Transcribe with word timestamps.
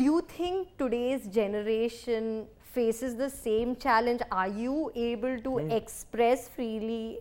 do 0.00 0.04
you 0.04 0.20
think 0.36 0.68
today's 0.78 1.26
generation 1.36 2.46
faces 2.74 3.16
the 3.16 3.28
same 3.28 3.76
challenge? 3.76 4.22
Are 4.42 4.48
you 4.48 4.76
able 5.06 5.34
to 5.46 5.52
Hmm. 5.58 5.70
express 5.78 6.44
freely? 6.54 7.18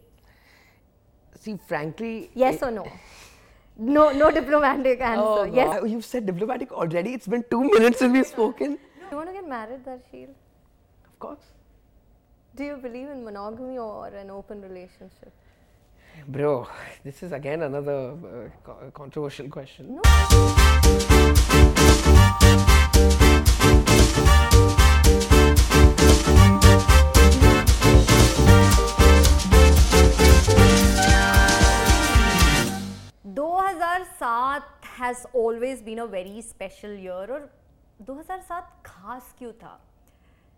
See, 1.41 1.55
frankly. 1.71 2.13
Yes 2.43 2.63
or 2.67 2.71
no? 2.77 2.85
No, 3.97 4.05
no 4.21 4.29
diplomatic 4.37 5.01
answer. 5.09 5.41
Oh, 5.41 5.43
yes. 5.59 5.81
You've 5.95 6.05
said 6.11 6.25
diplomatic 6.31 6.71
already. 6.83 7.13
It's 7.19 7.27
been 7.35 7.43
two 7.51 7.61
minutes 7.75 7.99
since 7.99 8.13
we've 8.19 8.27
spoken. 8.37 8.77
Do 8.77 9.05
You 9.11 9.17
want 9.17 9.29
to 9.33 9.35
get 9.39 9.47
married, 9.57 9.83
Darsheel? 9.89 10.31
Of 11.11 11.19
course. 11.27 11.45
Do 12.55 12.63
you 12.71 12.77
believe 12.87 13.09
in 13.17 13.23
monogamy 13.25 13.77
or 13.89 14.07
an 14.23 14.29
open 14.39 14.61
relationship? 14.61 15.33
Bro, 16.27 16.67
this 17.03 17.23
is 17.23 17.31
again 17.41 17.61
another 17.71 17.99
uh, 18.11 18.89
controversial 19.01 19.47
question. 19.49 19.95
No. 20.01 21.58
...2007 33.39 34.63
has 34.99 35.25
always 35.33 35.81
been 35.81 35.99
a 35.99 36.07
very 36.07 36.41
special 36.41 36.91
year 36.91 37.25
और 37.31 37.49
2007 38.07 38.63
खास 38.85 39.33
क्यों 39.37 39.51
था? 39.61 39.79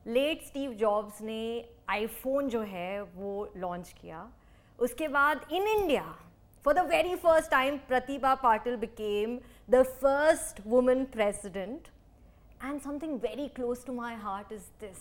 late 0.07 0.41
Steve 0.45 0.71
Jobs 0.73 1.21
ने 1.21 1.41
iPhone 1.89 2.49
जो 2.49 2.61
है 2.61 3.01
वो 3.01 3.31
launch 3.57 3.93
किया। 4.01 4.27
उसके 4.79 5.07
बाद 5.07 5.45
in 5.51 5.67
India 5.67 6.03
for 6.65 6.73
the 6.73 6.79
very 6.89 7.15
first 7.15 7.51
time 7.51 7.77
Pratibha 7.87 8.33
Patil 8.35 8.75
became 8.75 9.39
the 9.69 9.83
first 10.01 10.61
women 10.67 11.03
president 11.05 11.87
and 12.63 12.81
something 12.81 13.19
very 13.19 13.49
close 13.49 13.83
to 13.83 13.91
my 13.91 14.13
heart 14.25 14.51
is 14.51 14.65
this 14.79 14.99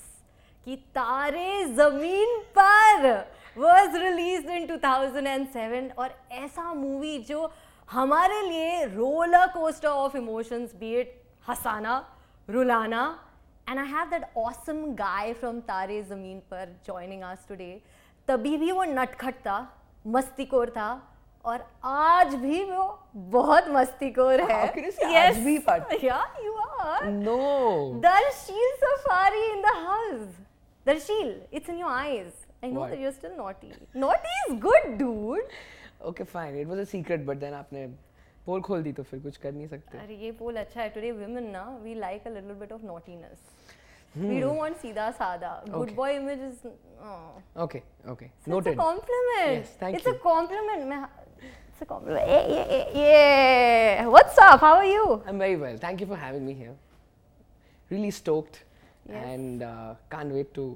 ki 0.64 0.77
Taare 0.95 1.48
Zameen 1.80 2.33
Par 2.58 3.27
was 3.56 3.98
released 4.05 4.50
in 4.58 4.69
2007 4.70 5.92
aur 5.97 6.11
aisa 6.42 6.66
movie 6.84 7.16
jo 7.31 7.41
hamare 7.94 8.38
liye 8.50 8.94
roller 8.94 9.47
coaster 9.56 9.94
of 10.05 10.16
emotions 10.22 10.77
be 10.84 10.92
it 11.03 11.16
hasana 11.48 11.97
rulana 12.56 13.03
and 13.66 13.84
i 13.84 13.88
have 13.97 14.14
that 14.14 14.31
awesome 14.44 14.83
guy 15.03 15.34
from 15.42 15.61
Taare 15.72 15.98
Zameen 16.12 16.41
Par 16.53 16.66
joining 16.91 17.22
us 17.33 17.44
today. 17.53 17.75
tabhi 18.28 18.55
bhi 18.64 18.72
wo 18.81 18.88
natkhat 19.00 19.44
tha 19.50 19.58
मस्तीकोर 20.06 20.70
था 20.77 20.88
और 21.44 21.64
आज 21.84 22.34
भी 22.34 22.62
वो 22.64 22.83
बहुत 23.16 23.69
मस्तीखोर 23.69 24.41
है। 24.41 24.66
हाँ, 24.66 24.72
yes. 24.74 25.05
आज 25.16 25.38
भी 25.44 25.58
but 25.69 26.05
yeah 26.05 26.19
you 26.44 26.52
are 26.55 27.06
know 27.06 27.36
Darsheel 28.00 28.77
Safary 28.82 29.42
in 29.52 29.62
the 29.62 29.74
house 29.77 30.36
Darsheel 30.86 31.41
it's 31.52 31.70
in 31.70 31.78
your 31.78 31.91
eyes 31.92 32.32
I 32.64 32.70
know 32.72 32.86
that 32.86 32.98
you 33.00 33.06
are 33.06 33.12
still 33.12 33.32
naughty 33.36 33.72
naughty 33.97 34.36
is 34.41 34.58
good 34.60 34.97
dude 34.98 35.42
okay 36.08 36.24
fine 36.24 36.60
it 36.60 36.66
was 36.66 36.78
a 36.78 36.84
secret 36.92 37.24
but 37.27 37.36
then 37.36 37.54
आपने 37.54 37.86
पोल 38.47 38.60
खोल 38.69 38.82
दी 38.82 38.92
तो 38.92 39.02
फिर 39.02 39.20
कुछ 39.20 39.36
कर 39.36 39.52
नहीं 39.52 39.66
सकते। 39.69 39.98
अरे 39.98 40.14
ये 40.16 40.30
पोल 40.32 40.56
अच्छा 40.56 40.80
है। 40.80 40.88
टुडे 40.91 41.10
वुमेन 41.12 41.50
ना 41.50 41.64
we 41.82 41.94
like 41.94 42.27
a 42.27 42.30
little 42.30 42.54
bit 42.60 42.72
of 42.72 42.84
naughtiness 42.86 43.38
we 44.16 44.41
don't 44.41 44.58
want 44.58 44.77
सीधा 44.77 45.10
सादा 45.19 45.62
good 45.69 45.94
boy 45.97 46.14
image 46.14 46.41
is 46.42 46.66
okay 47.62 47.82
okay 48.12 48.27
noted 48.27 48.30
okay. 48.30 48.30
So 48.44 48.50
Noted. 48.50 48.72
It's 48.72 48.80
a 48.80 48.82
compliment. 48.82 49.52
Yes, 49.52 49.69
thank 49.80 49.97
it's 49.97 50.06
you. 50.06 50.12
Yeah, 51.81 52.47
yeah, 52.47 52.66
yeah, 52.72 52.86
yeah. 52.94 54.08
What's 54.08 54.38
up? 54.38 54.59
How 54.61 54.75
are 54.78 54.86
you? 54.86 55.22
I'm 55.28 55.38
very 55.38 55.55
well. 55.58 55.78
Thank 55.78 56.00
you 56.02 56.08
for 56.08 56.16
having 56.16 56.45
me 56.45 56.53
here. 56.53 56.73
Really 57.89 58.11
stoked 58.11 58.64
Yes. 59.08 59.23
and 59.23 59.61
uh, 59.61 59.94
can't 60.09 60.31
wait 60.33 60.52
to 60.55 60.75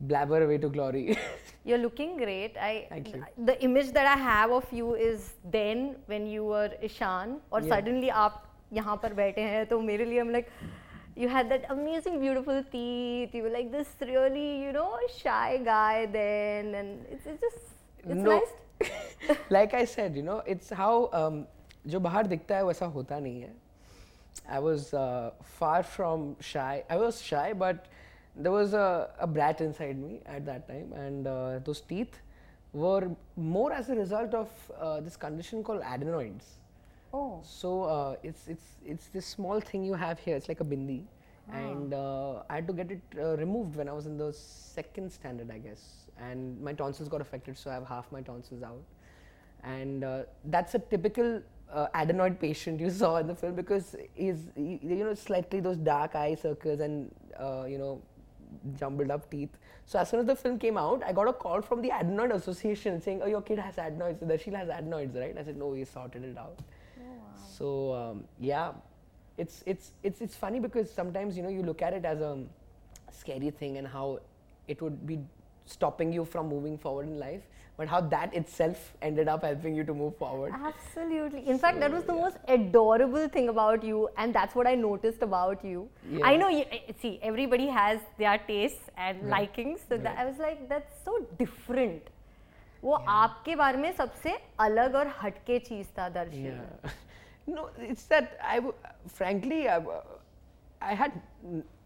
blabber 0.00 0.42
away 0.44 0.58
to 0.58 0.68
glory. 0.68 1.16
You're 1.64 1.78
looking 1.78 2.16
great. 2.18 2.56
I 2.58 2.86
Thank 2.90 3.14
you. 3.14 3.24
the 3.38 3.54
image 3.64 3.92
that 3.92 4.04
I 4.04 4.18
have 4.20 4.50
of 4.50 4.66
you 4.70 4.94
is 4.94 5.32
then 5.50 5.96
when 6.06 6.26
you 6.26 6.44
were 6.44 6.70
Ishan 6.82 7.38
और 7.50 7.62
Yeah. 7.62 7.72
suddenly 7.74 8.10
आप 8.10 8.42
यहाँ 8.72 8.96
पर 9.02 9.14
बैठे 9.14 9.40
हैं 9.54 9.66
तो 9.72 9.80
मेरे 9.80 10.04
लिए 10.04 10.20
I'm 10.20 10.32
like 10.36 10.50
you 11.16 11.28
had 11.28 11.48
that 11.54 11.64
amazing 11.76 12.20
beautiful 12.20 12.60
teeth 12.74 13.34
you 13.34 13.42
were 13.46 13.54
like 13.56 13.70
this 13.72 13.88
really 14.10 14.46
you 14.64 14.72
know 14.72 14.90
shy 15.16 15.58
guy 15.64 16.06
then 16.18 16.74
and 16.74 17.06
it's, 17.10 17.26
it's 17.26 17.40
just 17.40 17.72
it's 18.04 18.20
No. 18.20 18.36
nice 18.36 18.52
like 19.50 19.74
I 19.74 19.84
said, 19.84 20.16
you 20.16 20.22
know, 20.22 20.42
it's 20.46 20.70
how 20.70 21.10
um, 21.12 21.46
जो 21.86 22.00
बाहर 22.00 22.26
दिखता 22.26 22.56
है 22.56 22.64
वैसा 22.64 22.86
होता 22.96 23.18
नहीं 23.20 23.40
है. 23.42 23.52
I 24.48 24.58
was 24.58 24.92
uh, 24.94 25.30
far 25.44 25.82
from 25.82 26.36
shy. 26.40 26.84
I 26.90 26.96
was 26.96 27.20
shy, 27.22 27.52
but 27.52 27.86
there 28.36 28.52
was 28.52 28.72
a, 28.74 29.10
a 29.20 29.26
brat 29.26 29.60
inside 29.60 29.98
me 29.98 30.20
at 30.26 30.44
that 30.46 30.66
time, 30.68 30.92
and 30.92 31.26
uh, 31.26 31.58
those 31.64 31.80
teeth 31.80 32.18
were 32.72 33.10
more 33.36 33.72
as 33.72 33.90
a 33.90 33.94
result 33.94 34.34
of 34.34 34.48
uh, 34.80 35.00
this 35.00 35.16
condition 35.16 35.62
called 35.62 35.82
adenoids. 35.82 36.58
oh 37.12 37.40
So 37.42 37.84
uh, 37.84 38.16
it's 38.22 38.48
it's 38.48 38.66
it's 38.84 39.06
this 39.08 39.26
small 39.26 39.60
thing 39.60 39.84
you 39.84 39.94
have 39.94 40.18
here. 40.18 40.36
It's 40.36 40.48
like 40.48 40.60
a 40.60 40.64
bindi, 40.64 41.02
and 41.52 41.92
uh, 41.94 42.42
I 42.48 42.54
had 42.56 42.66
to 42.68 42.72
get 42.72 42.90
it 42.90 43.02
uh, 43.18 43.36
removed 43.36 43.76
when 43.76 43.88
I 43.88 43.92
was 43.92 44.06
in 44.06 44.16
the 44.16 44.32
second 44.32 45.12
standard, 45.12 45.50
I 45.50 45.58
guess. 45.58 45.82
And 46.19 46.59
my 46.61 46.73
tonsils 46.73 47.09
got 47.09 47.21
affected, 47.21 47.57
so 47.57 47.69
I 47.69 47.75
have 47.75 47.87
half 47.87 48.11
my 48.11 48.21
tonsils 48.21 48.63
out. 48.63 48.81
And 49.63 50.03
uh, 50.03 50.23
that's 50.45 50.75
a 50.75 50.79
typical 50.79 51.41
uh, 51.71 51.87
adenoid 51.93 52.39
patient 52.39 52.79
you 52.79 52.89
saw 53.01 53.17
in 53.17 53.27
the 53.27 53.35
film 53.35 53.55
because 53.55 53.95
he's 54.13 54.47
he, 54.55 54.79
you 54.81 55.03
know 55.03 55.13
slightly 55.13 55.59
those 55.59 55.77
dark 55.77 56.15
eye 56.15 56.35
circles 56.35 56.79
and 56.79 57.11
uh, 57.39 57.65
you 57.67 57.77
know 57.77 58.01
jumbled 58.79 59.11
up 59.11 59.29
teeth. 59.29 59.49
So 59.85 59.99
as 59.99 60.09
soon 60.09 60.19
as 60.19 60.25
the 60.25 60.35
film 60.35 60.59
came 60.59 60.77
out, 60.77 61.01
I 61.05 61.13
got 61.13 61.27
a 61.27 61.33
call 61.33 61.61
from 61.61 61.81
the 61.81 61.89
Adenoid 61.89 62.33
Association 62.33 63.01
saying, 63.01 63.21
"Oh, 63.23 63.27
your 63.27 63.41
kid 63.41 63.59
has 63.59 63.77
adenoids. 63.77 64.21
Darsheel 64.21 64.55
has 64.55 64.69
adenoids, 64.69 65.15
right?" 65.15 65.37
I 65.37 65.43
said, 65.43 65.57
"No, 65.57 65.67
we 65.67 65.83
sorted 65.85 66.23
it 66.23 66.37
out." 66.37 66.59
So 67.57 67.93
um, 67.93 68.23
yeah, 68.39 68.71
it's 69.37 69.63
it's 69.65 69.91
it's 70.03 70.21
it's 70.21 70.35
funny 70.35 70.59
because 70.59 70.91
sometimes 70.91 71.37
you 71.37 71.43
know 71.43 71.49
you 71.49 71.63
look 71.63 71.81
at 71.81 71.93
it 71.93 72.05
as 72.05 72.21
a 72.21 72.43
scary 73.11 73.49
thing 73.49 73.77
and 73.77 73.87
how 73.87 74.19
it 74.67 74.81
would 74.81 75.05
be 75.07 75.19
stopping 75.66 76.12
you 76.12 76.24
from 76.24 76.48
moving 76.48 76.76
forward 76.78 77.06
in 77.08 77.18
life, 77.18 77.42
but 77.76 77.88
how 77.88 78.00
that 78.00 78.34
itself 78.34 78.92
ended 79.00 79.28
up 79.28 79.44
helping 79.44 79.74
you 79.74 79.84
to 79.84 79.94
move 79.94 80.16
forward. 80.16 80.52
Absolutely. 80.70 81.46
In 81.48 81.58
fact, 81.58 81.80
that 81.80 81.90
was 81.92 82.04
the 82.04 82.12
most 82.12 82.36
adorable 82.48 83.28
thing 83.28 83.48
about 83.48 83.82
you, 83.82 84.08
and 84.18 84.34
that's 84.34 84.54
what 84.54 84.66
I 84.66 84.74
noticed 84.74 85.22
about 85.22 85.64
you. 85.64 85.88
I 86.22 86.32
Yeah. 86.32 86.36
know 86.42 86.48
you 86.48 86.64
eh, 86.70 86.80
see 87.04 87.18
everybody 87.22 87.68
has 87.68 88.00
their 88.18 88.38
tastes 88.48 88.90
and 88.96 89.22
Right. 89.22 89.30
likings, 89.36 89.86
so 89.88 89.96
that 89.96 90.04
Right. 90.04 90.18
I 90.18 90.26
was 90.30 90.38
like, 90.38 90.68
that's 90.74 91.04
so 91.04 91.18
different. 91.44 92.10
वो 92.84 92.94
आपके 93.08 93.54
बारे 93.56 93.78
में 93.78 93.92
सबसे 93.96 94.36
अलग 94.60 94.94
और 95.00 95.08
हटके 95.22 95.58
चीज 95.70 95.86
था 95.98 96.08
दर्शी 96.14 96.44
Yeah. 96.46 96.90
no, 97.56 97.68
it's 97.90 98.04
that 98.12 98.32
I, 98.54 98.56
w- 98.56 98.74
frankly, 99.18 99.60
I, 100.81 100.93
had, 100.93 101.11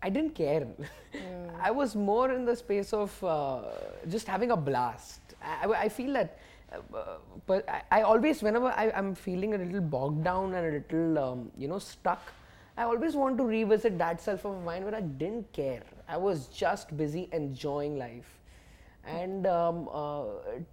I 0.02 0.10
didn't 0.10 0.36
care. 0.36 0.68
I 1.62 1.72
was 1.72 1.96
more 1.96 2.32
in 2.32 2.46
the 2.46 2.56
space 2.56 2.94
of 2.94 3.24
uh, 3.24 3.62
just 4.10 4.28
having 4.28 4.52
a 4.52 4.58
blast. 4.58 5.22
I, 5.44 5.66
I- 5.68 5.82
I 5.84 5.90
feel 5.90 6.14
that, 6.14 6.38
uh, 6.74 7.18
but 7.46 7.68
I, 7.70 7.82
I 7.92 8.02
always, 8.02 8.42
whenever 8.44 8.68
I, 8.68 8.92
I'm 8.96 9.16
feeling 9.16 9.54
a 9.54 9.58
little 9.58 9.82
bogged 9.82 10.24
down 10.24 10.54
and 10.54 10.66
a 10.68 10.72
little, 10.80 11.20
um, 11.20 11.52
you 11.58 11.68
know, 11.68 11.80
stuck, 11.80 12.22
I 12.78 12.84
always 12.84 13.16
want 13.16 13.38
to 13.38 13.44
revisit 13.44 13.98
that 13.98 14.22
self 14.22 14.46
of 14.46 14.64
mine 14.64 14.84
where 14.86 14.96
I 14.96 15.02
didn't 15.02 15.52
care. 15.54 15.84
I 16.08 16.18
was 16.18 16.48
just 16.48 16.96
busy 16.98 17.30
enjoying 17.32 17.98
life 17.98 18.38
and 19.06 19.48
um, 19.48 19.90
uh, 19.92 20.24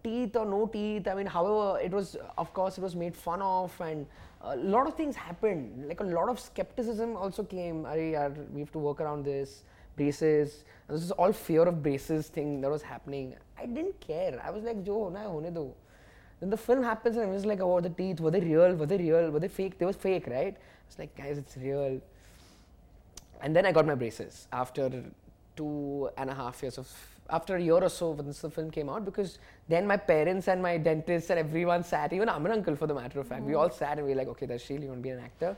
teeth 0.04 0.36
or 0.36 0.44
no 0.44 0.66
teeth 0.66 1.08
i 1.08 1.14
mean 1.14 1.24
however 1.26 1.80
it 1.80 1.90
was 1.90 2.16
of 2.36 2.52
course 2.52 2.76
it 2.76 2.82
was 2.82 2.94
made 2.94 3.16
fun 3.16 3.40
of 3.40 3.72
and 3.80 4.06
a 4.42 4.56
lot 4.56 4.86
of 4.86 4.94
things 4.94 5.16
happened. 5.16 5.88
Like 5.88 6.00
a 6.00 6.04
lot 6.04 6.28
of 6.28 6.38
skepticism 6.38 7.16
also 7.16 7.42
came. 7.42 7.82
We 7.82 8.12
have 8.12 8.72
to 8.72 8.78
work 8.78 9.00
around 9.00 9.24
this. 9.24 9.64
Braces. 9.96 10.64
This 10.88 11.02
is 11.02 11.10
all 11.10 11.32
fear 11.32 11.62
of 11.62 11.82
braces 11.82 12.28
thing 12.28 12.60
that 12.60 12.70
was 12.70 12.82
happening. 12.82 13.34
I 13.58 13.66
didn't 13.66 13.98
care. 14.00 14.40
I 14.44 14.50
was 14.50 14.62
like 14.62 14.84
jo 14.84 15.10
hona 15.10 15.18
hai 15.18 15.24
hone 15.24 15.52
do. 15.52 15.74
Then 16.38 16.50
the 16.50 16.56
film 16.56 16.84
happens 16.84 17.16
and 17.16 17.28
i 17.28 17.32
was 17.32 17.44
like 17.44 17.60
oh 17.60 17.80
the 17.80 17.90
teeth 17.90 18.20
were 18.20 18.30
they 18.30 18.40
real? 18.40 18.76
Were 18.76 18.86
they 18.86 18.96
real? 18.96 19.30
Were 19.30 19.40
they 19.40 19.48
fake? 19.48 19.76
They 19.78 19.84
was 19.84 19.96
fake 19.96 20.28
right? 20.28 20.54
I 20.54 20.86
was 20.86 20.98
like 21.00 21.16
guys 21.16 21.36
it's 21.36 21.56
real. 21.56 22.00
And 23.40 23.56
then 23.56 23.66
I 23.66 23.72
got 23.72 23.86
my 23.86 23.96
braces 23.96 24.46
after 24.52 25.02
two 25.56 26.10
and 26.16 26.30
a 26.30 26.34
half 26.34 26.62
years 26.62 26.78
of 26.78 26.88
after 27.30 27.56
a 27.56 27.60
year 27.60 27.74
or 27.74 27.88
so 27.88 28.10
once 28.10 28.40
the 28.40 28.50
film 28.50 28.70
came 28.70 28.88
out 28.88 29.04
because 29.04 29.38
then 29.68 29.86
my 29.86 29.96
parents 29.96 30.48
and 30.48 30.62
my 30.62 30.76
dentist 30.78 31.30
and 31.30 31.38
everyone 31.38 31.82
sat 31.84 32.12
even 32.12 32.28
Aamir 32.28 32.52
uncle 32.52 32.74
for 32.74 32.86
the 32.86 32.94
matter 32.94 33.20
of 33.20 33.26
fact 33.26 33.42
we 33.42 33.54
all 33.54 33.70
sat 33.70 33.98
and 33.98 34.06
we 34.06 34.12
were 34.12 34.18
like 34.18 34.28
okay 34.28 34.46
Darsheel 34.46 34.82
you 34.82 34.88
want 34.88 35.00
to 35.00 35.02
be 35.02 35.10
an 35.10 35.20
actor? 35.20 35.56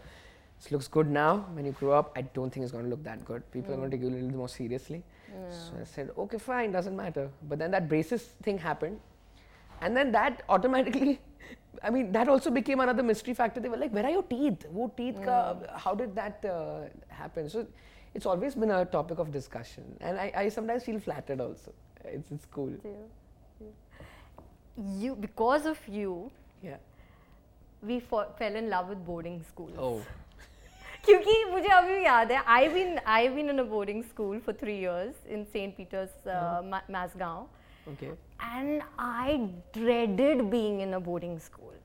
This 0.58 0.72
looks 0.72 0.88
good 0.88 1.08
now. 1.08 1.46
When 1.54 1.64
you 1.64 1.72
grow 1.72 1.92
up 1.92 2.12
I 2.16 2.22
don't 2.22 2.50
think 2.50 2.64
it's 2.64 2.72
going 2.72 2.84
to 2.84 2.90
look 2.90 3.02
that 3.04 3.24
good. 3.24 3.50
People 3.50 3.74
are 3.74 3.76
going 3.76 3.90
to 3.90 3.96
take 3.96 4.04
you 4.04 4.10
a 4.10 4.16
little 4.16 4.36
more 4.36 4.48
seriously. 4.48 5.02
So 5.48 5.72
I 5.80 5.84
said 5.84 6.10
okay 6.18 6.38
fine 6.38 6.72
doesn't 6.72 6.96
matter. 6.96 7.30
But 7.48 7.58
then 7.60 7.70
that 7.70 7.88
braces 7.88 8.22
thing 8.42 8.58
happened. 8.58 9.00
And 9.80 9.96
then 9.96 10.12
that 10.12 10.42
automatically 10.48 11.20
I 11.82 11.90
mean, 11.90 12.12
that 12.12 12.28
also 12.28 12.50
became 12.50 12.80
another 12.80 13.02
mystery 13.02 13.34
factor. 13.34 13.60
They 13.60 13.68
were 13.68 13.76
like, 13.76 13.92
"Where 13.92 14.04
are 14.04 14.10
your 14.10 14.22
teeth? 14.24 14.66
Wo 14.70 14.88
teeth 14.96 15.20
ka, 15.24 15.56
How 15.74 15.94
did 15.94 16.14
that 16.14 16.44
uh, 16.44 16.80
happen?" 17.08 17.48
So, 17.48 17.66
it's 18.13 18.25
always 18.25 18.55
been 18.55 18.71
a 18.71 18.85
topic 18.85 19.19
of 19.19 19.31
discussion, 19.31 19.83
and 20.01 20.17
I, 20.25 20.31
I 20.43 20.49
sometimes 20.49 20.83
feel 20.83 20.99
flattered 20.99 21.41
also. 21.41 21.73
It's 22.05 22.31
it's 22.31 22.45
cool. 22.57 22.73
You 24.77 25.15
because 25.15 25.65
of 25.65 25.79
you, 25.87 26.31
Yeah. 26.61 26.77
we 27.81 27.99
fo- 27.99 28.29
fell 28.37 28.55
in 28.55 28.69
love 28.69 28.89
with 28.89 29.05
boarding 29.05 29.41
schools. 29.53 29.75
Oh. 29.87 29.99
क्योंकि 31.05 31.33
मुझे 31.51 31.67
अभी 31.69 31.93
भी 31.93 32.03
याद 32.05 32.31
है 32.31 32.37
I 32.51 32.67
been 32.69 32.97
I 33.15 33.27
been 33.29 33.49
in 33.49 33.59
a 33.59 33.63
boarding 33.71 34.01
school 34.03 34.39
for 34.45 34.55
three 34.61 34.77
years 34.79 35.25
in 35.35 35.43
Saint 35.53 35.75
Peter's 35.77 36.23
Mazagon 36.91 37.47
Okay. 37.89 38.07
and 38.45 38.81
I 39.07 39.33
dreaded 39.73 40.39
being 40.53 40.79
in 40.85 40.93
a 40.97 40.99
boarding 41.07 41.35
school. 41.47 41.75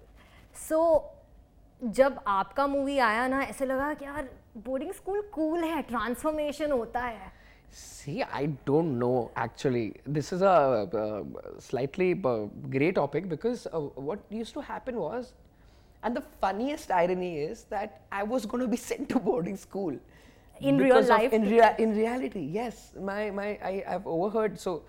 So 0.61 0.79
जब 1.99 2.21
आपका 2.35 2.67
movie 2.67 2.97
आया 3.09 3.27
ना 3.29 3.43
ऐसे 3.43 3.67
लगा 3.67 3.93
कि 3.95 4.05
यार 4.05 4.29
बोर्डिंग 4.65 4.93
स्कूल 4.93 5.21
कूल 5.35 5.65
है 5.65 5.83
ट्रांसफॉर्मेशन 5.93 6.73
होता 6.73 7.01
है 7.01 7.33
See, 7.79 8.15
I 8.37 8.47
don't 8.69 8.95
know 9.01 9.31
actually. 9.41 9.83
This 10.15 10.33
is 10.37 10.41
a 10.43 10.55
uh, 11.01 11.23
slightly 11.67 12.07
uh, 12.31 12.47
grey 12.73 12.89
topic 12.97 13.29
because 13.33 13.61
uh, 13.73 13.81
what 14.09 14.25
used 14.39 14.55
to 14.55 14.63
happen 14.71 14.97
was, 15.03 15.29
and 16.03 16.17
the 16.17 16.23
funniest 16.45 16.91
irony 16.97 17.29
is 17.43 17.63
that 17.75 18.01
I 18.21 18.25
was 18.33 18.47
going 18.55 18.65
to 18.65 18.69
be 18.73 18.81
sent 18.87 19.09
to 19.11 19.21
boarding 19.29 19.57
school. 19.57 19.95
In 20.61 20.79
real 20.79 20.89
because 20.97 21.11
of- 21.11 21.17
life? 21.21 21.33
in, 21.39 21.43
rea- 21.53 21.77
in 21.79 21.95
reality, 22.01 22.41
yes. 22.41 22.81
My, 23.11 23.31
my, 23.31 23.47
I, 23.71 23.85
I've 23.87 24.07
overheard. 24.17 24.59
So, 24.59 24.83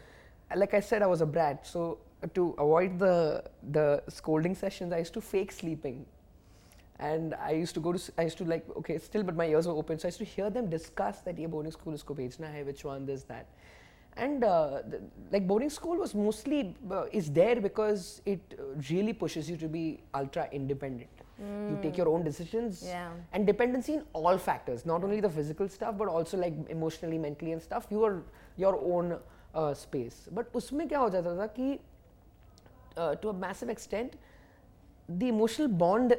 like 0.56 0.74
I 0.74 0.80
said, 0.80 1.04
I 1.04 1.12
was 1.14 1.22
a 1.22 1.26
brat. 1.28 1.68
So, 1.68 2.00
to 2.34 2.56
avoid 2.58 2.98
the, 2.98 3.44
the 3.72 4.02
scolding 4.10 4.56
sessions, 4.56 4.92
I 4.92 4.98
used 5.06 5.14
to 5.14 5.22
fake 5.22 5.52
sleeping 5.52 6.06
and 7.00 7.34
I 7.36 7.52
used 7.52 7.74
to 7.76 7.80
go 7.80 7.92
to, 7.94 7.98
s- 7.98 8.12
I 8.18 8.24
used 8.24 8.38
to 8.40 8.46
like, 8.46 8.66
okay, 8.78 8.98
still, 9.00 9.24
but 9.24 9.36
my 9.36 9.46
ears 9.48 9.68
were 9.68 9.74
open, 9.74 9.98
so 10.00 10.08
I 10.08 10.10
used 10.10 10.20
to 10.20 10.26
hear 10.26 10.50
them 10.50 10.70
discuss 10.70 11.22
that 11.22 11.38
ये 11.38 11.48
boarding 11.50 11.72
school 11.72 11.94
इसको 11.94 12.16
भेजना 12.16 12.48
है, 12.48 12.66
which 12.66 12.84
one, 12.86 13.06
this, 13.06 13.24
that. 13.24 13.46
And 14.18 14.44
uh, 14.44 14.82
the, 14.90 15.00
like 15.32 15.48
boarding 15.48 15.70
school 15.70 15.96
was 15.98 16.14
mostly, 16.14 16.76
uh, 16.92 17.06
is 17.12 17.32
there 17.32 17.56
because 17.62 18.22
it 18.26 18.40
uh, 18.60 18.64
really 18.92 19.14
pushes 19.14 19.50
you 19.50 19.56
to 19.58 19.68
be 19.68 20.02
ultra 20.14 20.48
independent. 20.52 21.10
You 21.44 21.80
take 21.82 21.98
your 21.98 22.08
own 22.08 22.24
decisions 22.24 22.84
Yeah. 22.86 23.10
and 23.34 23.48
dependency 23.48 23.94
in 23.96 24.04
all 24.14 24.38
factors, 24.38 24.86
not 24.86 25.04
only 25.04 25.22
the 25.22 25.30
physical 25.30 25.68
stuff, 25.70 25.98
but 25.98 26.08
also 26.08 26.38
like 26.38 26.54
emotionally, 26.70 27.18
mentally 27.18 27.54
and 27.54 27.62
stuff, 27.62 27.88
you 27.90 28.04
are 28.04 28.22
your 28.58 28.76
own 28.80 29.18
uh, 29.56 29.74
space. 29.74 30.28
But 30.32 30.52
उसमें 30.54 30.88
क्या 30.90 31.00
हो 31.00 31.10
जाता 31.16 31.36
था 31.40 31.48
कि 31.56 31.80
uh, 32.98 33.16
to 33.16 33.30
a 33.30 33.34
massive 33.34 33.70
extent, 33.70 34.14
the 35.10 35.30
emotional 35.30 35.68
bond 35.68 36.16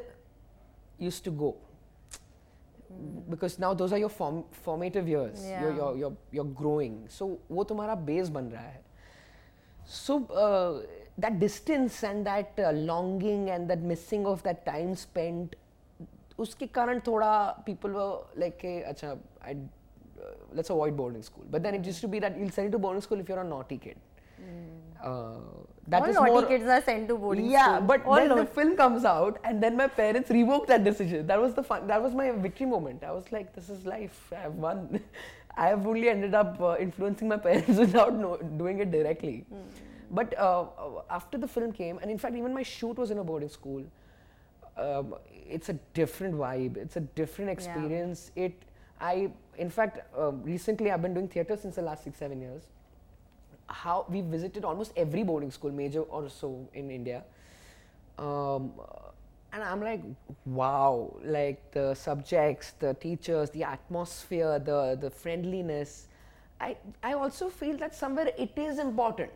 used 0.99 1.25
to 1.25 1.31
go 1.31 1.55
because 3.31 3.59
now 3.59 3.73
those 3.75 3.93
are 3.93 3.99
your 3.99 4.09
form, 4.11 4.45
formative 4.51 5.09
years 5.09 5.43
you're, 5.45 5.71
Yeah. 5.71 5.77
you're, 5.77 5.97
you're, 5.97 6.17
you're 6.31 6.53
growing 6.63 6.97
so 7.09 7.39
वो 7.51 7.65
तुम्हारा 7.65 7.95
base 8.07 8.29
बन 8.31 8.51
रहा 8.53 8.63
है 8.63 8.81
so 9.85 10.19
uh, 10.45 10.83
that 11.19 11.39
distance 11.41 12.03
and 12.05 12.27
that 12.27 12.59
uh, 12.59 12.71
longing 12.91 13.51
and 13.51 13.69
that 13.71 13.81
missing 13.93 14.27
of 14.27 14.43
that 14.49 14.65
time 14.67 14.95
spent 14.95 15.57
उसके 16.39 16.67
कारण 16.75 17.01
थोड़ा 17.07 17.65
people 17.67 17.91
were 17.91 18.13
like 18.37 18.61
hey, 18.63 18.83
अच्छा 18.93 19.17
I 19.43 19.53
uh, 19.57 20.35
let's 20.55 20.71
avoid 20.71 20.97
boarding 20.97 21.23
school 21.23 21.45
but 21.51 21.63
then 21.63 21.75
it 21.75 21.85
used 21.85 22.01
to 22.01 22.09
be 22.09 22.19
that 22.21 22.39
you'll 22.39 22.51
send 22.51 22.67
you 22.67 22.73
to 22.73 22.79
boarding 22.79 23.01
school 23.03 23.21
if 23.21 23.29
you're 23.29 23.41
a 23.41 23.49
naughty 23.49 23.79
kid 23.79 23.97
uh, 25.04 25.36
that 25.88 26.02
all 26.02 26.10
is 26.10 26.16
naughty 26.16 26.32
more 26.32 26.46
kids 26.46 26.66
are 26.66 26.82
sent 26.82 27.08
to 27.08 27.16
boarding 27.16 27.50
yeah, 27.50 27.76
school 27.76 27.88
but 27.88 28.06
all 28.06 28.16
then 28.16 28.36
the 28.36 28.46
film 28.46 28.76
comes 28.76 29.06
out, 29.06 29.40
and 29.44 29.64
then 29.64 29.78
my 29.78 29.88
parents 29.88 30.30
revoked 30.30 30.68
that 30.68 30.84
decision. 30.84 31.26
That 31.28 31.42
was 31.42 31.54
the 31.54 31.64
fun. 31.64 31.88
That 31.88 32.02
was 32.02 32.14
my 32.14 32.32
victory 32.32 32.66
moment. 32.66 33.04
I 33.04 33.12
was 33.12 33.32
like, 33.32 33.54
"This 33.56 33.70
is 33.70 33.86
life. 33.86 34.34
I 34.36 34.42
have 34.42 34.56
won." 34.56 35.02
I 35.58 35.68
have 35.70 35.88
only 35.88 36.10
ended 36.10 36.36
up 36.36 36.62
uh, 36.62 36.76
influencing 36.80 37.28
my 37.28 37.38
parents 37.46 37.80
without 37.80 38.14
know, 38.14 38.38
doing 38.58 38.80
it 38.80 38.92
directly. 38.92 39.46
But 40.12 40.38
uh, 40.38 40.62
uh, 40.62 41.02
after 41.10 41.38
the 41.38 41.48
film 41.48 41.72
came, 41.72 41.98
and 42.00 42.12
in 42.12 42.18
fact, 42.18 42.36
even 42.36 42.54
my 42.54 42.64
shoot 42.64 42.98
was 42.98 43.12
in 43.12 43.18
a 43.18 43.24
boarding 43.24 43.50
school. 43.50 43.84
Um, 44.78 45.16
it's 45.50 45.70
a 45.70 45.74
different 45.94 46.36
vibe. 46.36 46.78
It's 46.78 46.98
a 46.98 47.06
different 47.22 47.50
experience. 47.50 48.32
It. 48.36 48.62
I. 49.00 49.32
In 49.58 49.70
fact, 49.72 50.02
uh, 50.16 50.32
recently 50.34 50.92
I've 50.92 51.02
been 51.02 51.16
doing 51.16 51.28
theatre 51.28 51.58
since 51.58 51.78
the 51.78 51.82
last 51.82 52.04
six 52.04 52.20
seven 52.20 52.42
years 52.42 52.68
how 53.68 54.06
we 54.10 54.22
visited 54.22 54.66
almost 54.66 54.94
every 54.96 55.24
boarding 55.24 55.52
school, 55.52 55.72
major 55.72 56.02
or 56.02 56.30
so 56.30 56.68
in 56.74 56.90
India. 56.90 57.24
Um, 58.18 58.72
and 59.54 59.64
I'm 59.64 59.82
like, 59.82 60.02
wow, 60.46 61.16
like 61.24 61.72
the 61.72 61.94
subjects, 61.94 62.74
the 62.80 62.94
teachers, 62.96 63.50
the 63.52 63.64
atmosphere, 63.64 64.60
the, 64.60 64.98
the 65.00 65.10
friendliness. 65.10 66.08
I, 66.60 66.78
I 67.04 67.14
also 67.14 67.50
feel 67.50 67.78
that 67.78 67.96
somewhere 67.96 68.32
it 68.38 68.52
is 68.58 68.80
important 68.80 69.32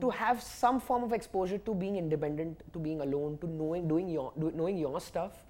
to 0.00 0.10
have 0.10 0.42
some 0.42 0.80
form 0.80 1.04
of 1.04 1.12
exposure 1.12 1.58
to 1.58 1.74
being 1.74 1.96
independent, 1.96 2.60
to 2.72 2.78
being 2.78 3.00
alone, 3.00 3.38
to 3.40 3.46
knowing, 3.46 3.86
doing 3.86 4.08
your, 4.08 4.32
do, 4.38 4.52
knowing 4.54 4.76
your 4.76 5.00
stuff. 5.00 5.44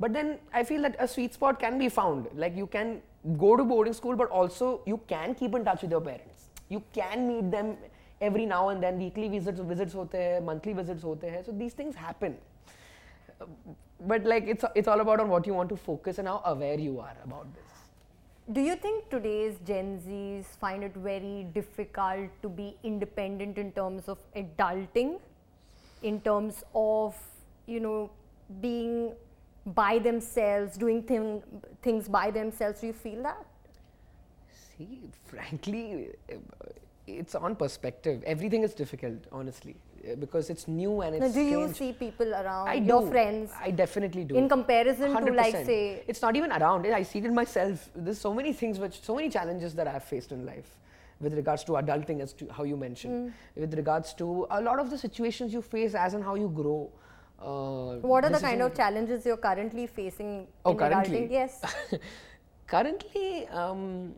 But 0.00 0.12
then 0.12 0.38
I 0.52 0.62
feel 0.62 0.82
that 0.82 0.94
a 0.98 1.08
sweet 1.08 1.34
spot 1.34 1.58
can 1.58 1.76
be 1.76 1.88
found. 1.88 2.28
Like 2.34 2.56
you 2.56 2.66
can 2.66 3.02
go 3.36 3.56
to 3.56 3.64
boarding 3.64 3.92
school, 3.92 4.14
but 4.14 4.30
also 4.30 4.80
you 4.86 5.00
can 5.08 5.34
keep 5.34 5.54
in 5.54 5.64
touch 5.64 5.82
with 5.82 5.90
your 5.90 6.00
parents 6.00 6.37
you 6.68 6.82
can 6.92 7.26
meet 7.28 7.50
them 7.50 7.76
every 8.20 8.46
now 8.46 8.68
and 8.68 8.82
then. 8.82 8.98
Weekly 8.98 9.28
visits 9.28 9.60
visits 9.60 9.92
hote 9.92 10.12
hai, 10.12 10.40
monthly 10.40 10.72
visits 10.72 11.02
hote 11.02 11.22
hai. 11.22 11.42
so 11.44 11.52
these 11.52 11.72
things 11.72 11.94
happen. 11.94 12.36
But 14.00 14.24
like 14.24 14.46
it's 14.46 14.64
it's 14.74 14.88
all 14.88 15.00
about 15.00 15.20
on 15.20 15.28
what 15.28 15.46
you 15.46 15.54
want 15.54 15.68
to 15.70 15.76
focus 15.76 16.18
and 16.18 16.28
how 16.28 16.42
aware 16.44 16.78
you 16.78 17.00
are 17.00 17.16
about 17.24 17.54
this. 17.54 17.64
Do 18.50 18.60
you 18.62 18.76
think 18.76 19.10
today's 19.10 19.56
gen 19.70 20.00
z's 20.04 20.46
find 20.60 20.82
it 20.82 20.94
very 20.94 21.46
difficult 21.54 22.30
to 22.42 22.48
be 22.48 22.76
independent 22.82 23.58
in 23.58 23.72
terms 23.72 24.08
of 24.08 24.18
adulting? 24.34 25.18
In 26.02 26.20
terms 26.20 26.62
of 26.74 27.16
you 27.66 27.80
know 27.80 28.10
being 28.60 29.12
by 29.74 29.98
themselves 29.98 30.78
doing 30.78 31.02
thing, 31.02 31.42
things 31.82 32.08
by 32.08 32.30
themselves? 32.30 32.80
Do 32.80 32.86
you 32.86 32.92
feel 32.92 33.22
that? 33.24 33.44
See, 34.78 35.00
frankly, 35.26 36.10
uh, 36.32 36.36
it's 37.06 37.34
on 37.34 37.56
perspective. 37.56 38.22
Everything 38.24 38.62
is 38.62 38.74
difficult, 38.74 39.24
honestly, 39.32 39.74
uh, 40.08 40.14
because 40.16 40.50
it's 40.50 40.68
new 40.68 41.00
and 41.00 41.18
Now, 41.18 41.26
it's 41.26 41.34
do 41.34 41.40
you 41.40 41.62
strange. 41.72 41.76
see 41.78 41.92
people 42.06 42.32
around 42.32 42.68
I 42.68 42.74
your 42.74 43.02
do. 43.02 43.10
friends 43.10 43.50
I 43.60 43.70
definitely 43.72 44.22
do. 44.24 44.36
in 44.36 44.48
comparison 44.48 45.10
to 45.26 45.32
like 45.32 45.54
say 45.70 46.04
it's 46.06 46.22
not 46.22 46.36
even 46.36 46.52
around. 46.52 46.86
I 46.86 47.02
see 47.02 47.18
it 47.18 47.24
in 47.24 47.34
myself. 47.34 47.88
There's 47.96 48.20
so 48.20 48.32
many 48.32 48.52
things 48.52 48.78
which, 48.78 49.00
so 49.02 49.16
many 49.16 49.28
challenges 49.30 49.74
that 49.74 49.88
I've 49.88 50.04
faced 50.04 50.30
in 50.30 50.46
life 50.46 50.76
with 51.20 51.34
regards 51.34 51.64
to 51.64 51.72
adulting, 51.72 52.20
as 52.20 52.32
to 52.34 52.46
how 52.52 52.62
you 52.62 52.76
mentioned, 52.76 53.14
Mm. 53.30 53.32
with 53.62 53.74
regards 53.74 54.14
to 54.22 54.46
a 54.50 54.60
lot 54.60 54.78
of 54.78 54.90
the 54.90 54.98
situations 54.98 55.52
you 55.52 55.62
face 55.62 55.96
as 55.96 56.14
and 56.14 56.22
how 56.22 56.36
you 56.36 56.48
grow. 56.60 56.78
Uh, 57.40 57.96
what 58.12 58.24
are 58.24 58.30
the 58.30 58.38
kind 58.38 58.62
of 58.62 58.74
challenges 58.76 59.26
you're 59.26 59.36
currently 59.48 59.86
facing 59.88 60.46
Oh, 60.64 60.70
in 60.72 60.78
currently? 60.78 61.18
adulting? 61.18 61.30
Yes. 61.30 61.60
currently, 62.66 63.48
um, 63.48 64.14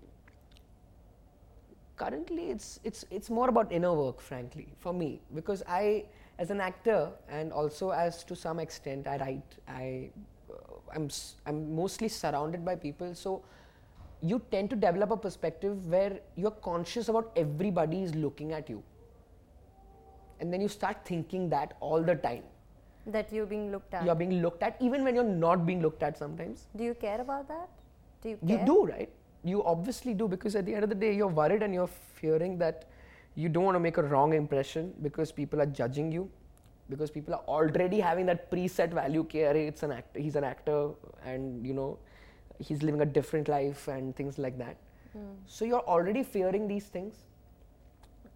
currently 2.02 2.44
it's 2.54 2.68
it's 2.90 3.04
it's 3.18 3.30
more 3.38 3.48
about 3.52 3.72
inner 3.78 3.92
work, 4.00 4.20
frankly, 4.26 4.66
for 4.84 4.92
me, 5.00 5.08
because 5.38 5.62
I, 5.78 6.04
as 6.38 6.50
an 6.56 6.60
actor, 6.66 6.98
and 7.38 7.52
also 7.62 7.90
as 7.90 8.22
to 8.32 8.36
some 8.42 8.60
extent 8.64 9.06
I 9.14 9.16
write, 9.22 9.56
I, 9.68 10.10
uh, 10.50 10.76
I'm 10.94 11.08
I'm 11.46 11.60
mostly 11.80 12.08
surrounded 12.08 12.64
by 12.70 12.76
people, 12.76 13.14
so 13.14 13.42
you 14.32 14.40
tend 14.54 14.70
to 14.70 14.76
develop 14.76 15.10
a 15.10 15.16
perspective 15.26 15.86
where 15.96 16.20
you're 16.36 16.56
conscious 16.70 17.08
about 17.16 17.32
everybody 17.44 18.02
is 18.08 18.14
looking 18.14 18.52
at 18.60 18.68
you, 18.74 18.82
and 20.40 20.52
then 20.52 20.60
you 20.60 20.68
start 20.78 21.04
thinking 21.12 21.48
that 21.58 21.76
all 21.90 22.02
the 22.12 22.16
time. 22.30 22.48
that 23.12 23.30
you're 23.34 23.46
being 23.50 23.70
looked 23.72 23.94
at. 23.98 24.04
You're 24.06 24.14
being 24.20 24.32
looked 24.42 24.62
at, 24.66 24.82
even 24.88 25.04
when 25.04 25.14
you're 25.18 25.30
not 25.44 25.62
being 25.68 25.80
looked 25.84 26.02
at 26.08 26.18
sometimes. 26.22 26.66
Do 26.80 26.84
you 26.88 26.94
care 27.04 27.20
about 27.22 27.48
that? 27.52 27.70
Do 28.24 28.28
you 28.32 28.36
care? 28.36 28.58
You 28.58 28.66
do, 28.70 28.76
right? 28.90 29.14
You 29.42 29.64
obviously 29.64 30.14
do 30.14 30.28
because 30.28 30.54
at 30.54 30.66
the 30.66 30.74
end 30.74 30.84
of 30.84 30.90
the 30.90 30.94
day, 30.96 31.14
you're 31.14 31.28
worried 31.28 31.62
and 31.62 31.72
you're 31.72 31.86
fearing 32.14 32.58
that 32.58 32.84
you 33.34 33.48
don't 33.48 33.64
want 33.64 33.74
to 33.74 33.80
make 33.80 33.96
a 33.96 34.02
wrong 34.02 34.34
impression 34.34 34.92
because 35.02 35.32
people 35.32 35.60
are 35.60 35.66
judging 35.66 36.12
you, 36.12 36.30
because 36.90 37.10
people 37.10 37.34
are 37.34 37.44
already 37.48 38.00
having 38.00 38.26
that 38.26 38.50
preset 38.50 38.92
value. 38.92 39.24
Ki, 39.24 39.40
it's 39.40 39.82
an 39.82 39.92
actor, 39.92 40.20
he's 40.20 40.36
an 40.36 40.44
actor, 40.44 40.90
and 41.24 41.64
you 41.66 41.72
know, 41.72 41.98
he's 42.58 42.82
living 42.82 43.00
a 43.00 43.06
different 43.06 43.48
life 43.48 43.88
and 43.88 44.14
things 44.16 44.38
like 44.38 44.58
that. 44.58 44.76
So 45.46 45.64
you're 45.64 45.86
already 45.86 46.22
fearing 46.22 46.68
these 46.68 46.84
things. 46.84 47.14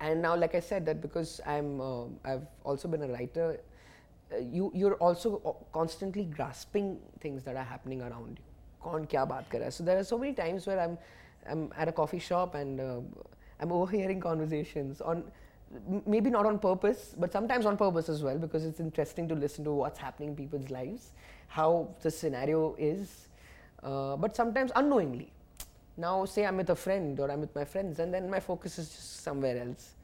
And 0.01 0.23
now, 0.23 0.37
like 0.37 0.55
I 0.55 0.61
said, 0.61 0.87
that 0.87 1.01
because 1.01 1.41
I'm, 1.47 1.81
uh, 1.81 2.05
I've 2.25 2.47
also 2.65 2.89
been 2.89 3.03
a 3.03 3.09
writer. 3.09 3.61
Uh, 4.33 4.39
you 4.39 4.73
you're 4.75 4.95
also 4.95 5.57
constantly 5.73 6.25
grasping 6.25 6.99
things 7.21 7.45
that 7.45 7.57
are 7.57 7.65
happening 7.65 8.03
around 8.03 8.39
you. 8.39 8.54
कौन 8.84 9.06
क्या 9.06 9.26
बात 9.26 9.50
कर 9.52 9.58
रहा 9.58 9.66
है? 9.66 9.72
So 9.72 9.84
there 9.84 9.98
are 9.98 10.04
so 10.04 10.18
many 10.18 10.34
times 10.34 10.68
where 10.68 10.80
I'm 10.80 10.98
I'm 11.50 11.72
at 11.78 11.88
a 11.88 11.92
coffee 11.92 12.20
shop 12.20 12.56
and 12.56 12.80
uh, 12.80 13.00
I'm 13.60 13.72
overhearing 13.72 14.20
conversations 14.20 15.02
on 15.02 15.24
m- 15.76 16.04
maybe 16.06 16.30
not 16.30 16.46
on 16.46 16.60
purpose, 16.60 17.16
but 17.18 17.32
sometimes 17.32 17.66
on 17.66 17.78
purpose 17.78 18.10
as 18.10 18.24
well, 18.24 18.38
because 18.38 18.66
it's 18.66 18.80
interesting 18.80 19.28
to 19.30 19.36
listen 19.36 19.64
to 19.66 19.72
what's 19.72 20.00
happening 20.00 20.30
in 20.30 20.36
people's 20.36 20.70
lives, 20.70 21.12
how 21.48 21.88
the 22.02 22.12
scenario 22.12 22.76
is, 22.78 23.28
uh, 23.84 24.16
but 24.16 24.36
sometimes 24.36 24.72
unknowingly. 24.76 25.32
Now, 25.98 26.26
say 26.26 26.46
I'm 26.46 26.58
with 26.58 26.70
a 26.70 26.76
friend 26.76 27.20
or 27.20 27.30
I'm 27.30 27.42
with 27.42 27.54
my 27.56 27.66
friends, 27.66 28.00
and 28.00 28.14
then 28.14 28.30
my 28.30 28.40
focus 28.40 28.78
is 28.80 28.90
just 28.90 29.24
somewhere 29.24 29.58
else. 29.58 29.96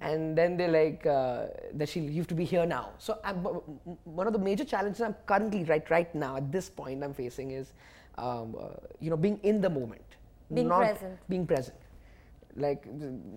And 0.00 0.36
then 0.36 0.56
they're 0.56 0.68
like, 0.68 1.06
uh, 1.06 1.46
that 1.74 1.88
she, 1.88 2.00
you 2.00 2.20
have 2.22 2.26
to 2.26 2.34
be 2.34 2.44
here 2.44 2.66
now. 2.66 2.90
So, 2.98 3.18
I'm, 3.24 3.36
w- 3.42 3.62
w- 3.62 3.98
one 4.04 4.26
of 4.26 4.32
the 4.32 4.38
major 4.38 4.64
challenges 4.64 5.00
I'm 5.00 5.14
currently, 5.24 5.62
right, 5.64 5.88
right 5.88 6.12
now, 6.14 6.36
at 6.36 6.50
this 6.50 6.68
point, 6.68 7.04
I'm 7.04 7.14
facing 7.14 7.52
is, 7.52 7.72
um, 8.17 8.55
uh, 8.59 8.67
you 8.99 9.09
know, 9.09 9.17
being 9.17 9.39
in 9.43 9.61
the 9.61 9.69
moment. 9.69 10.01
Being 10.53 10.69
not 10.69 10.79
present. 10.79 11.19
Being 11.29 11.45
present 11.45 11.75
like 12.57 12.87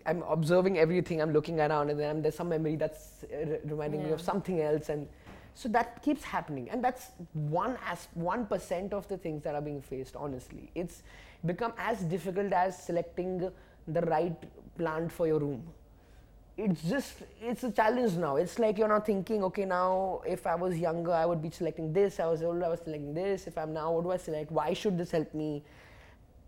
I'm 0.07 0.23
observing 0.23 0.79
everything, 0.79 1.21
I'm 1.21 1.33
looking 1.33 1.61
around, 1.61 1.91
and 1.91 2.01
then 2.01 2.23
there's 2.23 2.35
some 2.35 2.49
memory 2.49 2.77
that's 2.77 3.25
uh, 3.33 3.47
re- 3.47 3.59
reminding 3.65 4.05
me 4.05 4.11
of 4.11 4.21
something 4.21 4.61
else, 4.61 4.89
and 4.89 5.07
so 5.55 5.69
that 5.69 6.03
keeps 6.03 6.25
happening, 6.25 6.71
and 6.71 6.83
that's 6.83 7.11
one 7.33 7.77
as 7.87 8.09
one 8.15 8.47
percent 8.47 8.93
of 8.93 9.07
the 9.09 9.19
things 9.19 9.43
that 9.43 9.55
are 9.55 9.61
being 9.61 9.83
faced. 9.83 10.17
Honestly, 10.17 10.71
it's 10.75 11.03
become 11.45 11.73
as 11.79 12.01
difficult 12.05 12.53
as 12.53 12.83
selecting 12.83 13.51
the 13.89 14.01
right 14.03 14.37
plant 14.79 15.13
for 15.13 15.27
your 15.27 15.39
room. 15.39 15.63
It's 16.63 16.83
just 16.83 17.15
it's 17.41 17.65
a 17.65 17.71
challenge 17.71 18.15
now. 18.15 18.37
It's 18.37 18.59
like 18.59 18.79
you're 18.79 18.89
not 18.89 19.07
thinking, 19.07 19.43
okay, 19.45 19.65
now 19.65 20.23
if 20.27 20.47
I 20.47 20.55
was 20.55 20.79
younger, 20.79 21.13
I 21.13 21.25
would 21.25 21.43
be 21.43 21.51
selecting 21.51 21.93
this. 21.93 22.21
I 22.21 22.27
was 22.27 22.43
older, 22.43 22.65
I 22.65 22.69
was 22.69 22.81
selecting 22.81 23.15
this. 23.15 23.47
If 23.47 23.57
I'm 23.57 23.73
now, 23.73 23.93
what 23.93 24.05
do 24.05 24.11
I 24.11 24.17
select? 24.19 24.51
Why 24.51 24.75
should 24.75 24.99
this 24.99 25.11
help 25.11 25.33
me? 25.35 25.63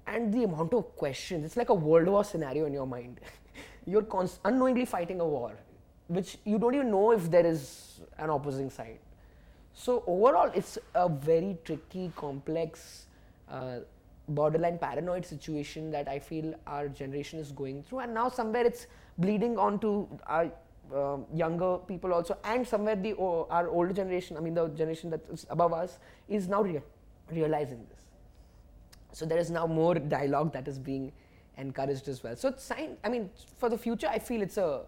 and 0.06 0.32
the 0.32 0.44
amount 0.44 0.74
of 0.74 0.96
questions 0.96 1.44
it's 1.44 1.56
like 1.56 1.68
a 1.68 1.74
world 1.74 2.08
war 2.08 2.24
scenario 2.24 2.66
in 2.66 2.72
your 2.72 2.86
mind 2.86 3.20
you're 3.86 4.02
const- 4.02 4.40
unknowingly 4.44 4.84
fighting 4.84 5.20
a 5.20 5.26
war 5.26 5.52
which 6.08 6.38
you 6.44 6.58
don't 6.58 6.74
even 6.74 6.90
know 6.90 7.12
if 7.12 7.30
there 7.30 7.46
is 7.46 8.00
an 8.18 8.30
opposing 8.30 8.70
side 8.70 8.98
so 9.74 10.02
overall 10.06 10.50
it's 10.54 10.78
a 10.94 11.08
very 11.08 11.56
tricky 11.64 12.10
complex 12.16 13.06
uh, 13.50 13.78
borderline 14.34 14.78
paranoid 14.78 15.24
situation 15.24 15.90
that 15.90 16.08
i 16.08 16.18
feel 16.18 16.54
our 16.66 16.88
generation 16.88 17.38
is 17.38 17.52
going 17.52 17.82
through. 17.82 18.00
And 18.00 18.14
now 18.14 18.28
somewhere 18.28 18.66
it's 18.66 18.86
bleeding 19.18 19.58
onto 19.58 20.06
our 20.26 20.50
uh, 20.94 21.16
younger 21.34 21.78
people 21.78 22.12
also. 22.12 22.36
And 22.44 22.66
somewhere 22.66 22.96
the 22.96 23.14
our 23.16 23.68
older 23.68 23.92
generation 23.92 24.36
i 24.36 24.40
mean 24.40 24.54
the 24.54 24.68
generation 24.68 25.10
that 25.10 25.20
is 25.32 25.46
above 25.50 25.72
us 25.72 25.98
is 26.28 26.48
now 26.48 26.62
rea- 26.62 26.82
realizing 27.30 27.86
this. 27.90 28.00
So 29.12 29.26
there 29.26 29.38
is 29.38 29.50
now 29.50 29.66
more 29.66 29.94
dialogue 29.94 30.52
that 30.52 30.68
is 30.68 30.78
being 30.78 31.12
encouraged 31.58 32.08
as 32.08 32.22
well. 32.22 32.36
So 32.36 32.54
sign 32.56 32.96
i 33.04 33.08
mean 33.08 33.30
for 33.58 33.68
the 33.68 33.78
future 33.78 34.08
i 34.08 34.18
feel 34.18 34.42
it's 34.42 34.56
a 34.56 34.82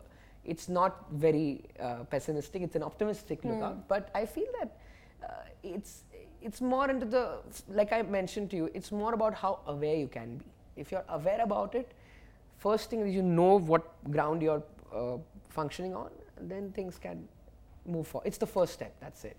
it's 0.44 0.68
not 0.68 1.06
very 1.10 1.62
uh, 1.80 2.04
pessimistic. 2.04 2.62
It's 2.62 2.76
an 2.76 2.82
optimistic 2.82 3.44
lookout 3.44 3.88
but 3.88 4.10
i 4.14 4.26
feel 4.26 4.46
that 4.60 4.76
uh, 5.22 5.28
it's 5.62 6.02
it's 6.43 6.62
more 6.62 6.89
into 6.89 7.05
the 7.05 7.24
like 7.69 7.91
i 7.91 8.01
mentioned 8.01 8.50
to 8.50 8.55
you 8.55 8.69
it's 8.74 8.91
more 8.91 9.13
about 9.13 9.34
how 9.34 9.60
aware 9.67 9.96
you 9.96 10.08
can 10.08 10.38
be 10.38 10.46
if 10.75 10.91
you're 10.91 11.05
aware 11.10 11.41
about 11.41 11.75
it 11.75 11.91
first 12.58 12.89
thing 12.89 13.05
is 13.08 13.13
you 13.13 13.22
know 13.22 13.60
what 13.60 13.91
ground 14.12 14.41
you're 14.41 14.63
uh, 14.93 15.17
functioning 15.50 15.96
on 15.96 16.10
then 16.41 16.72
things 16.72 16.98
can 16.98 17.27
move 17.86 18.08
forward 18.08 18.27
it's 18.27 18.38
the 18.38 18.51
first 18.58 18.74
step 18.74 18.93
that's 19.01 19.25
it 19.25 19.38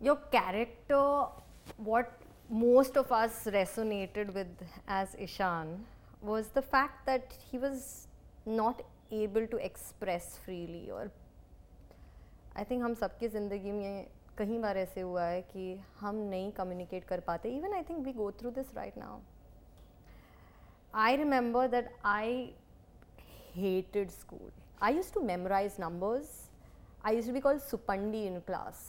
your 0.00 0.16
character, 0.30 1.26
what 1.76 2.12
most 2.48 2.96
of 2.96 3.10
us 3.12 3.44
resonated 3.46 4.32
with 4.32 4.46
as 4.86 5.14
Ishan 5.18 5.84
was 6.22 6.48
the 6.48 6.62
fact 6.62 7.04
that 7.06 7.32
he 7.50 7.58
was 7.58 8.06
not 8.46 8.82
able 9.10 9.46
to 9.46 9.56
express 9.56 10.38
freely 10.44 10.90
और 10.90 11.10
I 12.56 12.64
think 12.70 12.82
हम 12.82 12.94
सबकी 13.00 13.28
ज़िंदगी 13.28 13.72
में 13.72 14.06
कहीं 14.37 14.59
बार 14.61 14.77
ऐसे 14.77 15.01
हुआ 15.01 15.23
है 15.23 15.41
कि 15.41 15.79
हम 15.99 16.15
नहीं 16.29 16.51
कम्युनिकेट 16.51 17.03
कर 17.05 17.19
पाते 17.19 17.49
even 17.57 17.73
I 17.73 17.83
think 17.89 18.05
we 18.05 18.13
go 18.13 18.31
through 18.39 18.51
this 18.51 18.73
right 18.75 18.97
now 18.97 19.19
I 20.95 21.15
remember 21.15 21.67
that 21.67 21.91
I 22.05 22.33
hated 23.55 24.09
school 24.11 24.51
I 24.83 24.95
use 24.95 25.13
to 25.13 25.21
memorise 25.21 25.75
numbers 25.79 26.31
I 27.05 27.15
use 27.15 27.27
to 27.27 27.33
be 27.33 27.39
call 27.39 27.59
Supandi 27.61 28.23
in 28.27 28.39
class 28.47 28.81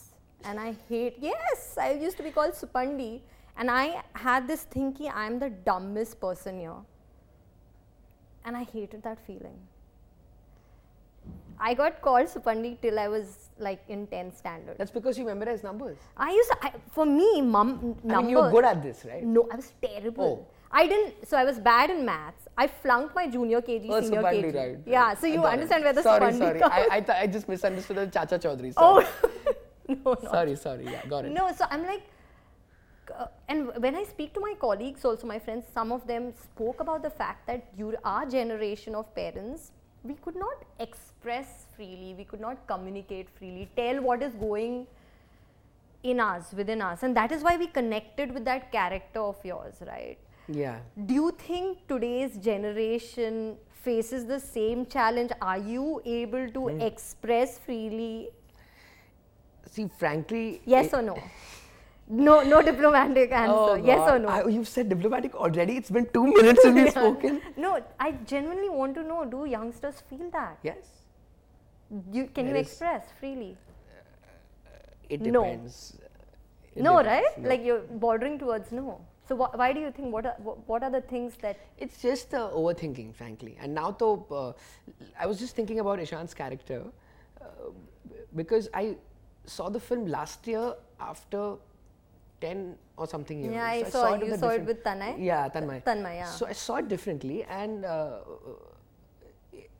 and 0.46 0.58
I 0.58 0.72
hate 0.90 1.22
yes 1.24 1.74
I 1.78 1.98
use 1.98 2.16
to 2.16 2.24
be 2.24 2.30
call 2.30 2.50
Supandi 2.54 3.12
and 3.58 3.70
I 3.70 3.94
had 4.18 4.46
this 4.46 4.66
thing 4.76 4.92
कि 4.92 5.06
I 5.06 5.26
am 5.26 5.38
the 5.38 5.52
dumbest 5.66 6.18
person 6.20 6.60
your 6.60 6.84
and 8.46 8.56
I 8.56 8.66
hated 8.74 9.00
that 9.00 9.18
feeling 9.26 9.58
I 11.60 11.74
got 11.74 12.00
call 12.02 12.26
Supandi 12.26 12.74
till 12.82 12.98
I 12.98 13.06
was 13.06 13.36
like 13.58 13.82
in 13.88 14.06
10th 14.08 14.36
standard. 14.36 14.76
that's 14.78 14.90
because 14.90 15.16
you 15.16 15.24
memorize 15.24 15.62
numbers 15.62 15.96
I 16.16 16.32
used 16.32 16.50
to, 16.50 16.56
I, 16.62 16.72
for 16.92 17.06
me, 17.06 17.40
mum, 17.40 17.96
numbers. 18.02 18.12
i 18.12 18.20
mean 18.22 18.30
you're 18.30 18.50
good 18.50 18.64
at 18.64 18.82
this 18.82 19.04
right 19.04 19.22
No, 19.22 19.48
I 19.52 19.56
was 19.56 19.72
terrible. 19.82 20.46
Oh. 20.48 20.54
I 20.76 20.88
didn't. 20.88 21.28
So 21.28 21.36
I 21.36 21.44
was 21.44 21.60
bad 21.60 21.88
in 21.90 22.04
maths. 22.04 22.48
I 22.58 22.66
flunked 22.66 23.14
my 23.14 23.28
junior 23.28 23.60
KG, 23.62 23.86
Oh, 23.88 24.00
senior 24.00 24.22
Supandi, 24.22 24.44
KG. 24.46 24.54
right. 24.56 24.78
Yeah. 24.84 25.14
So 25.14 25.28
you 25.28 25.36
got 25.36 25.44
it. 25.50 25.52
understand 25.52 25.84
where 25.84 25.92
the 25.92 26.02
sorry, 26.02 26.32
Supandi 26.32 26.38
sorry. 26.38 26.58
comes. 26.60 26.72
I, 26.74 26.88
I, 26.96 27.00
th- 27.00 27.18
I 27.20 27.26
just 27.28 27.48
misunderstood 27.48 27.96
the 27.98 28.06
Chacha 28.08 28.38
Chaudhary. 28.40 28.72
oh 28.76 29.00
Sorry. 29.00 29.06
no, 29.88 30.16
no. 30.20 30.30
sorry, 30.32 30.56
sorry. 30.56 30.84
Yeah, 30.90 31.06
got 31.06 31.26
it. 31.26 31.30
No. 31.30 31.52
So 31.52 31.64
I'm 31.70 31.86
like, 31.86 32.02
uh, 33.16 33.26
and 33.48 33.70
when 33.76 33.94
I 33.94 34.02
speak 34.02 34.34
to 34.34 34.40
my 34.40 34.54
colleagues, 34.60 35.04
also 35.04 35.28
my 35.28 35.38
friends, 35.38 35.64
some 35.72 35.92
of 35.92 36.04
them 36.08 36.32
spoke 36.42 36.80
about 36.80 37.04
the 37.04 37.10
fact 37.10 37.46
that 37.46 37.66
you, 37.78 37.94
our 38.04 38.26
generation 38.26 38.96
of 38.96 39.14
parents, 39.14 39.70
we 40.02 40.14
could 40.14 40.34
not 40.34 40.64
express 40.80 41.63
freely, 41.76 42.14
we 42.16 42.24
could 42.24 42.40
not 42.40 42.66
communicate 42.66 43.28
freely, 43.38 43.68
tell 43.76 44.00
what 44.02 44.22
is 44.22 44.34
going 44.34 44.86
in 46.02 46.20
us, 46.20 46.52
within 46.52 46.82
us, 46.82 47.02
and 47.02 47.16
that 47.16 47.32
is 47.32 47.42
why 47.42 47.56
we 47.56 47.66
connected 47.66 48.32
with 48.32 48.44
that 48.44 48.70
character 48.70 49.20
of 49.20 49.36
yours, 49.44 49.76
right? 49.86 50.18
Yeah. 50.48 50.78
Do 51.06 51.14
you 51.14 51.30
think 51.38 51.86
today's 51.88 52.36
generation 52.36 53.56
faces 53.72 54.26
the 54.26 54.38
same 54.38 54.84
challenge? 54.86 55.30
Are 55.40 55.58
you 55.58 56.02
able 56.04 56.50
to 56.50 56.68
Hmm. 56.68 56.80
express 56.80 57.58
freely? 57.58 58.28
See, 59.66 59.88
frankly. 59.98 60.60
Yes 60.66 60.92
or 60.92 61.00
no? 61.02 61.16
No, 62.06 62.42
no 62.42 62.60
diplomatic 62.62 63.32
answer. 63.44 63.54
Oh, 63.54 63.74
yes 63.76 64.06
or 64.08 64.18
no? 64.18 64.28
I, 64.28 64.46
you've 64.46 64.68
said 64.68 64.90
diplomatic 64.90 65.34
already. 65.34 65.78
It's 65.78 65.90
been 65.90 66.06
two 66.12 66.26
minutes 66.26 66.62
since 66.62 66.74
we've 66.74 66.90
spoken. 66.98 67.40
No, 67.56 67.82
I 67.98 68.12
genuinely 68.34 68.68
want 68.68 68.94
to 68.96 69.02
know: 69.02 69.24
Do 69.24 69.46
youngsters 69.46 70.02
feel 70.10 70.28
that? 70.32 70.58
Yes. 70.62 71.03
You, 72.12 72.26
can 72.26 72.48
you 72.48 72.54
express 72.56 73.06
freely? 73.20 73.56
It 75.08 75.20
No. 75.20 75.42
depends. 75.44 75.96
It 76.74 76.82
no, 76.82 76.98
depends. 77.02 77.06
right? 77.06 77.42
No. 77.42 77.48
Like 77.48 77.64
you're 77.64 77.80
bordering 77.80 78.38
towards 78.38 78.72
no. 78.72 79.00
So 79.28 79.36
wh- 79.36 79.54
why 79.58 79.72
do 79.72 79.80
you 79.80 79.90
think? 79.90 80.12
What 80.12 80.26
are 80.26 80.36
wh- 80.46 80.68
what 80.68 80.82
are 80.82 80.90
the 80.90 81.00
things 81.00 81.36
that? 81.42 81.58
It's 81.78 82.00
just 82.02 82.30
the 82.30 82.38
overthinking, 82.38 83.14
frankly. 83.14 83.56
And 83.60 83.74
now, 83.74 83.90
though, 83.92 84.26
uh, 84.30 84.52
I 85.18 85.26
was 85.26 85.38
just 85.38 85.54
thinking 85.56 85.80
about 85.80 85.98
Ishan's 85.98 86.34
character 86.34 86.82
uh, 87.40 87.44
because 88.34 88.68
I 88.74 88.96
saw 89.46 89.68
the 89.70 89.80
film 89.80 90.06
last 90.06 90.46
year 90.46 90.74
after 91.00 91.54
10 92.40 92.76
or 92.96 93.06
something 93.06 93.40
years. 93.40 93.54
Yeah, 93.54 93.64
I 93.66 93.82
So 93.84 93.90
saw 93.90 94.14
it 94.14 94.26
you 94.26 94.36
saw 94.36 94.48
it 94.50 94.64
with 94.66 94.82
Tanay. 94.84 95.16
Yeah, 95.18 95.48
Tanmay. 95.48 95.82
Tanmay, 95.84 96.16
yeah. 96.16 96.24
So 96.26 96.46
I 96.46 96.52
saw 96.52 96.76
it 96.76 96.88
differently 96.88 97.44
and 97.44 97.84
uh, 97.84 98.18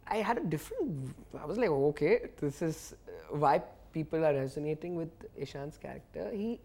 I 0.07 0.17
had 0.17 0.37
a 0.37 0.43
different, 0.43 1.15
I 1.39 1.45
was 1.45 1.57
like, 1.57 1.69
okay, 1.69 2.29
this 2.39 2.61
is 2.61 2.95
uh, 3.07 3.37
why 3.37 3.61
people 3.93 4.25
are 4.25 4.33
resonating 4.33 4.95
with 4.95 5.09
Ishan's 5.39 5.77
character. 5.77 6.31
He, 6.31 6.59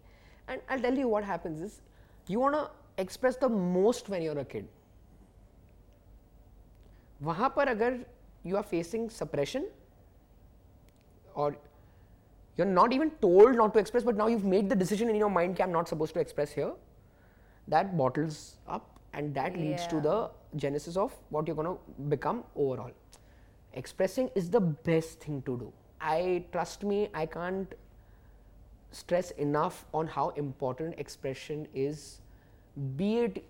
and 0.49 0.61
I'll 0.68 0.80
tell 0.80 0.97
you 0.97 1.09
what 1.09 1.25
happens 1.25 1.61
is, 1.61 1.80
you 2.26 2.40
want 2.40 2.54
to 2.54 2.71
express 2.99 3.37
the 3.37 3.49
most 3.49 4.09
when 4.09 4.23
you're 4.23 4.38
a 4.38 4.44
kid. 4.44 4.66
वहाँ 7.23 7.54
पर 7.56 7.68
अगर 7.68 8.04
you 8.44 8.56
are 8.56 8.62
facing 8.62 9.09
suppression 9.11 9.66
or 11.35 11.56
you're 12.56 12.66
not 12.66 12.92
even 12.92 13.11
told 13.23 13.56
not 13.56 13.73
to 13.75 13.80
express, 13.80 14.02
but 14.04 14.16
now 14.16 14.26
you've 14.26 14.44
made 14.44 14.68
the 14.68 14.76
decision 14.76 15.09
in 15.09 15.16
your 15.16 15.30
mind 15.30 15.56
that 15.56 15.64
I'm 15.64 15.73
not 15.73 15.88
supposed 15.88 16.14
to 16.14 16.21
express 16.21 16.52
here, 16.52 16.73
that 17.68 17.97
bottles 17.97 18.56
up 18.68 19.00
and 19.12 19.35
that 19.35 19.56
leads 19.56 19.87
to 19.88 19.97
Yeah. 19.97 20.02
the 20.02 20.30
genesis 20.56 20.97
of 20.97 21.16
what 21.30 21.49
you're 21.49 21.56
going 21.56 21.68
to 21.76 22.04
become 22.09 22.44
overall. 22.54 22.92
Expressing 23.81 24.29
is 24.36 24.50
the 24.50 24.59
best 24.62 25.19
thing 25.25 25.41
to 25.50 25.57
do. 25.57 25.71
I 26.01 26.45
trust 26.51 26.83
me, 26.83 27.09
I 27.13 27.25
can't 27.25 27.74
stress 28.91 29.31
enough 29.31 29.86
on 29.93 30.07
how 30.07 30.29
important 30.41 30.95
expression 30.98 31.67
is 31.74 32.21
be 32.98 33.09
it 33.19 33.43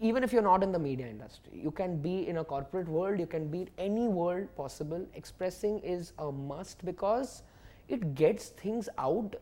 even 0.00 0.22
if 0.26 0.32
you're 0.32 0.42
not 0.46 0.62
in 0.66 0.70
the 0.76 0.78
media 0.84 1.06
industry 1.14 1.58
you 1.64 1.72
can 1.80 1.96
be 2.04 2.12
in 2.32 2.38
a 2.42 2.44
corporate 2.52 2.88
world 2.96 3.18
you 3.18 3.26
can 3.26 3.48
be 3.54 3.62
in 3.62 3.68
any 3.86 4.06
world 4.18 4.46
possible 4.60 5.04
expressing 5.14 5.80
is 5.94 6.12
a 6.26 6.30
must 6.30 6.84
because 6.90 7.34
it 7.96 8.06
gets 8.20 8.48
things 8.62 8.88
out 9.08 9.34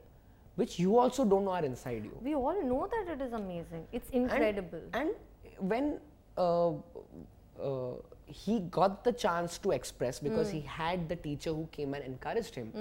which 0.63 0.79
you 0.79 0.97
also 1.05 1.25
don't 1.35 1.45
know 1.51 1.51
are 1.59 1.65
inside 1.73 2.05
you 2.11 2.17
We 2.31 2.35
all 2.35 2.63
know 2.73 2.89
that 2.97 3.13
it 3.17 3.21
is 3.29 3.33
amazing. 3.43 3.87
It's 3.93 4.09
And- 4.11 4.23
incredible. 4.23 4.83
and, 4.95 5.11
when 5.59 6.01
uh, 6.39 6.71
uh, 6.71 7.95
he 8.34 8.60
got 8.78 9.04
the 9.04 9.12
chance 9.12 9.58
to 9.58 9.72
express 9.72 10.20
because 10.20 10.50
he 10.56 10.62
had 10.62 11.08
the 11.10 11.16
teacher 11.16 11.52
who 11.52 11.68
came 11.72 11.94
and 11.94 12.04
encouraged 12.04 12.56
him. 12.56 12.72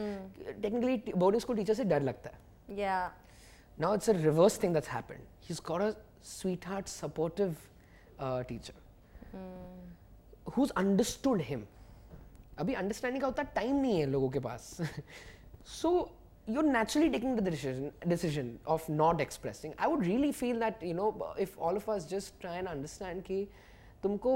Technically, 0.63 0.99
t- 0.99 1.13
boarding 1.13 1.41
school 1.41 1.57
teacher 1.57 1.75
से 1.75 1.85
डर 1.85 2.03
लगता 2.03 2.31
है. 2.31 2.77
Yeah. 2.77 3.09
Now 3.79 3.93
it's 3.93 4.09
a 4.09 4.15
reverse 4.27 4.59
thing 4.65 4.73
that's 4.73 4.89
happened. 4.89 5.21
He's 5.49 5.61
got 5.61 5.81
a 5.81 5.97
sweetheart, 6.21 6.89
supportive 6.89 7.57
uh, 8.19 8.43
teacher 8.43 8.75
who's 10.55 10.71
understood 10.83 11.41
him. 11.51 11.67
अभी 12.59 12.75
understanding 12.75 13.23
का 13.23 13.29
उतना 13.29 13.43
time 13.57 13.75
नहीं 13.81 13.99
है 14.01 14.07
लोगों 14.07 14.29
के 14.37 14.39
पास 14.47 14.71
सो 15.81 15.91
you're 16.53 16.71
naturally 16.75 17.09
taking 17.15 17.35
the 17.37 17.43
decision 17.45 17.89
decision 18.11 18.47
of 18.75 18.85
not 19.01 19.21
expressing 19.25 19.75
i 19.87 19.89
would 19.93 20.05
really 20.11 20.31
feel 20.39 20.63
that 20.65 20.85
you 20.91 20.95
know 21.01 21.09
if 21.45 21.57
all 21.67 21.81
of 21.81 21.89
us 21.95 22.07
just 22.13 22.33
try 22.45 22.55
and 22.61 22.71
understand 22.73 23.23
कि 23.27 23.37
तुमको 24.03 24.33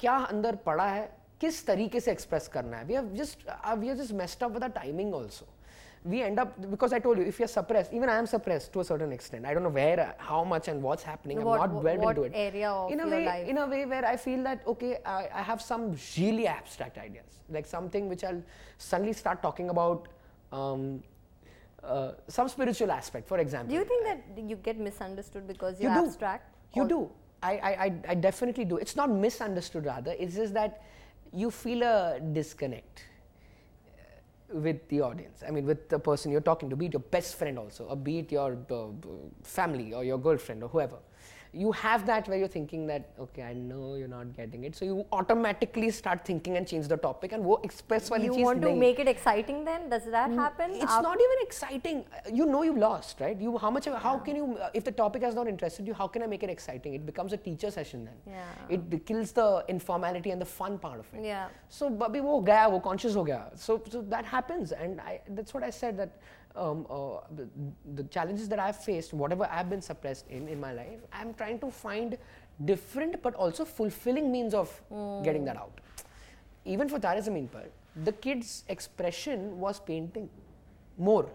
क्या 0.00 0.16
अंदर 0.34 0.56
पड़ा 0.66 0.84
है 0.86 1.10
किस 1.40 1.66
तरीके 1.66 2.00
से 2.00 2.12
एक्सप्रेस 2.12 2.48
करना 2.54 2.76
है 2.76 2.86
we 2.88 2.94
have 3.00 3.12
just 3.20 3.44
uh, 3.48 3.76
we 3.82 3.90
are 3.90 3.96
just 4.02 4.14
messed 4.22 4.42
up 4.46 4.52
with 4.56 4.62
our 4.68 4.74
timing 4.78 5.12
also 5.20 5.46
we 6.12 6.20
end 6.22 6.38
up 6.42 6.56
because 6.70 6.92
I 6.92 6.98
told 7.04 7.16
you 7.18 7.24
if 7.24 7.38
you're 7.38 7.48
suppressed, 7.48 7.90
even 7.98 8.10
I 8.10 8.16
am 8.22 8.26
suppressed 8.26 8.74
to 8.74 8.80
a 8.80 8.84
certain 8.84 9.10
extent. 9.10 9.46
I 9.46 9.54
don't 9.54 9.62
know 9.62 9.70
where, 9.70 9.98
uh, 10.00 10.12
how 10.18 10.40
much, 10.44 10.68
and 10.68 10.82
what's 10.82 11.02
happening. 11.02 11.38
What- 11.42 11.62
I'm 11.62 11.72
not 11.72 11.80
dwelled 11.80 12.02
what 12.06 12.18
into 12.18 12.24
it. 12.24 12.32
area 12.34 12.70
of 12.70 12.90
in 12.92 13.00
a 13.00 13.06
your 13.06 13.10
way, 13.16 13.24
life? 13.28 13.48
in 13.52 13.56
a 13.56 13.66
way 13.66 13.86
where 13.86 14.04
I 14.04 14.18
feel 14.24 14.42
that 14.48 14.66
okay, 14.72 14.98
I, 15.06 15.30
I 15.32 15.40
have 15.40 15.62
some 15.62 15.96
really 16.18 16.46
abstract 16.46 16.98
ideas, 16.98 17.40
like 17.48 17.64
something 17.64 18.06
which 18.10 18.22
I'll 18.22 18.42
suddenly 18.76 19.14
start 19.14 19.40
talking 19.42 19.70
about. 19.70 20.08
Um, 20.52 21.02
uh, 21.82 22.12
some 22.28 22.48
spiritual 22.50 22.90
aspect, 22.92 23.26
for 23.26 23.38
example. 23.38 23.70
Do 23.74 23.80
you 23.80 23.84
think 23.86 24.04
that 24.04 24.46
you 24.52 24.56
get 24.56 24.78
misunderstood 24.78 25.46
because 25.46 25.80
you're 25.80 25.90
You 25.90 26.00
do. 26.02 26.06
abstract? 26.06 26.54
You 26.74 26.82
Or- 26.82 26.88
do. 26.88 27.10
I, 27.41 27.51
I, 27.51 27.93
I, 28.09 28.15
definitely 28.15 28.65
do. 28.65 28.77
It's 28.77 28.95
not 28.95 29.09
misunderstood, 29.09 29.85
rather. 29.85 30.13
It's 30.17 30.35
just 30.35 30.53
that 30.55 30.83
you 31.33 31.51
feel 31.51 31.83
a 31.83 32.19
disconnect 32.19 33.03
uh, 33.87 34.59
with 34.59 34.87
the 34.89 35.01
audience. 35.01 35.41
I 35.47 35.51
mean, 35.51 35.65
with 35.65 35.87
the 35.89 35.99
person 35.99 36.31
you're 36.31 36.41
talking 36.41 36.69
to, 36.69 36.75
be 36.75 36.87
it 36.87 36.93
your 36.93 36.99
best 36.99 37.35
friend 37.35 37.57
also, 37.57 37.85
or 37.85 37.95
be 37.95 38.19
it 38.19 38.31
your 38.31 38.57
uh, 38.69 38.87
family 39.43 39.93
or 39.93 40.03
your 40.03 40.17
girlfriend 40.17 40.63
or 40.63 40.69
whoever 40.69 40.97
You 41.56 41.70
have 41.80 42.04
that 42.06 42.28
where 42.28 42.36
you're 42.38 42.48
thinking 42.52 42.86
that, 42.88 43.10
okay, 43.24 43.42
I 43.48 43.52
know 43.52 43.94
you're 43.94 44.08
not 44.12 44.30
getting 44.36 44.64
it. 44.68 44.74
So 44.74 44.84
you 44.84 45.04
automatically 45.12 45.90
start 45.98 46.24
thinking 46.24 46.56
and 46.60 46.66
change 46.66 46.88
the 46.92 46.96
topic 46.96 47.32
and 47.36 47.44
वो 47.44 47.58
express 47.68 48.10
वाली 48.10 48.24
You 48.24 48.32
cheese 48.32 48.44
want 48.46 48.60
to 48.62 48.68
नहीं. 48.68 48.78
make 48.80 48.98
it 49.04 49.10
exciting 49.12 49.60
then? 49.68 49.88
Does 49.92 50.08
that 50.16 50.32
happen? 50.40 50.74
It's 50.74 50.96
Af- 50.96 51.04
not 51.08 51.22
even 51.26 51.44
exciting. 51.46 52.00
Uh, 52.12 52.34
You 52.40 52.46
know 52.54 52.62
you 52.68 52.74
lost, 52.84 53.20
right? 53.26 53.40
You 53.48 53.56
how 53.66 53.70
much? 53.78 53.86
How 54.08 54.16
can 54.28 54.40
you? 54.42 54.48
Uh, 54.66 54.70
if 54.80 54.88
the 54.90 54.94
topic 55.02 55.22
has 55.28 55.38
not 55.40 55.52
interested 55.54 55.86
you, 55.92 55.94
how 56.02 56.08
can 56.16 56.26
I 56.28 56.30
make 56.34 56.42
it 56.50 56.54
exciting? 56.56 56.94
It 57.00 57.06
becomes 57.12 57.32
a 57.32 57.40
teacher 57.48 57.70
session 57.80 58.04
then. 58.10 58.36
Yeah. 58.36 58.76
It 58.78 58.90
b- 58.94 59.02
kills 59.12 59.32
the 59.40 59.48
informality 59.78 60.32
and 60.36 60.46
the 60.46 60.52
fun 60.58 60.78
part 60.86 60.98
of 61.06 61.14
it. 61.18 61.24
Yeah. 61.32 61.48
So 61.80 61.90
अभी 62.08 62.20
वो 62.30 62.40
गया, 62.50 62.66
वो 62.76 62.82
conscious 62.90 63.14
हो 63.22 63.24
गया. 63.30 63.42
So 63.68 63.80
so 63.96 64.02
that 64.16 64.24
happens, 64.38 64.72
and 64.72 65.00
I 65.12 65.20
that's 65.40 65.54
what 65.58 65.62
I 65.62 65.70
said 65.84 66.02
that. 66.04 66.18
um, 66.55 66.85
uh, 66.89 67.19
the, 67.35 67.47
the 67.95 68.03
challenges 68.05 68.49
that 68.49 68.59
I've 68.59 68.77
faced, 68.83 69.13
whatever 69.13 69.47
I've 69.51 69.69
been 69.69 69.81
suppressed 69.81 70.27
in 70.29 70.47
in 70.47 70.59
my 70.59 70.73
life, 70.73 70.99
I'm 71.13 71.33
trying 71.33 71.59
to 71.59 71.71
find 71.71 72.17
different 72.65 73.21
but 73.21 73.33
also 73.35 73.63
fulfilling 73.65 74.31
means 74.31 74.53
of 74.53 74.69
getting 75.23 75.45
that 75.45 75.55
out 75.55 75.79
even 76.65 76.89
for 76.89 76.99
Taare 76.99 77.21
Zameen 77.25 77.49
Par, 77.51 77.63
the 78.03 78.11
kid's 78.11 78.63
expression 78.67 79.59
was 79.59 79.79
painting 79.79 80.29
more. 80.97 81.29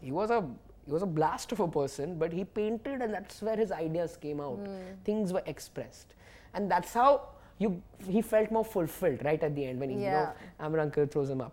He 0.00 0.10
was 0.12 0.30
a 0.30 0.42
he 0.86 0.92
was 0.92 1.02
a 1.02 1.06
blast 1.06 1.52
of 1.52 1.60
a 1.60 1.68
person, 1.68 2.18
but 2.18 2.32
he 2.32 2.44
painted, 2.44 3.00
and 3.02 3.12
that's 3.14 3.40
where 3.42 3.56
his 3.56 3.70
ideas 3.72 4.16
came 4.20 4.40
out. 4.40 4.58
Things 5.04 5.32
were 5.32 5.42
expressed, 5.46 6.14
and 6.54 6.70
that's 6.70 6.92
how 6.92 7.28
you 7.58 7.82
he 8.08 8.20
felt 8.22 8.50
more 8.50 8.64
fulfilled 8.64 9.24
right 9.24 9.42
at 9.42 9.54
the 9.54 9.64
end 9.66 9.80
when 9.80 9.90
he 9.90 9.96
you 9.96 10.10
know 10.10 10.32
Yeah. 10.60 10.66
Aamir 10.66 10.80
Uncle 10.80 11.06
throws 11.06 11.30
him 11.30 11.40
up. 11.40 11.52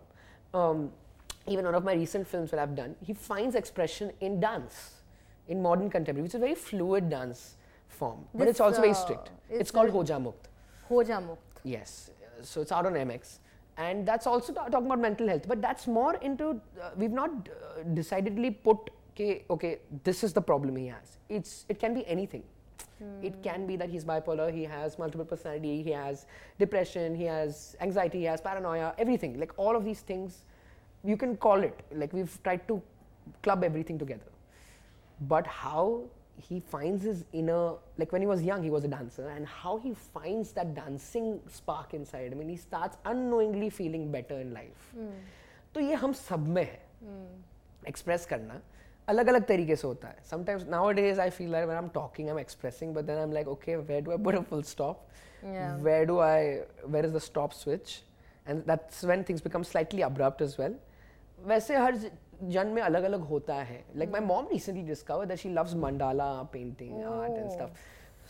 Um, 0.54 0.90
even 1.46 1.64
one 1.64 1.74
of 1.74 1.84
my 1.84 1.94
recent 1.94 2.26
films 2.26 2.50
that 2.50 2.60
I've 2.60 2.74
done, 2.76 2.94
he 3.04 3.12
finds 3.12 3.54
expression 3.54 4.12
in 4.20 4.40
dance, 4.40 5.02
in 5.48 5.60
modern 5.62 5.90
contemporary, 5.90 6.22
which 6.22 6.30
is 6.30 6.36
a 6.36 6.38
very 6.38 6.54
fluid 6.54 7.10
dance 7.10 7.56
form, 7.88 8.24
but 8.34 8.48
it's 8.48 8.60
also 8.60 8.80
very 8.80 8.92
uh, 8.92 8.94
strict. 8.94 9.30
is 9.50 9.60
It's 9.60 9.70
called 9.70 9.90
Hoja 9.90 10.22
Mukt. 10.22 10.48
Hoja 10.88 11.20
Mukt. 11.22 11.38
Yes, 11.64 12.10
so 12.42 12.60
it's 12.60 12.72
out 12.72 12.86
on 12.86 12.94
MX, 12.94 13.38
and 13.76 14.06
that's 14.06 14.26
also 14.26 14.52
ta- 14.52 14.68
talking 14.68 14.86
about 14.86 15.00
mental 15.00 15.28
health. 15.28 15.46
But 15.48 15.60
that's 15.60 15.86
more 15.86 16.14
into 16.16 16.60
uh, 16.80 16.90
we've 16.96 17.10
not 17.12 17.30
uh, 17.30 17.82
decidedly 17.94 18.50
put 18.50 18.90
okay, 19.14 19.44
okay, 19.50 19.78
this 20.04 20.24
is 20.24 20.32
the 20.32 20.40
problem 20.40 20.76
he 20.76 20.86
has. 20.86 21.18
It's 21.28 21.64
it 21.68 21.78
can 21.78 21.94
be 21.94 22.06
anything. 22.06 22.44
It 23.20 23.42
can 23.42 23.66
be 23.66 23.74
that 23.76 23.88
he's 23.88 24.04
bipolar, 24.04 24.52
he 24.52 24.62
has 24.62 24.96
multiple 24.96 25.24
personality, 25.24 25.82
he 25.82 25.90
has 25.90 26.26
depression, 26.60 27.16
he 27.16 27.24
has 27.24 27.76
anxiety, 27.80 28.18
he 28.18 28.24
has 28.24 28.40
paranoia, 28.40 28.94
everything. 28.96 29.40
Like 29.40 29.52
all 29.56 29.74
of 29.74 29.84
these 29.84 30.00
things, 30.00 30.44
you 31.03 31.17
can 31.17 31.35
call 31.37 31.63
it. 31.63 31.79
Like 32.03 32.13
we've 32.13 32.37
tried 32.43 32.67
to 32.67 32.81
club 33.43 33.63
everything 33.63 33.97
together 33.99 34.31
but 35.29 35.45
how 35.45 36.01
he 36.47 36.59
finds 36.73 37.03
his 37.03 37.23
inner 37.33 37.73
like 37.97 38.11
when 38.15 38.21
he 38.21 38.27
was 38.27 38.41
young 38.43 38.61
he 38.63 38.69
was 38.69 38.83
a 38.83 38.87
dancer 38.87 39.27
and 39.29 39.45
how 39.45 39.71
he 39.85 39.91
finds 40.13 40.51
that 40.57 40.73
dancing 40.75 41.25
spark 41.55 41.93
inside 41.97 42.31
i 42.31 42.37
mean 42.41 42.47
he 42.47 42.55
starts 42.55 42.97
unknowingly 43.11 43.69
feeling 43.79 44.05
better 44.15 44.37
in 44.45 44.53
life 44.53 44.85
तो 45.73 45.79
ये 45.87 45.93
हम 46.03 46.13
सब 46.21 46.47
में 46.57 46.63
है 46.63 46.79
express 47.87 48.25
करना 48.25 48.61
अलग 49.09 49.27
अलग 49.27 49.45
तरीके 49.47 49.75
से 49.75 49.87
होता 49.87 50.07
है 50.07 50.23
sometimes 50.29 50.65
now 50.75 50.91
days 51.01 51.19
I 51.19 51.29
feel 51.39 51.51
like 51.51 51.65
when 51.65 51.77
I 51.77 51.83
am 51.83 51.89
talking 51.93 52.27
I 52.27 52.33
am 52.33 52.39
expressing 52.39 52.93
but 52.95 53.05
then 53.05 53.17
I 53.17 53.23
am 53.23 53.31
like 53.33 53.47
okay 53.47 53.75
where 53.75 54.03
do 54.03 54.11
I 54.11 54.17
put 54.23 54.35
a 54.35 54.41
full 54.49 54.63
stop 54.75 55.05
Yeah. 55.45 55.73
where 55.87 56.05
do 56.09 56.13
I, 56.25 56.37
where 56.93 57.05
is 57.07 57.11
the 57.15 57.19
stop 57.23 57.51
switch? 57.57 57.91
And 58.51 58.63
that's 58.69 59.03
when 59.09 59.23
things 59.25 59.43
become 59.47 59.65
slightly 59.71 60.01
abrupt 60.05 60.39
as 60.45 60.55
well. 60.61 60.73
वैसे 61.47 61.75
हर 61.77 61.95
ज- 61.95 62.11
जन 62.53 62.67
में 62.75 62.81
अलग 62.81 63.03
अलग 63.03 63.21
होता 63.29 63.55
है 63.71 63.83
like 64.01 64.11
my 64.15 64.19
mom 64.29 64.47
recently 64.53 64.83
discovered 64.89 65.29
that 65.33 65.39
she 65.43 65.49
loves 65.57 65.75
mandala 65.85 66.29
painting 66.55 66.93
art 67.11 67.37
and 67.41 67.51
stuff 67.51 67.69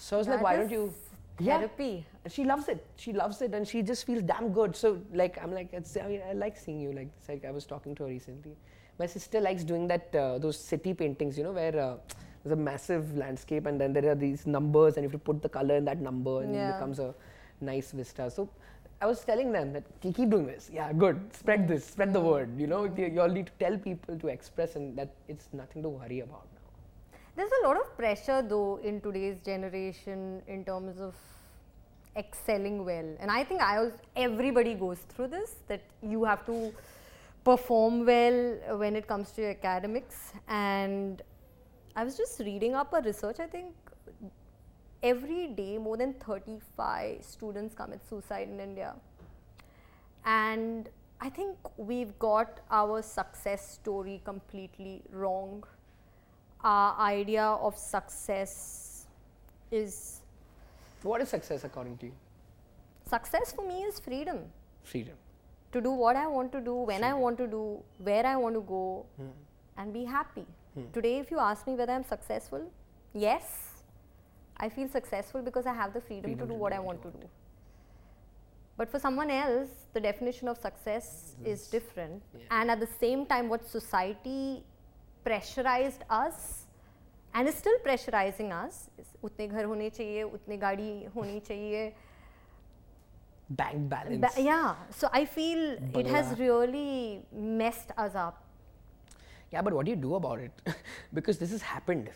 so 0.05 0.15
I 0.17 0.19
was 0.19 0.27
like 0.27 0.39
That 0.39 0.43
why 0.47 0.53
is 0.55 0.59
don't 0.61 0.71
you 0.77 0.93
Therapy. 1.39 2.05
and 2.23 2.33
she 2.35 2.43
loves 2.51 2.67
it 2.73 2.85
she 3.01 3.11
loves 3.13 3.41
it 3.47 3.53
and 3.57 3.67
she 3.71 3.81
just 3.89 4.05
feels 4.05 4.23
damn 4.31 4.47
good 4.59 4.75
so 4.75 4.91
like 5.13 5.37
I'm 5.41 5.51
like 5.57 5.73
it's 5.79 5.95
I, 5.95 6.07
mean, 6.07 6.21
I 6.29 6.33
like 6.33 6.57
seeing 6.57 6.79
you 6.85 6.91
like 6.99 7.09
it's 7.17 7.29
like 7.29 7.45
I 7.45 7.51
was 7.57 7.65
talking 7.73 7.93
to 7.95 8.03
her 8.03 8.09
recently 8.09 8.55
my 9.01 9.05
sister 9.15 9.39
likes 9.47 9.63
doing 9.63 9.87
that 9.91 10.15
uh, 10.15 10.39
those 10.45 10.57
city 10.57 10.93
paintings 11.01 11.37
you 11.37 11.43
know 11.43 11.51
where 11.51 11.75
uh, 11.79 11.95
there's 12.43 12.53
a 12.53 12.61
massive 12.69 13.15
landscape 13.17 13.67
and 13.67 13.79
then 13.79 13.93
there 13.93 14.09
are 14.09 14.15
these 14.15 14.47
numbers 14.47 14.95
and 14.97 15.03
you 15.03 15.09
have 15.09 15.19
to 15.19 15.23
put 15.31 15.41
the 15.43 15.49
color 15.59 15.75
in 15.75 15.85
that 15.85 15.99
number 16.09 16.41
and 16.41 16.55
Yeah. 16.55 16.69
it 16.69 16.73
becomes 16.73 16.99
a 16.99 17.13
nice 17.61 17.91
vista 17.91 18.29
so 18.31 18.49
I 19.02 19.06
was 19.06 19.20
telling 19.28 19.50
them 19.50 19.72
that 19.72 19.84
keep 20.00 20.30
doing 20.30 20.46
this. 20.46 20.70
Yeah 20.72 20.92
good. 20.92 21.18
Spread 21.34 21.66
this. 21.66 21.84
Spread 21.84 22.12
the 22.12 22.20
word. 22.20 22.56
You 22.62 22.68
know 22.72 22.84
you 22.84 23.20
all 23.20 23.34
need 23.38 23.48
to 23.52 23.56
tell 23.64 23.76
people 23.76 24.16
to 24.24 24.28
express 24.28 24.76
and 24.76 24.96
that 24.96 25.10
it's 25.28 25.48
nothing 25.52 25.82
to 25.82 25.88
worry 25.88 26.20
about 26.20 26.46
now. 26.54 27.18
There's 27.36 27.50
a 27.62 27.66
lot 27.66 27.76
of 27.80 27.96
pressure 27.96 28.40
though 28.42 28.78
in 28.90 29.00
today's 29.00 29.40
generation 29.40 30.42
in 30.46 30.64
terms 30.64 31.00
of 31.00 31.16
excelling 32.16 32.84
well. 32.84 33.16
And 33.18 33.30
I 33.30 33.42
think 33.42 33.60
I 33.60 33.80
was, 33.80 33.92
everybody 34.14 34.74
goes 34.74 35.00
through 35.08 35.28
this 35.28 35.56
that 35.66 35.82
you 36.02 36.24
have 36.24 36.46
to 36.46 36.72
perform 37.42 38.06
well 38.06 38.78
when 38.78 38.94
it 38.94 39.08
comes 39.08 39.32
to 39.32 39.42
your 39.42 39.50
academics. 39.50 40.32
And 40.46 41.22
I 41.96 42.04
was 42.04 42.16
just 42.16 42.38
reading 42.40 42.74
up 42.74 42.92
a 42.92 43.00
research, 43.00 43.40
I 43.40 43.46
think 43.46 43.74
every 45.02 45.48
day 45.48 45.78
more 45.78 45.96
than 45.96 46.14
35 46.14 47.22
students 47.24 47.74
commit 47.74 48.00
suicide 48.08 48.48
in 48.48 48.60
India. 48.60 48.94
And 50.24 50.88
I 51.20 51.28
think 51.28 51.56
we've 51.76 52.16
got 52.18 52.60
our 52.70 53.02
success 53.02 53.68
story 53.74 54.20
completely 54.24 55.02
wrong. 55.12 55.64
Our 56.64 56.98
idea 57.00 57.44
of 57.44 57.76
success 57.76 59.06
is 59.70 60.20
what 61.02 61.20
is 61.20 61.28
success 61.28 61.64
according 61.64 61.96
to 61.98 62.06
you 62.06 62.12
success 63.08 63.52
for 63.52 63.66
me 63.66 63.78
is 63.82 63.98
freedom 63.98 64.38
freedom 64.84 65.16
to 65.72 65.80
do 65.80 65.90
what 65.90 66.14
I 66.16 66.26
want 66.28 66.52
to 66.52 66.60
do, 66.60 66.74
when 66.74 67.02
I 67.02 67.14
want 67.14 67.36
to 67.38 67.46
do, 67.46 67.82
where 67.98 68.24
I 68.26 68.36
want 68.36 68.54
to 68.54 68.60
go, 68.60 69.06
Hmm. 69.16 69.30
and 69.78 69.92
be 69.92 70.04
happy. 70.04 70.44
Today, 70.92 71.18
if 71.18 71.30
you 71.30 71.38
ask 71.38 71.66
me 71.66 71.74
whether 71.74 71.92
I'm 71.94 72.04
successful, 72.04 72.70
yes, 73.14 73.71
I 74.61 74.69
feel 74.69 74.87
successful 74.89 75.41
because 75.41 75.65
I 75.65 75.73
have 75.73 75.93
the 75.93 76.01
freedom, 76.01 76.23
Freedom 76.31 76.47
to 76.47 76.53
to 76.53 76.53
do 76.53 76.59
what 76.59 76.71
do 76.71 76.75
I 76.77 76.79
what 76.79 76.87
want 76.87 77.05
you 77.05 77.11
to 77.11 77.17
do. 77.25 77.29
But 78.77 78.89
for 78.91 78.99
someone 78.99 79.31
else, 79.31 79.69
the 79.93 79.99
definition 79.99 80.47
of 80.47 80.57
success 80.57 81.35
is 81.43 81.67
different, 81.67 82.21
Yeah. 82.33 82.41
and 82.61 82.71
at 82.71 82.79
the 82.79 82.87
same 82.87 83.25
time, 83.25 83.49
what 83.49 83.65
society 83.67 84.63
pressurized 85.23 86.03
us 86.09 86.65
and 87.33 87.47
is 87.47 87.55
still 87.55 87.77
pressurizing 87.85 88.51
us 88.51 88.89
is 88.97 89.07
उतने 89.23 89.47
घर 89.49 89.65
होने 89.65 89.89
चाहिए, 89.95 90.23
उतनी 90.23 90.57
गाड़ी 90.57 90.91
होनी 91.15 91.39
चाहिए. 91.47 91.93
bank 93.49 93.89
balance 93.89 94.19
Ba- 94.21 94.41
yeah, 94.41 94.75
so 94.91 95.09
I 95.13 95.23
feel 95.25 95.59
it 96.01 96.07
has 96.07 96.25
Bala. 96.33 96.37
really 96.39 97.25
messed 97.31 97.91
us 97.97 98.13
up. 98.15 98.43
Yeah, 99.51 99.61
but 99.61 99.73
what 99.73 99.85
do 99.85 99.91
you 99.91 99.95
do 99.97 100.15
about 100.15 100.39
it? 100.39 100.51
because 101.13 101.37
this 101.39 101.51
has 101.51 101.61
happened. 101.61 102.09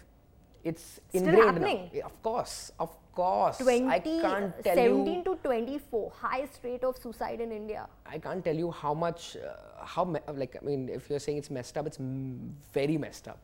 It's 0.69 0.85
Still 1.09 1.23
ingrained 1.23 1.45
happening. 1.47 1.91
now. 1.95 2.07
Of 2.07 2.15
course, 2.23 2.73
of 2.81 2.91
course. 3.15 3.59
20, 3.59 3.87
I 3.87 3.99
can't 4.01 4.55
tell 4.65 4.75
17 4.75 5.15
you. 5.19 5.25
to 5.25 5.35
24, 5.37 6.11
highest 6.21 6.59
rate 6.65 6.83
of 6.85 6.97
suicide 6.99 7.41
in 7.41 7.53
India. 7.53 7.87
I 8.05 8.19
can't 8.19 8.45
tell 8.45 8.57
you 8.63 8.71
how 8.73 8.93
much, 8.93 9.37
uh, 9.37 9.85
how 9.85 10.05
me- 10.05 10.21
like 10.35 10.57
I 10.61 10.65
mean, 10.65 10.89
if 10.89 11.09
you're 11.09 11.21
saying 11.27 11.39
it's 11.39 11.51
messed 11.51 11.79
up, 11.79 11.87
it's 11.87 12.01
m- 12.01 12.57
very 12.73 12.99
messed 12.99 13.29
up. 13.29 13.39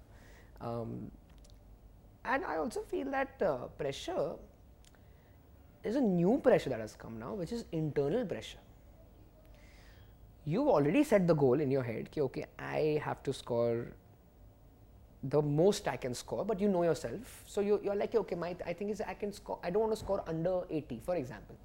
Um, 0.61 1.11
and 2.25 2.45
I 2.45 2.57
also 2.57 2.83
feel 2.83 3.09
that 3.13 3.41
uh, 3.41 3.57
pressure. 3.83 4.33
There's 5.83 5.97
a 5.97 6.01
new 6.01 6.39
pressure 6.43 6.71
that 6.71 6.81
has 6.81 6.95
come 6.97 7.19
now, 7.21 7.35
which 7.35 7.53
is 7.53 7.65
internal 7.73 8.25
pressure. 8.27 8.59
You've 10.45 10.69
already 10.69 11.05
set 11.05 11.27
the 11.29 11.35
goal 11.35 11.61
in 11.61 11.71
your 11.71 11.83
head. 11.85 12.11
Ki, 12.11 12.21
okay, 12.23 12.47
I 12.59 13.01
have 13.05 13.23
to 13.25 13.33
score 13.33 13.87
the 15.24 15.42
most 15.42 15.88
I 15.88 15.98
can 15.98 16.14
score, 16.14 16.46
but 16.46 16.60
you 16.60 16.68
know 16.70 16.84
yourself. 16.84 17.44
So 17.46 17.62
you, 17.62 17.80
you're 17.84 17.96
like, 17.96 18.14
okay, 18.16 18.36
my 18.36 18.56
I 18.66 18.74
think 18.74 18.92
is 18.92 19.02
I 19.02 19.14
can 19.14 19.34
score. 19.34 19.60
I 19.64 19.70
don't 19.70 19.82
want 19.82 19.94
to 19.94 19.98
score 19.98 20.24
under 20.28 20.62
80, 20.70 21.02
for 21.06 21.16
example. 21.16 21.56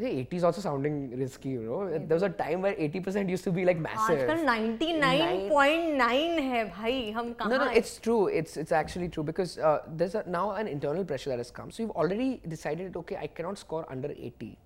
Yeah, 0.00 0.08
80 0.08 0.36
is 0.36 0.44
also 0.44 0.60
sounding 0.60 1.16
risky, 1.18 1.48
you 1.50 1.62
know. 1.62 1.88
There 1.90 2.14
was 2.14 2.22
a 2.22 2.28
time 2.28 2.62
where 2.62 2.74
80% 2.74 3.28
used 3.28 3.42
to 3.44 3.50
be 3.50 3.64
like 3.64 3.78
massive. 3.78 4.20
आजकल 4.28 4.44
99.9 4.46 6.40
है 6.40 6.64
भाई 6.70 7.10
हम 7.16 7.32
कहाँ 7.40 7.48
No, 7.50 7.56
no, 7.58 7.64
हैं? 7.64 7.74
it's 7.80 7.98
true. 7.98 8.26
It's 8.28 8.56
it's 8.56 8.70
actually 8.80 9.08
true 9.08 9.24
because 9.24 9.58
uh, 9.58 9.78
there's 10.02 10.14
a, 10.14 10.22
now 10.36 10.52
an 10.52 10.68
internal 10.68 11.04
pressure 11.04 11.30
that 11.30 11.38
has 11.38 11.50
come. 11.50 11.72
So 11.72 11.82
you've 11.82 11.96
already 12.02 12.40
decided, 12.46 12.96
okay, 12.96 13.16
I 13.16 13.26
cannot 13.26 13.58
score 13.58 13.84
under 13.90 14.12
80. 14.12 14.56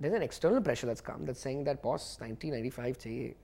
There's 0.00 0.14
an 0.14 0.22
external 0.22 0.60
pressure 0.60 0.86
that's 0.86 1.00
come 1.12 1.24
that's 1.24 1.40
saying 1.40 1.62
that 1.70 1.80
boss 1.82 2.18
90, 2.20 2.50
95 2.50 2.98
chahiye. 2.98 3.34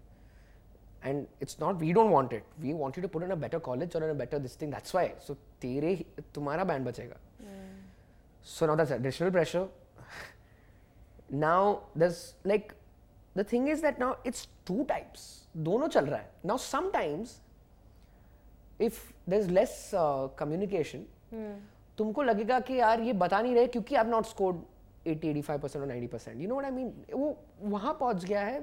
And 1.02 1.26
it's 1.40 1.58
not 1.60 1.78
we 1.78 1.92
don't 1.92 2.10
want 2.10 2.32
it. 2.32 2.44
We 2.62 2.72
want 2.74 2.96
you 2.96 3.02
to 3.02 3.08
put 3.08 3.22
in 3.22 3.30
a 3.30 3.36
better 3.36 3.60
college 3.60 3.94
or 3.94 4.02
in 4.04 4.10
a 4.10 4.14
better 4.14 4.38
this 4.38 4.54
thing. 4.56 4.70
That's 4.70 4.94
why. 4.94 5.04
So 5.26 5.36
तेरे 5.60 5.94
ही- 5.96 6.06
तुम्हारा 6.34 6.64
band 6.66 6.86
बचेगा. 6.86 7.16
So 8.42 8.66
now 8.66 8.74
that's 8.76 8.90
additional 8.90 9.30
pressure. 9.36 9.66
now 11.30 11.80
there's 11.94 12.34
like 12.44 12.74
the 13.34 13.44
thing 13.44 13.68
is 13.68 13.82
that 13.82 13.98
now 13.98 14.16
it's 14.24 14.46
two 14.64 14.84
types. 14.84 15.46
दोनों 15.56 15.88
चल 15.88 16.06
रहा 16.06 16.18
है. 16.18 16.30
Now 16.44 16.56
sometimes 16.56 17.40
if 18.78 19.12
there's 19.26 19.50
less 19.50 19.94
uh, 19.94 20.28
communication, 20.42 21.04
तुमको 21.98 22.22
लगेगा 22.22 22.58
कि 22.60 22.74
यार 22.80 23.00
ये 23.00 23.12
बता 23.12 23.40
नहीं 23.42 23.54
रहे 23.54 23.66
क्योंकि 23.66 23.96
I've 23.96 24.10
not 24.14 24.26
scored 24.26 24.56
80, 25.06 25.32
85% 25.42 25.76
or 25.76 25.86
90%. 25.86 26.40
You 26.40 26.48
know 26.48 26.56
what 26.56 26.64
I 26.64 26.70
mean? 26.70 26.92
वो 27.14 27.36
वहाँ 27.62 27.96
पहुँच 28.00 28.24
गया 28.24 28.40
है 28.40 28.60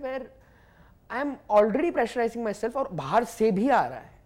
I 1.11 1.21
am 1.21 1.37
already 1.51 1.91
pressurising 1.91 2.45
myself 2.53 2.77
और 2.77 2.89
बाहर 2.93 3.25
से 3.25 3.51
भी 3.51 3.69
आ 3.69 3.87
रहा 3.87 3.99
है। 3.99 4.17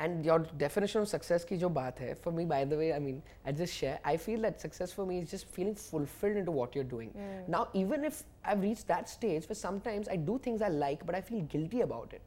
And 0.00 0.26
your 0.26 0.50
definition 0.54 1.00
of 1.00 1.08
success 1.08 1.44
की 1.44 1.56
जो 1.56 1.68
बात 1.68 2.00
है 2.00 2.14
for 2.14 2.34
me 2.34 2.44
by 2.44 2.64
the 2.64 2.72
way 2.72 2.90
I 2.90 2.98
mean 2.98 3.22
at 3.48 3.54
this 3.54 3.72
share 3.72 3.98
I 4.06 4.16
feel 4.16 4.42
that 4.42 4.56
success 4.56 4.92
for 4.92 5.06
me 5.06 5.18
is 5.18 5.30
just 5.30 5.46
feeling 5.46 5.76
fulfilled 5.76 6.36
into 6.44 6.52
what 6.52 6.76
you're 6.76 6.86
doing 6.86 7.10
now 7.48 7.72
even 7.76 8.04
if 8.04 8.22
I 8.44 8.60
reach 8.60 8.82
that 8.82 9.06
stage 9.06 9.46
for 9.46 9.54
sometimes 9.54 10.08
I 10.08 10.16
do 10.16 10.38
things 10.46 10.62
I 10.62 10.70
like 10.70 11.04
but 11.04 11.14
I 11.14 11.20
feel 11.20 11.48
guilty 11.52 11.80
about 11.80 12.14
it 12.14 12.22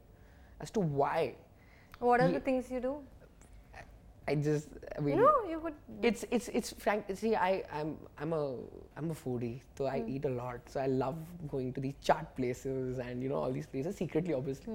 as 0.62 0.72
to 0.72 0.82
why 0.96 1.32
What 2.02 2.20
are 2.20 2.30
the 2.30 2.40
things 2.40 2.68
you 2.70 2.78
do? 2.80 2.92
I 4.28 4.34
just, 4.36 4.68
I 4.96 5.00
mean, 5.00 5.16
You 5.16 5.22
know, 5.22 5.36
you 5.50 5.60
could. 5.60 5.74
it's 6.02 6.24
it's 6.30 6.48
it's 6.48 6.72
frank. 6.78 7.04
See, 7.14 7.34
I 7.34 7.62
I'm 7.72 7.96
I'm 8.18 8.32
a 8.32 8.56
I'm 8.96 9.10
a 9.10 9.14
foodie, 9.14 9.60
so 9.76 9.86
I 9.86 10.04
eat 10.06 10.24
a 10.24 10.28
lot. 10.28 10.60
So 10.68 10.80
I 10.80 10.86
love 10.86 11.16
going 11.48 11.72
to 11.72 11.80
these 11.80 11.94
chaat 12.04 12.36
places 12.36 12.98
and 12.98 13.22
you 13.22 13.28
know 13.28 13.36
all 13.36 13.50
these 13.52 13.66
places 13.66 13.96
secretly, 13.96 14.34
obviously. 14.34 14.74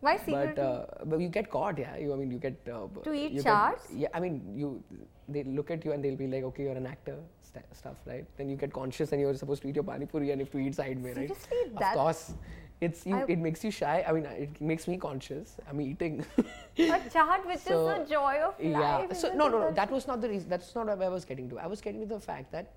Why 0.00 0.16
secret? 0.18 0.54
But 0.56 0.62
uh, 0.62 0.86
but 1.06 1.20
you 1.20 1.28
get 1.28 1.50
caught, 1.50 1.78
yeah. 1.78 1.96
You 1.96 2.12
I 2.12 2.16
mean 2.16 2.30
you 2.30 2.38
get 2.38 2.56
uh, 2.72 2.86
To 3.02 3.12
eat 3.12 3.32
you 3.32 3.42
chaats? 3.42 3.86
Get, 3.88 3.98
yeah, 3.98 4.08
I 4.14 4.20
mean 4.20 4.40
you 4.54 4.82
they 5.28 5.42
look 5.42 5.70
at 5.70 5.84
you 5.84 5.92
and 5.92 6.04
they'll 6.04 6.16
be 6.16 6.26
like, 6.28 6.44
okay, 6.44 6.64
you're 6.64 6.76
an 6.76 6.86
actor, 6.86 7.16
st- 7.42 7.64
stuff, 7.74 7.96
right? 8.06 8.26
Then 8.36 8.50
you 8.50 8.56
get 8.56 8.72
conscious 8.72 9.12
and 9.12 9.20
you're 9.20 9.34
supposed 9.34 9.62
to 9.62 9.68
eat 9.68 9.74
your 9.76 9.84
pani 9.84 10.04
puri 10.04 10.30
and 10.32 10.42
if 10.42 10.52
you 10.54 10.60
to 10.60 10.66
eat 10.68 10.74
side 10.74 11.02
way, 11.02 11.14
right? 11.14 11.28
Seriously, 11.28 11.72
Of 11.76 11.92
course, 11.94 12.34
it's 12.80 13.06
you. 13.06 13.16
I- 13.16 13.24
it 13.28 13.38
makes 13.38 13.64
you 13.64 13.70
shy. 13.70 14.04
I 14.06 14.12
mean, 14.12 14.26
it 14.26 14.60
makes 14.60 14.86
me 14.88 14.96
conscious. 14.98 15.56
I'm 15.68 15.80
eating. 15.80 16.24
a 16.38 16.82
chaat 17.14 17.46
which 17.46 17.60
So, 17.60 17.88
is 17.88 17.98
the 18.08 18.14
joy 18.14 18.40
of 18.44 18.54
yeah. 18.60 18.78
life. 18.78 19.16
So 19.16 19.32
no, 19.34 19.48
no, 19.48 19.58
no. 19.60 19.70
That- 19.72 19.90
was 19.90 20.06
not 20.06 20.20
the 20.20 20.28
reason. 20.28 20.48
That's 20.48 20.74
not 20.74 20.86
what 20.86 21.02
I 21.02 21.08
was 21.08 21.24
getting 21.24 21.48
to. 21.50 21.58
I 21.58 21.66
was 21.66 21.80
getting 21.80 22.00
to 22.00 22.06
the 22.06 22.20
fact 22.20 22.52
that 22.52 22.72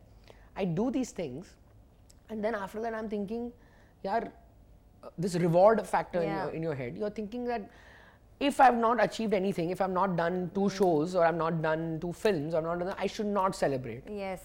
I 0.56 0.66
do 0.66 0.92
these 0.92 1.12
things, 1.12 1.56
and 2.30 2.44
then 2.44 2.56
after 2.56 2.82
that, 2.82 2.94
I'm 2.94 3.10
thinking, 3.10 3.52
yeah, 4.04 4.22
uh, 5.04 5.10
this 5.18 5.36
reward 5.36 5.86
factor 5.86 6.22
in, 6.22 6.30
your, 6.30 6.50
in 6.50 6.64
your 6.64 6.76
head. 6.76 6.98
You're 6.98 7.10
thinking 7.12 7.46
that 7.46 7.70
if 8.40 8.60
I've 8.60 8.76
not 8.78 9.04
achieved 9.04 9.34
anything, 9.34 9.70
if 9.72 9.82
I've 9.82 9.92
not 9.92 10.16
done 10.16 10.52
two 10.54 10.70
shows 10.70 11.16
or 11.16 11.26
I've 11.26 11.36
not 11.36 11.62
done 11.62 12.00
two 12.00 12.14
films 12.14 12.54
or 12.54 12.62
not 12.62 12.80
done, 12.80 12.96
I 12.98 13.08
should 13.08 13.26
not 13.26 13.56
celebrate. 13.56 14.04
Yes. 14.10 14.42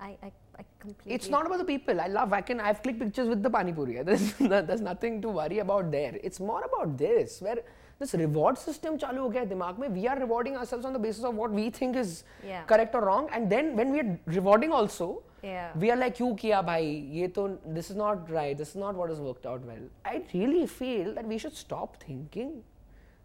I, 0.00 0.16
I, 0.22 0.32
I 0.58 0.64
completely. 0.78 1.14
It's 1.14 1.28
not 1.28 1.46
about 1.46 1.58
the 1.58 1.64
people. 1.64 2.00
I 2.00 2.06
love. 2.06 2.32
I 2.32 2.40
can. 2.40 2.60
I've 2.60 2.82
clicked 2.82 3.00
pictures 3.00 3.28
with 3.28 3.42
the 3.42 3.50
pani 3.50 3.72
puri. 3.72 4.02
There's, 4.10 4.32
there's 4.34 4.80
nothing 4.80 5.20
to 5.22 5.28
worry 5.28 5.58
about 5.58 5.90
there. 5.90 6.18
It's 6.22 6.40
more 6.40 6.62
about 6.64 6.96
this 6.96 7.40
where 7.40 7.58
this 7.98 8.14
reward 8.14 8.58
system 8.58 8.98
chalu 8.98 9.22
ho 9.24 9.28
gaya 9.28 9.46
dimag 9.46 9.78
mein. 9.78 9.94
We 9.94 10.06
are 10.08 10.18
rewarding 10.18 10.56
ourselves 10.56 10.84
on 10.84 10.92
the 10.92 10.98
basis 10.98 11.24
of 11.24 11.34
what 11.34 11.50
we 11.50 11.70
think 11.70 11.96
is 11.96 12.24
yeah. 12.46 12.64
correct 12.64 12.94
or 12.94 13.04
wrong, 13.06 13.28
and 13.32 13.50
then 13.50 13.76
when 13.76 13.90
we 13.92 14.00
are 14.00 14.18
rewarding 14.26 14.72
also, 14.72 15.22
yeah. 15.42 15.70
we 15.76 15.90
are 15.90 15.96
like, 15.96 16.20
"You 16.20 16.34
kia 16.44 16.62
bhai? 16.62 16.82
Ye 17.18 17.28
to 17.40 17.58
this 17.66 17.90
is 17.90 17.96
not 17.96 18.30
right. 18.30 18.56
This 18.56 18.70
is 18.70 18.76
not 18.84 18.94
what 18.94 19.10
has 19.10 19.20
worked 19.20 19.46
out 19.46 19.66
well." 19.72 19.90
I 20.04 20.22
really 20.32 20.66
feel 20.66 21.12
that 21.14 21.26
we 21.34 21.38
should 21.38 21.56
stop 21.56 22.02
thinking. 22.02 22.62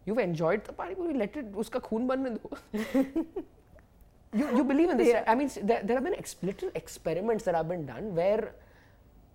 You've 0.06 0.18
enjoyed 0.18 0.64
the 0.64 0.72
pani 0.72 0.94
puri. 0.94 1.14
Let 1.14 1.36
it. 1.36 1.52
Uska 1.52 1.80
khun 1.88 2.06
banne 2.12 2.38
do. 2.38 3.26
you, 4.33 4.47
you 4.57 4.63
believe 4.63 4.89
in 4.89 4.97
this? 4.97 5.07
Yeah. 5.07 5.23
I 5.27 5.35
mean, 5.35 5.47
s- 5.47 5.59
there, 5.61 5.81
there 5.83 5.95
have 5.95 6.03
been 6.03 6.15
ex- 6.15 6.35
little 6.41 6.69
experiments 6.75 7.43
that 7.45 7.55
have 7.55 7.67
been 7.69 7.85
done 7.85 8.13
where 8.15 8.53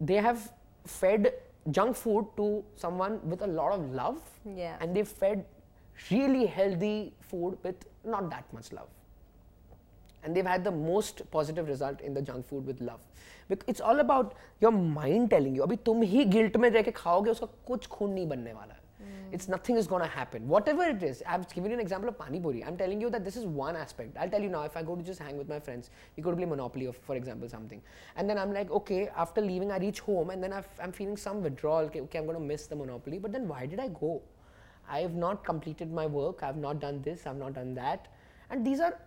they 0.01 0.17
have 0.17 0.53
fed 0.87 1.33
junk 1.71 1.97
food 1.97 2.27
to 2.37 2.63
someone 2.77 3.21
with 3.29 3.43
a 3.43 3.47
lot 3.47 3.73
of 3.73 3.91
love, 3.93 4.21
Yeah. 4.45 4.77
and 4.81 4.95
they 4.97 5.05
fed 5.05 5.45
really 6.11 6.47
healthy 6.47 7.13
food 7.21 7.59
with 7.63 7.77
not 8.05 8.31
that 8.31 8.45
much 8.53 8.73
love. 8.73 8.89
And 10.23 10.37
they've 10.37 10.47
had 10.47 10.65
the 10.65 10.71
most 10.71 11.23
positive 11.31 11.67
result 11.69 12.01
in 12.03 12.13
the 12.15 12.21
junk 12.23 12.47
food 12.47 12.67
with 12.67 12.81
love. 12.81 13.01
Bec- 13.49 13.65
It's 13.67 13.81
all 13.81 14.01
about 14.01 14.35
your 14.61 14.73
mind 14.73 15.31
telling 15.31 15.55
you. 15.55 15.63
अभी 15.63 15.77
तुम 15.85 16.03
ही 16.03 16.25
guilt 16.31 16.57
में 16.57 16.69
रह 16.71 16.83
के 16.83 16.91
खाओगे 16.91 17.31
उसका 17.31 17.47
कुछ 17.67 17.87
खून 17.89 18.13
नहीं 18.13 18.29
बनने 18.29 18.53
वाला 18.53 18.75
है. 18.75 18.81
It's 19.33 19.49
nothing 19.49 19.77
is 19.77 19.87
gonna 19.87 20.07
happen. 20.07 20.49
Whatever 20.49 20.85
it 20.85 21.03
is, 21.05 21.23
I've 21.25 21.49
given 21.55 21.71
you 21.71 21.77
an 21.77 21.81
example 21.81 22.09
of 22.09 22.19
pani 22.19 22.41
puri. 22.41 22.65
I'm 22.65 22.77
telling 22.77 23.01
you 23.01 23.11
that 23.11 23.25
this 23.25 23.37
is 23.37 23.45
one 23.45 23.77
aspect. 23.77 24.17
I'll 24.19 24.29
tell 24.29 24.43
you 24.43 24.49
now. 24.49 24.63
If 24.65 24.77
I 24.77 24.83
go 24.83 24.97
to 24.97 25.03
just 25.03 25.21
hang 25.21 25.39
with 25.39 25.49
my 25.49 25.61
friends, 25.61 25.91
we 26.17 26.23
go 26.23 26.31
to 26.31 26.37
play 26.37 26.47
Monopoly, 26.47 26.89
or 26.89 26.93
for 26.93 27.15
example, 27.15 27.49
something, 27.49 27.81
and 28.17 28.29
then 28.29 28.39
I'm 28.39 28.53
like, 28.53 28.73
okay. 28.73 29.09
After 29.17 29.41
leaving, 29.41 29.71
I 29.71 29.79
reach 29.79 30.01
home, 30.01 30.31
and 30.31 30.43
then 30.43 30.53
I've, 30.53 30.69
I'm 30.83 30.91
feeling 30.91 31.17
some 31.17 31.43
withdrawal. 31.45 31.85
Okay, 31.85 32.01
okay, 32.01 32.19
I'm 32.19 32.27
gonna 32.27 32.41
miss 32.41 32.67
the 32.67 32.75
Monopoly. 32.75 33.19
But 33.19 33.33
then 33.33 33.47
why 33.47 33.67
did 33.67 33.79
I 33.79 33.89
go? 33.89 34.21
I 34.89 34.99
have 34.99 35.15
not 35.15 35.45
completed 35.45 35.93
my 35.93 36.07
work. 36.07 36.43
I've 36.43 36.57
not 36.57 36.81
done 36.81 37.01
this. 37.03 37.27
I've 37.27 37.37
not 37.37 37.55
done 37.55 37.75
that. 37.75 38.09
And 38.51 38.67
these 38.67 38.81
are 38.81 38.99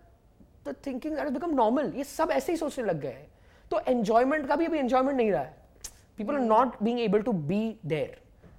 the 0.64 0.72
thinking 0.72 1.14
that 1.14 1.24
has 1.24 1.32
become 1.32 1.54
normal. 1.54 1.92
ये 1.92 2.04
सब 2.04 2.30
ऐसे 2.30 2.52
ही 2.52 2.58
सोचने 2.58 2.84
लग 2.84 3.00
गए 3.00 3.12
हैं. 3.12 3.26
तो 3.70 3.80
enjoyment 3.92 4.48
का 4.48 4.56
भी 4.56 4.66
अभी 4.66 4.78
enjoyment 4.78 5.12
नहीं 5.12 5.30
रहा 5.32 5.42
है. 5.42 5.54
People 6.18 6.36
are 6.36 6.46
not 6.46 6.82
being 6.82 6.98
able 6.98 7.22
to 7.22 7.32
be 7.32 7.78
there. 7.84 8.14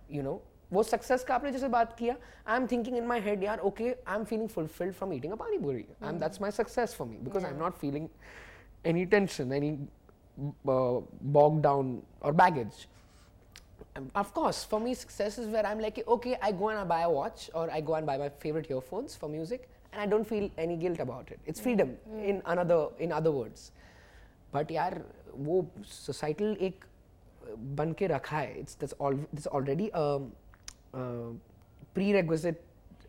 You 0.09 0.21
know. 0.21 0.41
वो 0.72 0.82
सक्सेस 0.82 1.24
का 1.24 1.34
आपने 1.34 1.52
जैसे 1.52 1.68
बात 1.68 1.96
किया 1.98 2.16
I 2.46 2.56
am 2.56 2.66
thinking 2.66 2.96
in 2.96 3.06
my 3.06 3.20
head 3.20 3.42
यार 3.44 3.58
okay 3.68 3.90
I 3.90 4.16
am 4.16 4.24
feeling 4.24 4.48
fulfilled 4.48 4.94
from 4.94 5.12
eating 5.12 5.32
pani 5.38 5.58
puri 5.58 5.84
I 6.02 6.08
am 6.08 6.18
that's 6.20 6.40
my 6.40 6.50
success 6.50 6.94
for 6.94 7.06
me 7.08 7.16
because 7.18 7.44
I 7.44 7.52
am 7.52 7.58
not 7.58 7.76
feeling 7.78 8.08
any 8.86 9.04
tension 9.06 9.52
any 9.52 9.70
bog 10.66 11.60
down 11.62 12.00
और 12.22 12.32
baggage 12.32 12.86
of course 14.16 14.64
for 14.70 14.80
me 14.80 14.94
success 14.94 15.38
is 15.38 15.48
where 15.48 15.66
I 15.66 15.72
am 15.72 15.80
like 15.80 15.98
okay 16.08 16.34
I 16.34 16.52
go 16.52 16.70
and 16.70 16.86
buy 16.88 17.04
watch 17.12 17.50
और 17.54 17.70
I 17.70 17.82
go 17.82 17.96
and 17.96 18.06
buy 18.06 18.18
my 18.18 18.28
favourite 18.42 18.70
earphones 18.70 19.16
for 19.18 19.30
music 19.30 19.60
and 19.60 20.00
I 20.00 20.06
don't 20.06 20.26
feel 20.26 20.50
any 20.58 20.76
guilt 20.76 21.00
about 21.00 21.32
it 21.32 21.48
it's 21.48 21.60
freedom 21.60 21.94
in 22.20 22.40
another 22.40 23.02
in 23.02 23.10
other 23.10 23.30
words 23.30 23.70
but 24.54 24.70
यार 24.72 25.02
वो 25.36 25.64
societal 25.86 26.56
एक 26.60 26.84
बन 27.58 27.92
के 27.98 28.06
रखा 28.06 28.36
है. 28.36 28.58
It's 28.60 28.94
already 29.00 29.90
Uh, 30.92 31.32
prerequisite 31.94 32.64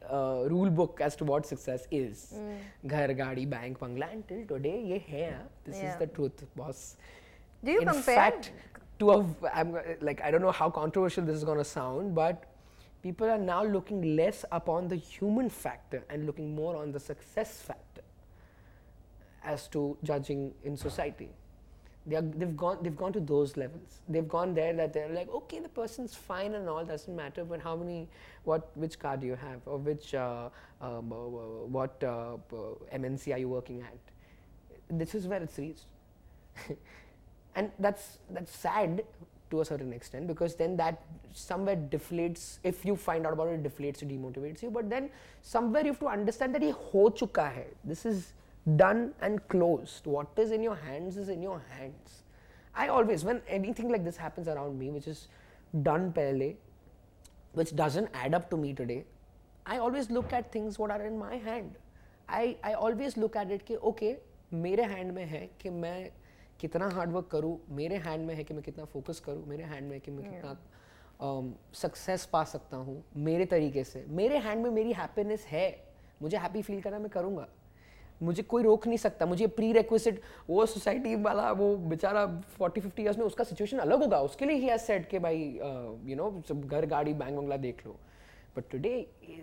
uh, 0.10 0.44
rule 0.48 0.70
book 0.70 1.00
as 1.02 1.16
to 1.16 1.24
what 1.24 1.46
success 1.46 1.88
is. 1.92 2.34
Hmm. 2.36 2.88
Ghar, 2.88 3.14
gadi, 3.14 3.46
bank, 3.46 3.78
Until 3.82 4.04
And 4.04 4.28
till 4.28 4.46
today, 4.46 4.82
ye 4.82 5.00
hai. 5.10 5.34
Ah. 5.36 5.48
This 5.64 5.78
yeah. 5.78 5.94
is 5.94 6.00
the 6.00 6.08
truth, 6.08 6.44
boss. 6.56 6.98
Do 7.64 7.72
you 7.72 7.82
In 7.82 7.88
compare? 7.88 8.16
fact, 8.16 8.52
to 9.00 9.12
a, 9.12 9.26
I'm, 9.54 9.78
like 10.02 10.22
I 10.22 10.32
don't 10.32 10.42
know 10.42 10.52
how 10.52 10.70
controversial 10.70 11.24
this 11.26 11.36
is 11.36 11.44
going 11.44 11.58
to 11.58 11.64
sound, 11.64 12.16
but 12.16 12.46
people 13.02 13.30
are 13.30 13.38
now 13.38 13.64
looking 13.64 14.16
less 14.16 14.46
upon 14.52 14.88
the 14.88 14.96
human 14.96 15.50
factor 15.50 16.04
and 16.10 16.26
looking 16.26 16.54
more 16.56 16.76
on 16.76 16.92
the 16.92 17.00
success 17.00 17.62
factor 17.62 18.02
as 19.44 19.68
to 19.70 19.98
judging 20.04 20.54
in 20.64 20.78
society 20.78 21.30
they 22.06 22.16
are, 22.16 22.22
they've 22.22 22.58
gone 22.58 22.80
they've 22.82 22.96
gone 22.96 23.14
to 23.14 23.20
those 23.20 23.58
levels. 23.58 24.00
They've 24.10 24.28
gone 24.28 24.54
there 24.54 24.74
that 24.74 24.94
they're 24.94 25.10
like 25.10 25.30
okay 25.30 25.60
the 25.60 25.70
person's 25.70 26.16
fine 26.16 26.56
and 26.56 26.68
all 26.68 26.84
doesn't 26.84 27.16
matter 27.16 27.44
but 27.46 27.62
how 27.62 27.76
many 27.76 28.08
what 28.44 28.76
which 28.76 28.98
car 29.00 29.18
do 29.18 29.28
you 29.28 29.36
have? 29.36 29.62
Or 29.66 29.78
which 29.78 30.16
uh, 30.16 30.50
um, 30.82 31.12
uh, 31.12 31.16
what 31.78 32.04
uh, 32.04 32.38
mnc 32.94 33.34
are 33.34 33.38
you 33.38 33.50
working 33.50 33.82
at? 33.82 33.98
This 34.90 35.14
is 35.16 35.28
where 35.28 35.42
it's 35.42 35.58
reached. 35.58 35.86
And 37.56 37.70
that's 37.80 38.18
that's 38.30 38.56
sad 38.56 39.04
to 39.52 39.62
a 39.62 39.66
certain 39.66 39.92
extent 39.94 40.28
because 40.28 40.56
then 40.56 40.78
that 40.78 41.02
somewhere 41.34 41.76
deflates 41.76 42.60
if 42.64 42.86
you 42.86 42.96
find 42.96 43.28
out 43.28 43.34
about 43.34 43.50
it 43.50 43.64
deflates 43.64 44.02
you 44.02 44.08
demotivates 44.08 44.64
you. 44.64 44.72
But 44.72 44.90
then 44.90 45.10
somewhere 45.42 45.82
you 45.84 45.90
have 45.92 46.00
to 46.00 46.08
understand 46.08 46.56
that 46.56 46.62
he 46.62 46.72
ho 46.72 47.10
chuka 47.10 47.54
hai. 47.54 47.66
This 47.84 48.06
is 48.06 48.34
done 48.66 49.14
and 49.22 49.48
closed. 49.48 50.06
What 50.06 50.28
is 50.38 50.52
in 50.52 50.64
your 50.64 50.76
hands 50.76 51.18
is 51.18 51.30
in 51.30 51.42
your 51.42 51.62
hands. 51.70 52.24
I 52.76 52.88
always, 52.88 53.24
when 53.24 53.42
anything 53.48 53.90
like 53.90 54.04
this 54.04 54.18
happens 54.18 54.48
around 54.48 54.80
me, 54.80 54.90
which 54.90 55.08
is 55.08 55.28
done 55.82 56.14
pehle, 56.14 56.56
which 57.54 57.76
doesn't 57.76 58.10
add 58.14 58.34
up 58.34 58.50
to 58.50 58.58
me 58.58 58.74
today, 58.74 59.04
I 59.66 59.78
always 59.78 60.10
look 60.10 60.34
at 60.34 60.52
things 60.52 60.80
what 60.80 60.92
are 60.92 61.06
in 61.06 61.18
my 61.18 61.36
hand. 61.36 61.76
I, 62.30 62.58
I 62.64 62.74
always 62.74 63.18
look 63.18 63.36
at 63.36 63.52
it 63.52 63.66
कि 63.66 63.78
okay, 63.82 64.16
मेरे 64.54 64.84
hand 64.84 65.12
में 65.12 65.26
है 65.26 65.50
कि 65.62 65.70
मैं 65.70 66.12
कितना 66.60 66.88
hard 66.94 67.12
work 67.12 67.28
करूँ 67.32 67.58
मेरे 67.76 67.98
hand 68.06 68.26
में 68.28 68.34
है 68.36 68.44
कि 68.44 68.54
मैं 68.54 68.64
कितना 68.64 68.86
फोकस 68.86 69.20
करूँ 69.26 69.46
मेरे 69.48 69.64
हैंड 69.64 69.88
में 69.88 69.94
है 69.94 70.00
कि 70.00 70.12
मैं 70.12 70.30
कितना 70.30 70.58
सक्सेस 71.74 72.24
um, 72.24 72.32
पा 72.32 72.44
सकता 72.44 72.78
हूँ 72.78 73.04
मेरे 73.18 73.46
तरीके 73.46 73.84
से 73.84 74.06
मेरे 74.10 74.38
हैंड 74.38 74.64
में 74.64 74.70
मेरी 74.72 74.94
हैप्पीनेस 74.94 75.46
है 75.48 75.68
मुझे 76.22 76.38
हैप्पी 76.38 76.62
फील 76.62 76.82
करना 76.82 77.00
मैं 77.00 77.10
करूँगा 77.10 77.48
मुझे 78.22 78.44
कोई 78.44 78.64
रोक 78.64 78.88
नहीं 78.88 78.98
सकता। 78.98 79.26
मुझे 79.26 79.48
प्री 79.58 79.72
रिक्विस्ट 79.74 80.20
वो 80.50 80.66
सोसाइटी 80.66 81.16
वाला 81.24 81.52
वो 81.54 81.76
बेचारा 81.90 82.26
फोर्टी 82.58 82.82
फिफ्टी 82.82 83.04
ईयर्स 83.04 83.18
में 83.18 83.26
उसका 83.26 83.44
सिचुएशन 83.44 83.78
अलग 83.80 84.02
होगा। 84.02 84.20
उसके 84.30 84.46
लिए 84.46 84.58
ही 84.58 84.68
हैज़ 84.68 84.82
सेट 84.82 85.10
के 85.10 85.20
भाई 85.20 85.44
यू 86.06 86.16
नो 86.16 86.30
घर 86.56 86.86
गाड़ी 86.86 87.14
बैंक 87.14 87.38
बंगला 87.38 87.58
देख 87.58 87.86
लो। 87.86 87.96
But 88.58 88.64
today 88.72 88.96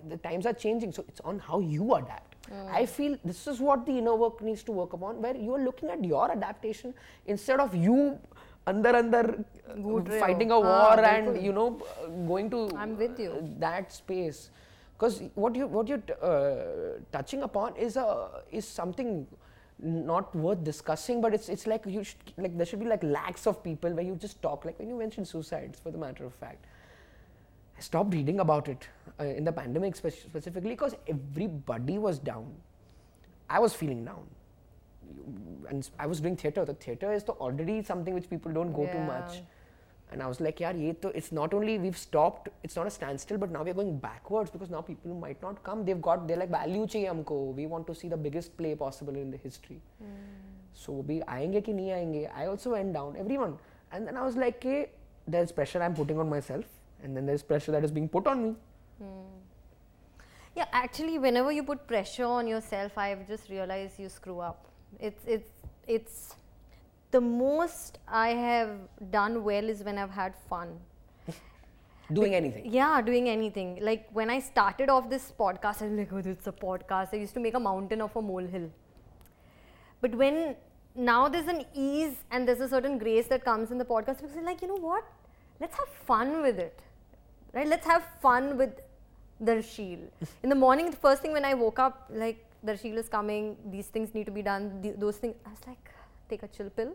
the 0.07 0.19
times 0.25 0.47
are 0.47 0.53
changing 0.55 0.93
so 0.93 1.03
it's 1.09 1.21
on 1.27 1.41
how 1.43 1.61
you 1.61 1.89
adapt 1.91 2.53
I 2.53 2.87
feel 2.87 3.19
this 3.27 3.47
is 3.49 3.63
what 3.63 3.85
the 3.87 3.89
inner 3.99 4.19
work 4.25 4.43
needs 4.43 4.65
to 4.65 4.73
work 4.73 4.95
upon 4.95 5.17
where 5.23 5.37
you 5.45 5.53
are 5.55 5.61
looking 5.61 5.91
at 5.93 6.05
your 6.07 6.31
adaptation 6.31 6.93
instead 7.29 7.61
of 7.61 7.77
you 7.77 7.97
अंदर 8.67 8.95
अंदर 8.95 9.31
fighting 10.11 10.51
a 10.51 10.57
war 10.65 11.05
and 11.05 11.37
you 11.45 11.53
know 11.53 11.69
going 12.01 12.51
to 12.51 12.69
that 12.71 13.91
space 13.93 14.51
because 14.99 15.23
what 15.35 15.55
you 15.55 15.67
what 15.67 15.87
you're 15.87 16.03
uh, 16.23 16.99
touching 17.13 17.43
upon 17.43 17.77
is 17.77 17.97
a 17.97 18.43
is 18.51 18.67
something 18.67 19.27
not 19.81 20.35
worth 20.35 20.65
discussing 20.65 21.21
but 21.21 21.33
it's 21.33 21.49
it's 21.49 21.67
like 21.67 21.85
you 21.87 22.03
should, 22.03 22.33
like 22.37 22.57
there 22.57 22.67
should 22.67 22.81
be 22.81 22.87
like 22.87 23.03
lakhs 23.05 23.47
of 23.47 23.63
people 23.63 23.93
where 23.93 24.05
you 24.05 24.17
just 24.17 24.43
talk 24.43 24.65
like 24.65 24.79
when 24.79 24.89
you 24.89 24.97
mentioned 24.97 25.29
suicides 25.29 25.79
for 25.79 25.93
the 25.93 25.99
matter 25.99 26.25
of 26.25 26.35
fact. 26.35 26.65
I 27.77 27.81
stopped 27.81 28.13
reading 28.13 28.41
about 28.41 28.69
it 28.69 28.89
uh, 29.21 29.25
in 29.25 29.45
the 29.45 29.53
pandemic 29.53 29.95
spe- 29.95 30.09
specifically 30.09 30.71
because 30.71 30.97
everybody 31.07 31.97
was 31.97 32.19
down. 32.19 32.53
I 33.49 33.61
was 33.61 33.73
feeling 33.73 34.05
down. 34.05 34.27
And 35.69 35.89
i 35.99 36.07
was 36.07 36.21
doing 36.21 36.37
theater. 36.37 36.65
The 36.65 36.75
theater 36.75 37.13
is 37.13 37.23
the 37.23 37.33
already 37.33 37.83
something 37.85 38.15
which 38.15 38.29
people 38.29 38.53
don't 38.53 38.73
go 38.73 38.83
yeah. 38.83 38.95
to 38.95 39.01
much 39.01 39.43
and 40.11 40.23
I 40.23 40.27
was 40.27 40.41
like, 40.41 40.61
yeah, 40.61 40.73
it's 40.73 41.33
not 41.33 41.53
only 41.53 41.79
we've 41.79 41.97
stopped, 41.97 42.49
it's 42.63 42.77
not 42.77 42.87
a 42.87 42.91
standstill, 42.91 43.39
but 43.39 43.51
now 43.51 43.63
we're 43.63 43.75
going 43.75 43.99
backwards 43.99 44.51
because 44.51 44.71
now 44.71 44.81
people 44.81 45.15
might 45.15 45.41
not 45.43 45.63
come. 45.63 45.85
They've 45.85 46.01
got, 46.01 46.27
they're 46.27 46.39
like, 46.39 46.51
value 46.51 46.87
chahiye 46.87 47.09
humko. 47.13 47.55
We 47.55 47.67
want 47.67 47.87
to 47.89 47.95
see 47.95 48.09
the 48.09 48.17
biggest 48.17 48.57
play 48.57 48.75
possible 48.75 49.15
in 49.15 49.31
the 49.31 49.37
history. 49.37 49.81
Mm. 50.03 50.07
So, 50.73 50.93
we 50.93 51.21
aayenge 51.21 51.65
ki 51.65 51.73
nahi 51.73 51.91
aayenge. 51.97 52.31
I 52.35 52.47
also 52.47 52.71
went 52.71 52.95
down, 52.95 53.17
everyone. 53.19 53.59
And 53.93 54.07
then 54.07 54.17
I 54.17 54.25
was 54.25 54.37
like, 54.37 54.63
hey, 54.63 54.91
there's 55.27 55.53
pressure 55.53 55.83
I'm 55.83 55.95
putting 55.95 56.19
on 56.19 56.29
myself, 56.29 56.65
and 57.03 57.17
then 57.17 57.27
there's 57.27 57.43
pressure 57.43 57.73
that 57.73 57.85
is 57.85 57.91
being 57.91 58.09
put 58.09 58.27
on 58.27 58.43
me. 58.43 58.55
Mm. 59.03 59.39
Yeah, 60.57 60.67
actually, 60.73 61.19
whenever 61.19 61.53
you 61.53 61.63
put 61.63 61.87
pressure 61.87 62.25
on 62.25 62.47
yourself, 62.47 62.97
I've 62.97 63.29
just 63.29 63.51
realized 63.51 63.99
you 63.99 64.09
screw 64.09 64.41
up. 64.41 64.67
It's, 64.99 65.23
it's, 65.27 65.51
it's, 65.87 66.35
the 67.11 67.21
most 67.21 67.99
I 68.07 68.29
have 68.31 68.71
done 69.11 69.43
well 69.45 69.69
is 69.69 69.83
when 69.83 69.99
I've 69.99 70.11
had 70.11 70.35
fun. 70.49 70.79
doing 72.13 72.35
anything. 72.35 72.71
Yeah, 72.73 73.01
doing 73.01 73.29
anything. 73.29 73.79
Like 73.81 74.09
when 74.13 74.31
I 74.31 74.41
started 74.41 74.89
off 74.91 75.09
this 75.09 75.33
podcast, 75.39 75.83
I 75.83 75.89
was 75.89 75.99
like, 75.99 76.13
oh, 76.13 76.19
it's 76.19 76.47
a 76.47 76.53
podcast. 76.53 77.09
I 77.13 77.17
used 77.17 77.35
to 77.35 77.41
make 77.41 77.55
a 77.55 77.61
mountain 77.61 78.01
of 78.01 78.15
a 78.17 78.23
molehill. 78.23 78.71
But 80.01 80.15
when 80.15 80.57
now 80.95 81.29
there's 81.29 81.47
an 81.47 81.65
ease 81.75 82.17
and 82.31 82.47
there's 82.47 82.61
a 82.61 82.69
certain 82.69 82.99
grace 82.99 83.27
that 83.29 83.45
comes 83.45 83.71
in 83.71 83.79
the 83.79 83.85
podcast 83.85 84.21
because 84.21 84.37
like, 84.43 84.63
you 84.63 84.69
know 84.69 84.77
what? 84.77 85.05
Let's 85.61 85.77
have 85.77 85.89
fun 85.89 86.43
with 86.43 86.59
it. 86.59 86.81
Right? 87.53 87.67
Let's 87.67 87.87
have 87.87 88.05
fun 88.21 88.57
with 88.59 88.81
Darsheel. 89.43 90.01
in 90.43 90.49
the 90.49 90.55
morning, 90.55 90.91
the 90.91 90.97
first 90.97 91.23
thing 91.23 91.33
when 91.33 91.45
I 91.45 91.55
woke 91.55 91.79
up, 91.79 92.11
like 92.11 92.45
Darsheel 92.65 92.97
is 92.97 93.09
coming, 93.09 93.57
these 93.71 93.87
things 93.87 94.15
need 94.15 94.27
to 94.27 94.33
be 94.33 94.43
done, 94.43 94.81
th- 94.83 94.97
those 94.99 95.17
things. 95.17 95.37
I 95.47 95.51
was 95.51 95.61
like, 95.67 95.91
take 96.29 96.43
a 96.43 96.49
chill 96.49 96.71
pill. 96.71 96.95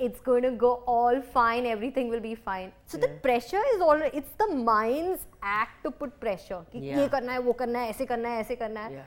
It's 0.00 0.20
going 0.20 0.42
to 0.42 0.50
go 0.52 0.82
all 0.86 1.20
fine. 1.20 1.66
Everything 1.66 2.08
will 2.08 2.20
be 2.20 2.34
fine. 2.34 2.72
So 2.86 2.98
yeah. 2.98 3.06
the 3.06 3.12
pressure 3.26 3.62
is 3.74 3.80
all 3.80 4.00
it's 4.20 4.32
the 4.38 4.48
mind's 4.54 5.26
act 5.42 5.84
to 5.84 5.90
put 5.90 6.18
pressure. 6.20 6.60
Yeah. 6.72 6.96
yeah. 8.92 9.02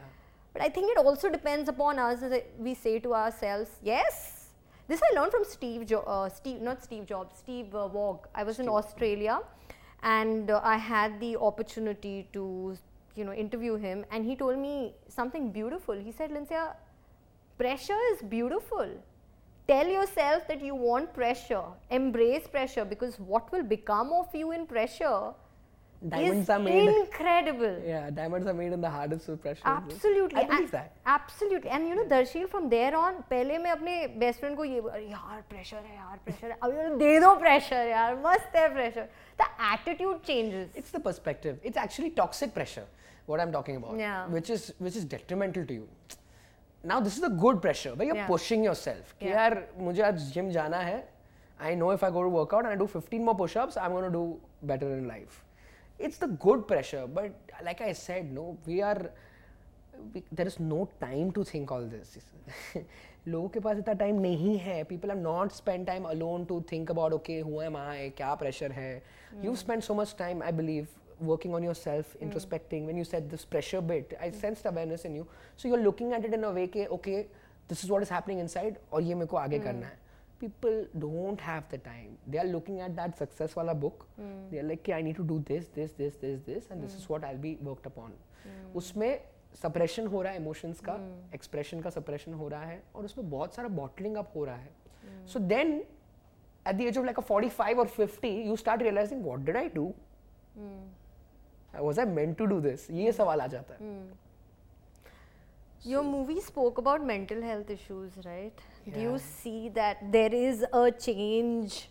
but 0.54 0.62
i 0.66 0.70
think 0.70 0.92
it 0.92 0.98
also 0.98 1.30
depends 1.30 1.70
upon 1.70 2.00
us. 2.00 2.24
We 2.58 2.74
say 2.76 3.00
to 3.06 3.14
ourselves 3.14 3.72
yes 3.84 4.20
this 4.88 5.02
i 5.08 5.10
learned 5.16 5.32
from 5.32 5.44
steve 5.52 5.86
jo- 5.92 6.06
uh, 6.16 6.30
steve 6.30 6.62
not 6.62 6.84
steve 6.88 7.06
jobs 7.12 7.40
steve 7.44 7.76
uh, 7.76 7.88
Waugh 7.96 8.20
i 8.36 8.44
was 8.50 8.56
steve. 8.56 8.68
in 8.68 8.72
australia 8.80 9.40
and 10.04 10.52
uh, 10.52 10.62
i 10.64 10.78
had 10.78 11.20
the 11.20 11.36
opportunity 11.50 12.16
to 12.38 12.44
you 13.16 13.26
know 13.26 13.34
interview 13.34 13.76
him 13.76 14.06
and 14.12 14.26
he 14.26 14.36
told 14.36 14.58
me 14.60 14.94
something 15.08 15.52
beautiful. 15.52 15.96
He 15.96 16.12
said 16.12 16.32
"Lincia, 16.32 16.76
pressure 17.58 18.00
is 18.14 18.22
beautiful 18.22 18.90
tell 19.68 19.88
yourself 19.88 20.48
that 20.48 20.62
you 20.62 20.76
want 20.76 21.14
pressure, 21.14 21.64
embrace 21.90 22.48
pressure 22.48 22.86
because 22.86 23.20
what 23.20 23.52
will 23.52 23.64
become 23.64 24.14
of 24.14 24.34
you 24.34 24.52
in 24.52 24.66
pressure 24.66 25.34
diamonds 26.08 26.44
is 26.44 26.50
are 26.50 26.60
made 26.60 26.90
incredible. 26.90 27.82
Yeah, 27.86 28.10
diamonds 28.10 28.48
are 28.48 28.54
made 28.54 28.74
in 28.74 28.82
the 28.82 28.90
hardest 28.90 29.30
of 29.30 29.42
pressure. 29.42 29.62
Absolutely. 29.66 30.40
I 30.42 30.46
believe 30.46 30.72
that. 30.72 30.96
Absolutely. 31.06 31.70
And 31.70 31.88
you 31.88 31.96
know, 31.96 32.06
Darsheel, 32.06 32.48
from 32.50 32.70
there 32.70 32.96
on, 32.96 33.24
पहले 33.30 33.58
मैं 33.64 33.72
अपने 33.72 34.20
best 34.20 34.40
friend 34.42 34.58
को 34.58 34.66
ये 34.66 34.82
यार 35.12 35.44
pressure 35.54 35.82
है 35.86 35.96
यार 35.96 36.20
pressure 36.28 36.52
है 36.52 36.58
अब 36.64 36.98
दे 37.00 37.20
दो 37.20 37.34
pressure 37.46 37.86
यार 37.90 38.16
मस्त 38.26 38.56
है 38.56 38.68
pressure. 38.76 39.08
The 39.38 39.48
attitude 39.72 40.22
changes. 40.24 40.70
It's 40.76 40.92
the 40.92 41.00
perspective. 41.00 41.58
It's 41.64 41.78
actually 41.78 42.12
toxic 42.12 42.54
pressure. 42.54 42.86
What 43.26 43.40
I'm 43.40 43.52
talking 43.52 43.78
about. 43.78 43.98
Yeah. 43.98 44.28
Which 44.28 44.50
is 44.50 44.74
which 44.78 44.96
is 44.96 45.06
detrimental 45.06 45.66
to 45.66 45.74
you 45.74 45.88
now 46.85 47.01
this 47.01 47.17
is 47.17 47.23
a 47.23 47.29
good 47.29 47.61
pressure 47.61 47.95
where 47.95 48.07
you're 48.07 48.17
yeah. 48.17 48.27
pushing 48.27 48.65
yourself 48.65 49.15
कि 49.21 49.27
yeah. 49.27 49.35
यार 49.35 49.67
मुझे 49.79 50.03
आज 50.03 50.21
gym 50.33 50.51
जाना 50.51 50.79
है 50.91 50.99
I 51.61 51.75
know 51.75 51.91
if 51.91 52.03
I 52.03 52.11
go 52.11 52.23
to 52.23 52.29
workout 52.35 52.65
and 52.65 52.73
I 52.73 52.77
do 52.83 52.87
15 52.87 53.25
more 53.25 53.37
push-ups 53.37 53.77
I'm 53.77 53.93
going 53.93 54.05
to 54.05 54.17
do 54.19 54.41
better 54.63 54.93
in 54.99 55.09
life 55.09 55.43
it's 55.99 56.19
the 56.19 56.29
good 56.47 56.67
pressure 56.69 57.07
but 57.07 57.53
like 57.65 57.83
I 57.89 57.93
said 57.93 58.33
no 58.33 58.57
we 58.67 58.81
are 58.83 59.11
we, 60.15 60.23
there 60.33 60.47
is 60.47 60.59
no 60.59 60.89
time 61.01 61.33
to 61.33 61.45
think 61.45 61.71
all 61.71 61.87
this 61.97 62.17
लोगों 63.29 63.49
के 63.49 63.61
पास 63.61 63.79
इतना 63.79 63.95
time 63.95 64.21
नहीं 64.21 64.57
है 64.59 64.83
people 64.85 65.11
are 65.11 65.17
not 65.17 65.53
spend 65.53 65.87
time 65.87 66.05
alone 66.09 66.45
to 66.45 66.61
think 66.73 66.91
about 66.91 67.13
okay 67.13 67.39
who 67.41 67.61
am 67.63 67.77
I 67.77 68.09
क्या 68.17 68.35
pressure 68.43 68.73
है 68.73 68.91
you 69.45 69.55
spend 69.63 69.83
so 69.83 69.95
much 69.95 70.15
time 70.19 70.43
I 70.43 70.53
believe 70.53 70.87
working 71.21 71.55
on 71.55 71.63
yourself, 71.63 72.17
mm. 72.17 72.27
introspecting. 72.27 72.87
When 72.87 72.97
you 72.97 73.05
said 73.05 73.31
this 73.31 73.45
pressure 73.45 73.81
bit, 73.81 74.17
I 74.21 74.31
mm. 74.31 74.41
sensed 74.41 74.67
awareness 74.67 75.05
in 75.05 75.15
you. 75.15 75.27
So 75.57 75.69
you're 75.69 75.83
looking 75.83 76.13
at 76.13 76.25
it 76.25 76.35
in 76.35 76.45
a 76.45 76.51
way 76.51 76.67
that, 76.67 76.91
okay, 76.91 77.27
this 77.69 77.85
is 77.85 77.91
what 77.91 78.03
is 78.03 78.09
happening 78.09 78.39
inside, 78.39 78.79
or 78.91 79.01
ye 79.01 79.15
meko 79.15 79.41
aage 79.43 79.59
mm. 79.59 79.65
karna 79.65 79.87
hai. 79.87 79.99
People 80.41 80.87
don't 80.99 81.41
have 81.41 81.69
the 81.69 81.79
time. 81.79 82.17
They 82.27 82.39
are 82.39 82.47
looking 82.47 82.81
at 82.81 82.97
that 82.97 83.19
success 83.19 83.55
wala 83.55 83.75
book. 83.75 84.07
Mm. 84.21 84.51
They 84.51 84.59
are 84.59 84.63
like, 84.63 84.81
okay, 84.81 84.95
I 84.95 85.03
need 85.03 85.17
to 85.17 85.25
do 85.25 85.45
this, 85.47 85.67
this, 85.75 85.93
this, 85.93 86.15
this, 86.17 86.41
this, 86.47 86.71
and 86.71 86.83
this 86.83 86.95
is 86.95 87.09
what 87.09 87.25
I'll 87.25 87.45
be 87.49 87.57
worked 87.71 87.87
upon. 87.87 88.13
उसमें 88.75 89.21
suppression 89.63 90.07
हो 90.07 90.21
रहा 90.23 90.33
है 90.33 90.39
emotions 90.39 90.81
का 90.89 90.95
expression 91.35 91.81
का 91.81 91.91
suppression 91.91 92.35
हो 92.41 92.49
रहा 92.49 92.65
है 92.65 92.83
और 92.97 93.05
उसमें 93.05 93.31
बहुत 93.31 93.55
सारा 93.55 93.69
बॉटलिंग 93.79 94.17
अप 94.17 94.33
हो 94.37 94.45
रहा 94.45 94.57
है 94.57 95.27
so 95.33 95.39
then 95.53 95.73
at 96.69 96.77
the 96.77 96.81
age 96.81 96.99
of 96.99 97.05
like 97.05 97.19
a 97.19 97.25
45 97.33 97.83
or 97.85 97.87
50 97.97 98.33
you 98.49 98.57
start 98.63 98.85
realizing 98.87 99.25
what 99.29 99.45
did 99.49 99.59
I 99.63 99.67
do 99.77 99.87
was 101.79 101.99
I 101.99 102.05
meant 102.05 102.39
to 102.39 102.47
do 102.47 102.61
this? 102.61 102.89
ये 102.91 103.13
सवाल 103.13 103.41
आ 103.41 103.47
जाता 103.47 103.75
है. 103.75 103.81
Hmm. 103.81 104.09
Your 105.83 106.03
movie 106.05 106.41
spoke 106.47 106.79
about 106.79 107.05
mental 107.11 107.43
health 107.43 107.71
issues, 107.71 108.17
right? 108.25 108.59
Yeah. 108.87 108.95
Do 108.95 109.01
you 109.01 109.19
see 109.19 109.71
that 109.71 110.03
there 110.13 110.35
is 110.35 110.65
a 110.73 110.91
change 110.91 111.89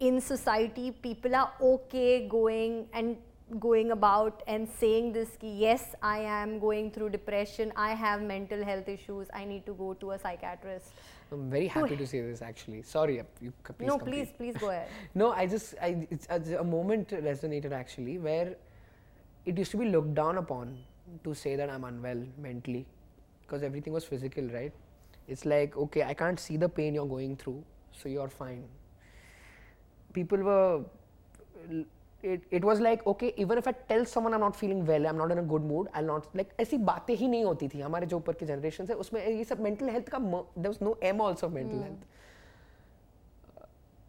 in 0.00 0.20
society? 0.20 0.90
People 0.90 1.36
are 1.36 1.52
okay 1.60 2.26
going 2.28 2.88
and 2.92 3.16
going 3.60 3.90
about 3.90 4.42
and 4.46 4.68
saying 4.68 5.12
this 5.12 5.36
ki, 5.40 5.48
yes 5.62 5.94
i 6.02 6.18
am 6.18 6.58
going 6.58 6.90
through 6.90 7.08
depression 7.10 7.72
i 7.76 7.92
have 8.02 8.22
mental 8.22 8.64
health 8.64 8.88
issues 8.88 9.28
i 9.34 9.44
need 9.44 9.66
to 9.66 9.74
go 9.74 9.92
to 9.94 10.12
a 10.12 10.18
psychiatrist 10.18 10.92
I'm 11.32 11.48
very 11.50 11.66
happy 11.66 11.96
to 11.96 12.06
say 12.06 12.20
this 12.20 12.42
actually. 12.42 12.82
Sorry, 12.82 13.20
uh, 13.20 13.24
you 13.40 13.52
c- 13.66 13.72
please 13.78 13.86
no 13.88 13.98
complete. 13.98 14.36
please 14.38 14.52
please 14.52 14.56
go 14.60 14.68
ahead 14.68 14.88
No, 15.14 15.32
I 15.32 15.46
just, 15.46 15.74
I, 15.80 16.06
it's, 16.10 16.26
it's 16.30 16.50
a 16.50 16.62
moment 16.62 17.08
resonated 17.08 17.72
actually 17.72 18.18
where 18.18 18.56
it 19.46 19.58
used 19.58 19.70
to 19.72 19.76
be 19.76 19.86
looked 19.86 20.14
down 20.14 20.38
upon 20.38 20.78
to 21.24 21.34
say 21.34 21.56
that 21.56 21.68
I'm 21.70 21.84
unwell 21.84 22.22
mentally 22.38 22.86
because 23.42 23.62
everything 23.62 23.92
was 23.92 24.04
physical, 24.04 24.44
right? 24.48 24.72
It's 25.28 25.44
like, 25.44 25.76
okay, 25.76 26.02
I 26.04 26.14
can't 26.14 26.38
see 26.38 26.56
the 26.56 26.68
pain 26.68 26.94
you're 26.94 27.06
going 27.06 27.36
through, 27.36 27.62
so 27.92 28.08
you're 28.08 28.28
fine. 28.28 28.64
People 30.12 30.38
were, 30.38 30.84
it, 32.22 32.42
it 32.50 32.64
was 32.64 32.80
like, 32.80 33.06
okay, 33.06 33.32
even 33.36 33.58
if 33.58 33.66
I 33.66 33.72
tell 33.72 34.04
someone 34.04 34.34
I'm 34.34 34.40
not 34.40 34.56
feeling 34.56 34.84
well, 34.86 35.06
I'm 35.06 35.16
not 35.16 35.30
in 35.30 35.38
a 35.38 35.42
good 35.42 35.62
mood, 35.62 35.88
I'll 35.94 36.04
not, 36.04 36.26
like, 36.34 36.54
ऐसी 36.58 36.78
बातें 36.78 37.14
ही 37.16 37.28
नहीं 37.28 37.44
होती 37.44 37.68
थी 37.68 37.80
हमारे 37.80 38.06
जो 38.06 38.16
ऊपर 38.16 38.34
के 38.34 38.46
generation 38.46 38.86
है 38.86 38.94
उसमें 38.94 39.26
ये 39.26 39.44
सब 39.44 39.60
mental 39.60 39.88
health 39.88 40.08
का 40.14 40.46
there 40.56 40.70
was 40.70 40.80
no 40.80 40.96
M 41.02 41.20
also 41.20 41.46
of 41.46 41.52
mental 41.52 41.82
health. 41.82 42.04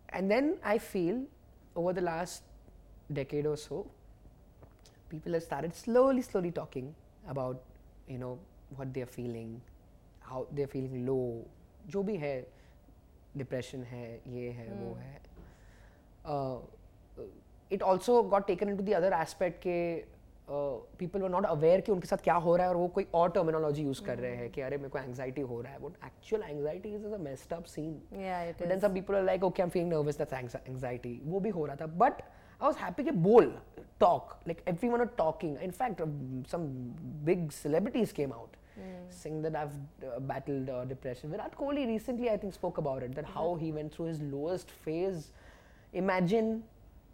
And 0.10 0.30
then 0.30 0.58
I 0.64 0.78
feel 0.78 1.24
over 1.76 1.94
the 1.94 2.02
last 2.02 2.44
decade 3.12 3.46
or 3.46 3.58
so, 3.58 3.88
people 5.11 5.33
have 5.33 5.43
started 5.43 5.75
slowly, 5.75 6.23
slowly 6.23 6.51
talking 6.61 6.89
about, 7.29 7.63
you 8.09 8.19
know, 8.19 8.35
what 8.77 8.93
they're 8.95 9.13
feeling, 9.17 9.53
how 10.21 10.47
they're 10.53 10.73
feeling 10.75 11.07
low, 11.07 11.27
जो 11.87 12.03
भी 12.03 12.17
है 12.17 12.35
depression 13.37 13.83
है 13.85 14.07
ये 14.29 14.51
है 14.51 14.67
hmm. 14.69 14.81
वो 14.83 14.95
है. 15.01 15.15
It 17.73 17.83
also 17.83 18.23
got 18.23 18.47
taken 18.47 18.69
into 18.77 18.83
the 18.83 18.95
other 18.95 19.13
aspect 19.21 19.59
के 19.67 19.79
people 20.99 21.23
were 21.23 21.29
not 21.31 21.47
aware 21.47 21.81
कि 21.81 21.93
उनके 21.93 22.09
साथ 22.09 22.23
क्या 22.25 22.35
हो 22.45 22.57
रहा 22.57 22.67
है 22.67 22.73
और 22.73 22.77
वो 22.77 22.89
कोई 22.99 23.07
और 23.15 23.31
टर्मिनोलॉजी 23.31 23.83
यूज़ 23.83 24.03
कर 24.05 24.19
रहे 24.19 24.35
हैं 24.37 24.47
hmm. 24.47 24.55
कि 24.55 24.61
अरे 24.61 24.77
मेरे 24.77 24.89
को 24.89 24.99
एंग्जाइटी 24.99 25.41
हो 25.41 25.61
रहा 25.61 25.73
है. 25.73 25.79
But 25.79 26.05
actual 26.07 26.43
anxiety 26.43 26.95
is 26.95 27.07
a 27.07 27.19
messed 27.29 27.53
up 27.53 27.65
scene 27.75 27.93
then 28.13 28.79
some 28.81 28.95
people 28.95 29.15
are 29.15 29.23
like 29.25 29.45
okay 29.45 29.63
I 29.63 29.67
am 29.67 29.71
feeling 29.71 29.91
nervous 29.93 30.19
that's 30.19 30.57
anxiety 30.69 31.21
वो 31.25 31.41
भी 31.41 31.51
हो 31.51 31.67
रहा 31.67 31.77
था. 31.77 31.87
But 31.87 32.23
I 32.62 32.68
was 32.68 32.76
happy 32.78 33.04
कि 33.04 33.12
बोल, 33.12 33.54
talk. 34.00 34.38
Like 34.48 34.64
everyone 34.68 35.02
are 35.02 35.12
talking. 35.18 35.58
In 35.62 35.72
fact, 35.72 36.02
um, 36.02 36.44
some 36.48 36.68
big 37.26 37.52
celebrities 37.52 38.12
came 38.12 38.32
out 38.32 38.56
saying 39.10 39.42
that 39.44 39.56
I've 39.56 39.74
uh, 40.04 40.20
battled 40.20 40.70
uh, 40.70 40.84
depression. 40.86 41.30
Virat 41.30 41.56
Kohli 41.58 41.86
recently, 41.88 42.30
I 42.30 42.38
think, 42.38 42.54
spoke 42.54 42.80
about 42.80 43.04
it. 43.04 43.14
That 43.14 43.26
how 43.26 43.56
he 43.56 43.72
went 43.72 43.94
through 43.94 44.08
his 44.08 44.22
lowest 44.22 44.72
phase. 44.72 45.32
Imagine 45.94 46.64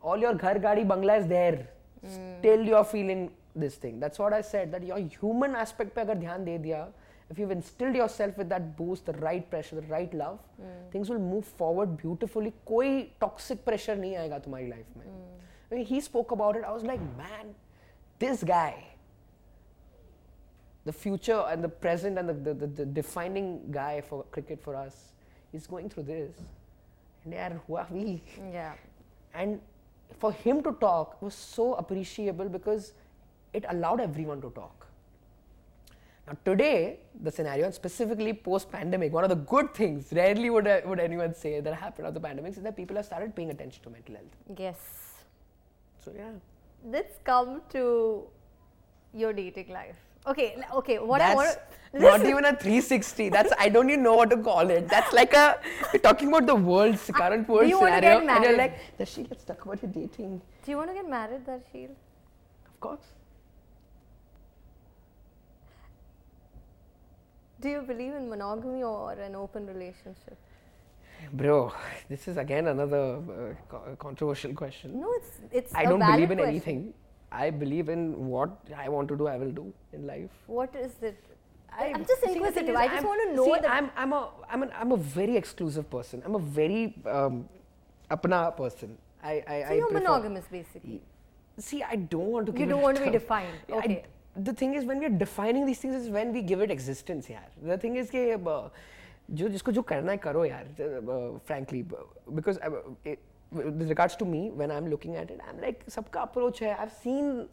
all 0.01 0.17
your 0.17 0.33
ghar, 0.33 0.55
gaadi, 0.55 0.87
bangla 0.87 1.19
is 1.19 1.27
there. 1.27 1.67
Still, 2.07 2.63
you're 2.63 2.85
feeling 2.85 3.29
this 3.55 3.75
thing. 3.75 3.99
That's 3.99 4.17
what 4.17 4.31
I 4.31 4.41
said. 4.41 4.71
That 4.71 4.83
your 4.83 4.99
human 4.99 5.55
aspect 5.55 5.93
पे 5.95 6.01
अगर 6.01 6.17
ध्यान 6.19 6.45
दे 6.45 6.57
दिया, 6.63 6.87
if 7.29 7.37
you've 7.37 7.51
instilled 7.51 7.95
yourself 7.95 8.37
with 8.37 8.47
that 8.49 8.77
boost, 8.77 9.05
the 9.05 9.13
right 9.13 9.49
pressure, 9.49 9.75
the 9.75 9.87
right 9.87 10.13
love, 10.13 10.39
things 10.91 11.09
will 11.09 11.19
move 11.19 11.45
forward 11.45 11.97
beautifully. 11.97 12.53
कोई 12.67 13.09
toxic 13.21 13.65
pressure 13.65 13.97
नहीं 13.97 14.15
आएगा 14.15 14.39
तुम्हारी 14.45 14.69
life 14.69 14.95
में. 14.97 15.05
When 15.05 15.32
he 15.76 16.00
spoke 16.00 16.30
about 16.30 16.56
it, 16.56 16.64
I 16.64 16.72
was 16.72 16.82
like, 16.82 17.00
man, 17.16 17.54
this 18.18 18.42
guy, 18.42 18.84
the 20.84 20.92
future 20.92 21.44
and 21.48 21.64
the 21.64 21.68
present 21.68 22.18
and 22.18 22.28
the, 22.28 22.34
the, 22.34 22.54
the, 22.54 22.66
the 22.66 22.86
defining 22.86 23.70
guy 23.70 24.00
for 24.00 24.24
cricket 24.30 24.62
for 24.62 24.76
us, 24.76 25.12
is 25.52 25.66
going 25.66 25.88
through 25.88 26.02
this. 26.04 26.32
And 27.24 27.34
yaar, 27.34 27.60
who 27.66 27.76
are 27.76 27.86
we? 27.90 28.22
yeah 28.52 28.72
And 29.34 29.60
for 30.18 30.32
him 30.32 30.62
to 30.62 30.72
talk 30.72 31.20
was 31.22 31.34
so 31.34 31.74
appreciable 31.74 32.48
because 32.48 32.92
it 33.52 33.64
allowed 33.68 34.00
everyone 34.00 34.40
to 34.42 34.50
talk. 34.50 34.86
Now 36.26 36.36
today, 36.44 37.00
the 37.22 37.30
scenario, 37.30 37.66
and 37.66 37.74
specifically 37.74 38.32
post-pandemic, 38.32 39.12
one 39.12 39.24
of 39.24 39.30
the 39.30 39.36
good 39.36 39.74
things, 39.74 40.12
rarely 40.12 40.50
would, 40.50 40.66
I, 40.66 40.80
would 40.84 40.98
anyone 40.98 41.34
say 41.34 41.60
that 41.60 41.74
happened 41.74 42.06
after 42.06 42.18
the 42.18 42.26
pandemic, 42.26 42.56
is 42.56 42.62
that 42.62 42.76
people 42.76 42.96
have 42.96 43.04
started 43.04 43.34
paying 43.36 43.50
attention 43.50 43.82
to 43.82 43.90
mental 43.90 44.14
health. 44.16 44.58
yes 44.58 45.03
So 46.04 46.12
yeah. 46.16 46.32
let's 46.94 47.18
come 47.24 47.62
to 47.70 48.24
your 49.12 49.32
dating 49.32 49.68
life 49.72 49.96
okay 50.26 50.46
okay 50.80 50.98
what 50.98 51.20
i 51.20 51.28
That's 51.28 51.36
want 51.36 51.58
not 52.04 52.24
even 52.28 52.44
a 52.44 52.50
360. 52.56 53.28
That's 53.28 53.52
I 53.56 53.68
don't 53.68 53.88
even 53.88 54.02
know 54.02 54.14
what 54.14 54.30
to 54.30 54.36
call 54.46 54.68
it. 54.76 54.88
That's 54.88 55.12
like 55.12 55.32
a 55.32 55.60
we're 55.92 56.00
talking 56.06 56.26
about 56.28 56.46
the 56.46 56.56
world's 56.56 57.04
current 57.18 57.48
world 57.48 57.68
you 57.68 57.78
scenario, 57.78 58.00
get 58.00 58.12
and 58.14 58.44
you're 58.44 58.56
married? 58.56 58.58
like, 58.58 58.98
Dashi, 58.98 59.26
let's 59.30 59.44
talk 59.44 59.64
about 59.64 59.80
your 59.84 59.92
dating. 59.92 60.40
do 60.64 60.72
you 60.72 60.76
want 60.76 60.90
to 60.90 60.94
get 60.94 61.08
married 61.08 61.46
Darsheel 61.50 61.90
Of 62.70 62.80
course. 62.80 63.06
do 67.60 67.68
you 67.68 67.82
believe 67.82 68.14
in 68.14 68.28
monogamy 68.28 68.82
or 68.82 69.12
an 69.12 69.36
open 69.36 69.66
relationship 69.66 70.36
Bro, 71.32 71.72
this 72.08 72.28
is 72.28 72.36
again 72.36 72.68
another 72.68 73.20
uh, 73.72 73.94
controversial 73.96 74.52
question. 74.54 75.00
No, 75.00 75.12
it's 75.12 75.40
it's. 75.52 75.74
I 75.74 75.84
don't 75.84 76.00
believe 76.00 76.30
in 76.30 76.38
question. 76.38 76.48
anything. 76.48 76.94
I 77.32 77.50
believe 77.50 77.88
in 77.88 78.26
what 78.28 78.50
I 78.76 78.88
want 78.88 79.08
to 79.08 79.16
do. 79.16 79.26
I 79.26 79.36
will 79.36 79.50
do 79.50 79.72
in 79.92 80.06
life. 80.06 80.30
What 80.46 80.74
is 80.76 80.92
it? 81.02 81.22
I, 81.76 81.86
am 81.86 82.04
just 82.04 82.22
inquisitive. 82.22 82.76
I 82.76 82.86
just 82.86 82.98
I'm, 83.00 83.04
want 83.04 83.28
to 83.28 83.36
know. 83.36 83.44
See, 83.44 83.60
that 83.60 83.70
I'm 83.70 83.90
I'm 83.96 84.12
a 84.12 84.30
I'm 84.48 84.62
an, 84.62 84.70
I'm 84.78 84.92
a 84.92 84.96
very 84.96 85.36
exclusive 85.36 85.90
person. 85.90 86.22
I'm 86.24 86.36
a 86.36 86.38
very 86.38 86.94
um, 87.06 87.48
apna 88.10 88.56
person. 88.56 88.96
I 89.22 89.32
I. 89.32 89.62
So 89.62 89.68
I 89.68 89.74
you're 89.74 89.86
prefer. 89.88 90.00
monogamous 90.00 90.44
basically. 90.50 91.02
See, 91.58 91.82
I 91.82 91.96
don't 91.96 92.26
want 92.26 92.46
to. 92.46 92.58
You 92.58 92.66
don't 92.66 92.82
want 92.82 92.96
to 92.98 93.04
be 93.04 93.10
defined. 93.10 93.58
Okay. 93.70 94.02
I, 94.02 94.40
the 94.40 94.52
thing 94.52 94.74
is, 94.74 94.84
when 94.84 94.98
we 94.98 95.06
are 95.06 95.16
defining 95.26 95.64
these 95.64 95.78
things, 95.78 95.94
is 95.94 96.08
when 96.08 96.32
we 96.32 96.42
give 96.42 96.60
it 96.60 96.70
existence. 96.70 97.28
Yeah. 97.30 97.40
The 97.62 97.78
thing 97.78 97.96
is, 97.96 98.10
that. 98.10 98.70
जो 99.30 99.48
जिसको 99.48 99.72
जो 99.72 99.82
करना 99.82 100.12
है 100.12 100.18
करो 100.18 100.44
यार 100.44 100.64
frankly 101.46 101.82
because 101.82 102.58
with 103.52 103.82
regards 103.88 104.18
to 104.18 104.24
me 104.24 104.48
when 104.50 104.70
I 104.70 104.76
am 104.76 104.86
looking 104.86 105.16
at 105.16 105.30
it 105.30 105.40
I 105.40 105.50
am 105.50 105.60
like 105.60 105.90
सबका 105.90 106.20
approach 106.20 106.62
है। 106.62 106.68
I 106.68 106.78
have 106.78 106.88
seen 106.88 107.48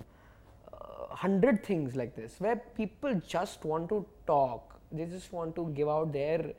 hundred 1.24 1.58
things 1.70 1.96
like 1.96 2.14
this 2.18 2.42
way 2.42 2.56
people 2.78 3.14
just 3.30 3.66
want 3.66 3.90
to 3.90 4.00
talk 4.28 4.74
they 4.94 5.06
just 5.06 5.34
want 5.34 5.56
to 5.56 5.66
give 5.66 5.92
out 5.92 6.08
there 6.08 6.54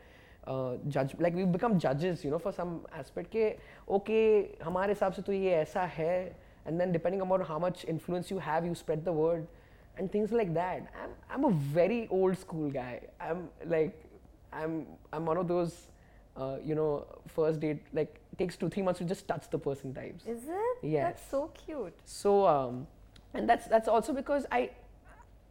जज 0.48 1.10
like 1.20 1.34
we 1.34 1.44
become 1.44 1.78
जजेस 1.78 2.24
you 2.24 2.30
know 2.30 2.38
for 2.38 2.52
some 2.52 2.78
aspect 2.98 3.30
के 3.30 3.54
okay 3.88 4.22
हमारे 4.62 4.92
हिसाब 4.92 5.12
से 5.12 5.22
तो 5.22 5.32
ये 5.32 5.50
ऐसा 5.54 5.82
है 5.82 6.16
and 6.66 6.78
then 6.78 6.92
depending 6.92 7.22
about 7.22 7.46
how 7.48 7.60
much 7.60 7.84
influence 7.88 8.32
you 8.32 8.38
have 8.38 8.66
you 8.66 8.74
spread 8.74 9.04
the 9.04 9.08
word 9.08 9.46
and 9.98 10.14
things 10.14 10.32
like 10.32 10.54
that 10.54 10.62
I 10.62 11.04
am 11.04 11.14
I 11.30 11.36
am 11.38 11.44
a 11.44 11.74
very 11.74 12.06
old 12.12 12.36
school 12.38 12.70
guy 12.70 13.00
I 13.20 13.30
am 13.30 13.48
like 13.66 14.02
I'm 14.53 14.85
I'm 15.13 15.25
one 15.25 15.37
of 15.37 15.47
those 15.47 15.87
uh, 16.35 16.57
you 16.63 16.75
know 16.75 17.05
first 17.27 17.59
date 17.59 17.81
like 17.93 18.19
takes 18.37 18.55
two 18.55 18.69
three 18.69 18.83
months 18.83 18.99
to 18.99 19.05
just 19.05 19.27
touch 19.27 19.49
the 19.49 19.57
person 19.59 19.93
types 19.93 20.25
is 20.25 20.43
it 20.47 20.77
Yes. 20.83 21.03
that's 21.03 21.29
so 21.29 21.51
cute 21.65 21.93
so 22.05 22.45
um, 22.47 22.87
and 23.33 23.49
that's 23.49 23.67
that's 23.67 23.87
also 23.87 24.13
because 24.13 24.45
I 24.51 24.69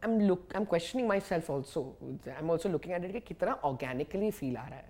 I'm 0.03 0.19
look 0.27 0.51
I'm 0.55 0.65
questioning 0.65 1.07
myself 1.07 1.49
also. 1.49 1.95
I'm 2.37 2.49
also 2.49 2.69
looking 2.69 2.93
at 2.93 3.03
it 3.03 3.13
कि 3.13 3.21
कितना 3.35 3.61
organically 3.63 4.31
feel 4.31 4.57
आ 4.57 4.67
रहा 4.67 4.75
है. 4.75 4.85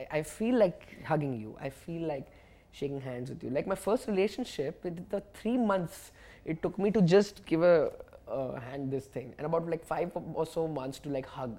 I, 0.00 0.18
I 0.18 0.22
feel 0.22 0.58
like 0.58 0.86
hugging 1.04 1.34
you. 1.40 1.56
I 1.60 1.68
feel 1.68 2.06
like 2.08 2.28
shaking 2.72 3.00
hands 3.00 3.28
with 3.28 3.44
you. 3.44 3.50
Like 3.50 3.66
my 3.66 3.74
first 3.74 4.08
relationship, 4.08 4.82
with 4.84 5.08
the 5.10 5.22
three 5.34 5.58
months 5.58 6.12
it 6.44 6.62
took 6.62 6.78
me 6.78 6.90
to 6.90 7.02
just 7.02 7.44
give 7.44 7.62
a 7.62 7.92
uh, 8.28 8.58
hand 8.60 8.90
this 8.90 9.04
thing, 9.04 9.34
and 9.36 9.46
about 9.46 9.68
like 9.68 9.84
five 9.84 10.10
or 10.34 10.46
so 10.46 10.66
months 10.66 10.98
to 11.00 11.10
like 11.10 11.26
hug. 11.26 11.58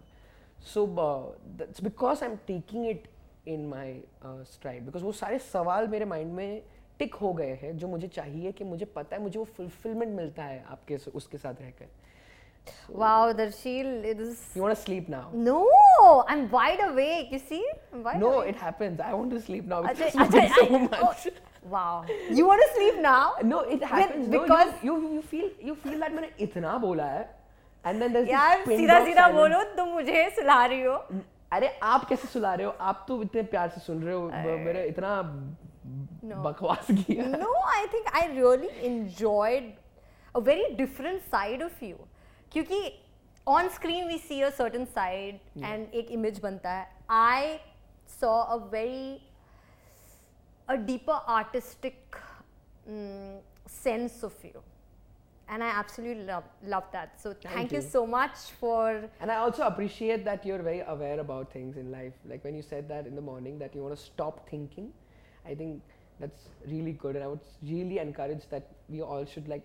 So 0.60 0.84
uh, 0.98 1.36
that's 1.56 1.80
because 1.80 2.22
I'm 2.22 2.38
taking 2.46 2.84
it 2.86 3.06
in 3.46 3.68
my 3.68 4.00
uh, 4.22 4.44
stride. 4.44 4.84
Because 4.86 5.02
वो 5.02 5.12
सारे 5.12 5.38
सवाल 5.38 5.88
मेरे 5.88 6.04
mind 6.06 6.32
में 6.36 6.62
टिक 6.98 7.14
हो 7.14 7.32
गए 7.34 7.54
हैं 7.62 7.76
जो 7.78 7.88
मुझे 7.88 8.08
चाहिए 8.14 8.52
कि 8.52 8.64
मुझे 8.64 8.84
पता 8.96 9.16
है 9.16 9.22
मुझे 9.22 9.38
वो 9.38 9.46
fulfillment 9.58 10.14
मिलता 10.16 10.42
है 10.44 10.64
आपके 10.70 10.96
उसके 11.14 11.38
साथ 11.38 11.60
रहकर. 11.62 11.86
wow 13.00 13.32
darshil 13.32 13.86
it 14.04 14.18
is 14.22 14.40
You 14.54 14.62
want 14.62 14.74
to 14.76 14.80
sleep 14.80 15.06
now? 15.12 15.20
no 15.44 15.60
i'm 16.32 16.42
wide 16.54 16.80
awake 16.86 17.30
you 17.34 17.38
see 17.50 17.60
i'm 17.92 18.02
wide 18.08 18.18
No, 18.20 18.32
awake 18.32 18.50
it 18.50 18.56
happens. 18.56 19.00
I 19.00 19.12
want 19.14 19.30
to 19.36 19.40
sleep 19.46 19.64
now. 19.70 19.78
It's 19.84 20.00
Ajay- 20.00 20.26
Ajay, 20.26 20.42
so 20.56 20.66
I- 20.66 20.80
much. 20.82 21.00
oh, 21.06 21.70
wow 21.76 22.04
you 22.40 22.46
want 22.50 22.60
to 22.64 22.68
sleep 22.74 22.98
now 23.06 23.22
No, 23.54 23.60
it 23.76 23.82
happens. 23.92 24.28
no, 24.28 24.42
because- 24.42 24.74
you, 24.88 24.98
you 25.06 25.14
you 25.14 25.22
feel 25.30 25.48
you 25.70 25.76
feel 25.86 25.98
that 26.04 26.12
मैंने 26.18 26.30
इतना 26.48 26.76
बोला 26.84 27.04
है, 27.14 27.24
and 27.88 28.02
then 28.02 28.28
यार 28.28 28.64
सीधा 28.66 29.04
सीधा 29.04 29.28
बोलो 29.32 29.62
तुम 29.76 29.88
मुझे 29.88 30.28
सुला 30.36 30.64
रही 30.66 30.82
हो। 30.82 30.94
अरे 31.52 31.68
आप 31.82 32.04
कैसे 32.08 32.28
सुला 32.28 32.54
रहे 32.54 32.66
हो? 32.66 32.72
आप 32.80 33.04
तो 33.08 33.22
इतने 33.22 33.42
प्यार 33.52 33.68
से 33.68 33.80
सुन 33.80 34.02
रहे 34.02 34.14
हो 34.14 34.28
मेरे 34.64 34.84
इतना 34.86 35.20
बकवास 36.44 36.86
किया। 36.90 37.26
No 37.26 37.52
I 37.66 37.86
think 37.86 38.06
I 38.16 38.26
really 38.28 38.68
enjoyed 38.86 39.72
a 40.34 40.38
very 40.48 40.68
different 40.76 41.20
side 41.22 41.62
of 41.62 41.84
you 41.84 41.96
क्योंकि 42.52 42.80
on 43.46 43.68
screen 43.68 44.06
we 44.08 44.18
see 44.18 44.40
a 44.42 44.50
certain 44.50 44.84
side 44.86 45.64
and 45.64 45.94
एक 45.94 46.10
इमेज 46.12 46.40
बनता 46.40 46.70
है। 46.70 46.86
I 47.10 47.58
saw 48.20 48.32
a 48.42 48.56
very 48.72 49.20
a 50.68 50.74
deeper 50.86 51.24
artistic 51.34 52.16
sense 53.72 54.24
of 54.24 54.46
you 54.46 54.60
and 55.49 55.63
I 55.63 55.67
absolutely 55.67 56.23
love 56.25 56.43
love 56.65 56.85
that. 56.91 57.19
So 57.21 57.33
thank, 57.33 57.55
Thank 57.55 57.71
you. 57.71 57.79
you. 57.79 57.83
so 57.83 58.05
much 58.07 58.37
for 58.59 59.09
And 59.19 59.31
I 59.31 59.35
also 59.37 59.63
appreciate 59.63 60.23
that 60.25 60.45
you're 60.45 60.61
very 60.63 60.79
aware 60.81 61.19
about 61.19 61.51
things 61.51 61.77
in 61.77 61.91
life. 61.91 62.13
Like 62.25 62.43
when 62.43 62.55
you 62.55 62.61
said 62.61 62.87
that 62.89 63.05
in 63.07 63.15
the 63.15 63.21
morning 63.21 63.59
that 63.59 63.75
you 63.75 63.83
want 63.83 63.95
to 63.95 64.01
stop 64.01 64.47
thinking, 64.49 64.91
I 65.45 65.53
think 65.55 65.81
that's 66.19 66.49
really 66.67 66.93
good. 66.93 67.15
And 67.15 67.23
I 67.23 67.27
would 67.27 67.39
really 67.61 67.99
encourage 67.99 68.47
that 68.49 68.67
we 68.89 69.01
all 69.01 69.25
should 69.25 69.47
like 69.47 69.63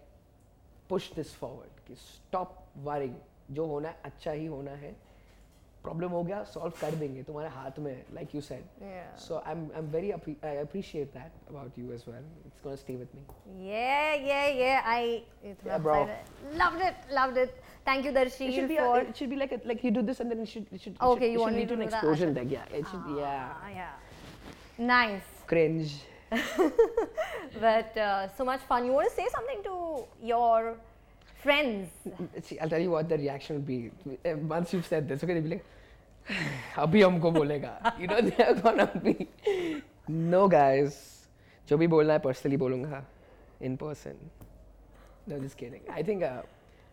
push 0.88 1.10
this 1.10 1.32
forward. 1.32 1.70
कि 1.88 1.96
Stop 1.96 2.66
worrying. 2.84 3.16
जो 3.52 3.64
होना 3.66 3.88
है 3.88 3.96
अच्छा 4.04 4.30
ही 4.30 4.46
होना 4.46 4.70
है 4.70 4.94
problem 5.83 6.11
हो 6.11 6.23
गया 6.23 6.43
solve 6.53 6.73
कर 6.81 6.95
देंगे 6.99 7.23
तुम्हारे 7.23 7.49
हाथ 7.55 7.79
में 7.79 7.91
है 7.91 8.05
like 8.13 8.35
you 8.35 8.41
said 8.41 9.17
so 9.27 9.41
I 9.45 9.51
am 9.51 9.63
I 9.73 9.79
am 9.79 9.89
very 9.95 10.11
I 10.11 10.55
appreciate 10.57 11.13
that 11.13 11.49
about 11.49 11.79
you 11.79 11.91
as 11.93 12.03
well 12.07 12.25
it's 12.45 12.63
gonna 12.63 12.75
stay 12.83 12.95
with 12.95 13.09
me 13.15 13.69
yeah 13.71 14.13
yeah 14.29 14.43
yeah 14.61 14.79
I 14.93 15.23
loved 15.67 16.81
it 16.81 17.11
loved 17.19 17.37
it 17.37 17.61
thank 17.85 18.05
you 18.05 18.11
darshi 18.15 18.45
it 18.47 18.53
should 18.55 18.69
be 18.69 18.75
for 18.77 18.97
a, 18.97 19.03
it 19.03 19.17
should 19.17 19.29
be 19.29 19.37
like 19.39 19.53
a, 19.55 19.59
like 19.69 19.81
you 19.85 19.91
do 19.95 20.01
this 20.09 20.21
and 20.23 20.33
then 20.33 20.43
it 20.43 20.49
should 20.51 20.67
it 20.71 20.81
should 20.83 21.01
okay 21.07 21.15
it 21.15 21.19
should, 21.19 21.33
you 21.33 21.39
it 21.39 21.41
want 21.41 21.55
should 21.55 21.61
me 21.61 21.65
to 21.71 21.73
an 21.73 21.81
explosion 21.87 22.33
that. 22.33 22.43
like 22.43 22.53
yeah 22.53 22.77
it 22.79 22.85
should 22.91 23.09
ah, 23.13 23.17
yeah 23.19 23.73
yeah 23.79 24.85
nice 24.93 25.33
cringe 25.51 25.97
but 27.65 27.97
uh, 27.97 28.27
so 28.37 28.45
much 28.51 28.61
fun 28.71 28.85
you 28.85 28.93
want 28.99 29.09
to 29.09 29.15
say 29.15 29.27
something 29.35 29.61
to 29.69 29.75
your 30.31 30.75
friends. 31.43 31.89
I'll 32.61 32.69
tell 32.69 32.81
you 32.81 32.91
what 32.91 33.09
the 33.09 33.17
reaction 33.17 33.57
would 33.57 33.67
be 33.67 33.91
eh, 34.25 34.33
once 34.33 34.73
you've 34.73 34.85
said 34.85 35.07
this. 35.07 35.23
Okay, 35.23 35.33
they'll 35.33 35.43
be 35.43 35.49
like, 35.49 35.65
abhi 36.75 37.03
humko 37.05 37.33
bolega. 37.37 37.73
You 37.99 38.07
know, 38.07 38.21
they're 38.21 38.55
gonna 38.55 38.89
be. 39.03 39.27
No, 40.07 40.47
guys. 40.47 41.27
Jo 41.67 41.77
bhi 41.77 41.89
bolna 41.89 42.13
hai, 42.13 42.19
personally 42.19 42.57
bolunga. 42.57 43.03
In 43.59 43.77
person. 43.77 44.17
No, 45.27 45.39
just 45.39 45.57
kidding. 45.57 45.81
I 45.89 46.03
think 46.03 46.23
uh, 46.23 46.41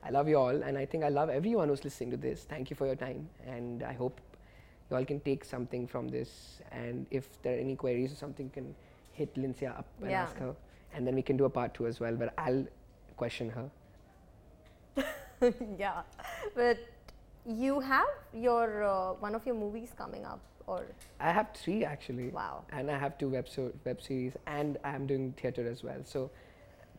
I 0.04 0.10
love 0.10 0.28
you 0.28 0.38
all, 0.38 0.62
and 0.62 0.78
I 0.78 0.86
think 0.86 1.04
I 1.04 1.08
love 1.08 1.30
everyone 1.30 1.68
who's 1.68 1.84
listening 1.84 2.10
to 2.12 2.16
this. 2.16 2.44
Thank 2.44 2.70
you 2.70 2.76
for 2.76 2.86
your 2.86 2.96
time, 2.96 3.28
and 3.46 3.82
I 3.82 3.92
hope 3.92 4.20
you 4.90 4.96
all 4.96 5.04
can 5.04 5.20
take 5.20 5.44
something 5.44 5.86
from 5.86 6.08
this. 6.08 6.60
And 6.70 7.06
if 7.10 7.42
there 7.42 7.56
are 7.56 7.60
any 7.60 7.76
queries 7.76 8.12
or 8.12 8.16
something, 8.16 8.46
you 8.46 8.52
can 8.52 8.74
hit 9.12 9.34
Lincia 9.34 9.76
up 9.78 9.86
and 10.00 10.12
ask 10.12 10.38
her. 10.38 10.54
And 10.94 11.06
then 11.06 11.14
we 11.14 11.22
can 11.22 11.36
do 11.36 11.44
a 11.44 11.50
part 11.50 11.74
two 11.74 11.86
as 11.86 12.00
well, 12.00 12.14
where 12.14 12.32
I'll 12.38 12.64
question 13.16 13.50
her. 13.50 13.70
yeah, 15.78 16.02
but 16.54 16.78
you 17.46 17.80
have 17.80 18.08
your 18.32 18.84
uh, 18.84 19.12
one 19.14 19.34
of 19.34 19.46
your 19.46 19.54
movies 19.54 19.92
coming 19.96 20.24
up, 20.24 20.40
or 20.66 20.84
I 21.18 21.32
have 21.32 21.48
three 21.54 21.84
actually. 21.84 22.28
Wow. 22.28 22.64
And 22.72 22.90
I 22.90 22.98
have 22.98 23.18
two 23.18 23.28
web, 23.28 23.48
so, 23.48 23.72
web 23.84 24.02
series, 24.02 24.32
and 24.46 24.78
I'm 24.84 25.06
doing 25.06 25.32
theater 25.40 25.66
as 25.68 25.82
well. 25.82 26.00
So, 26.04 26.30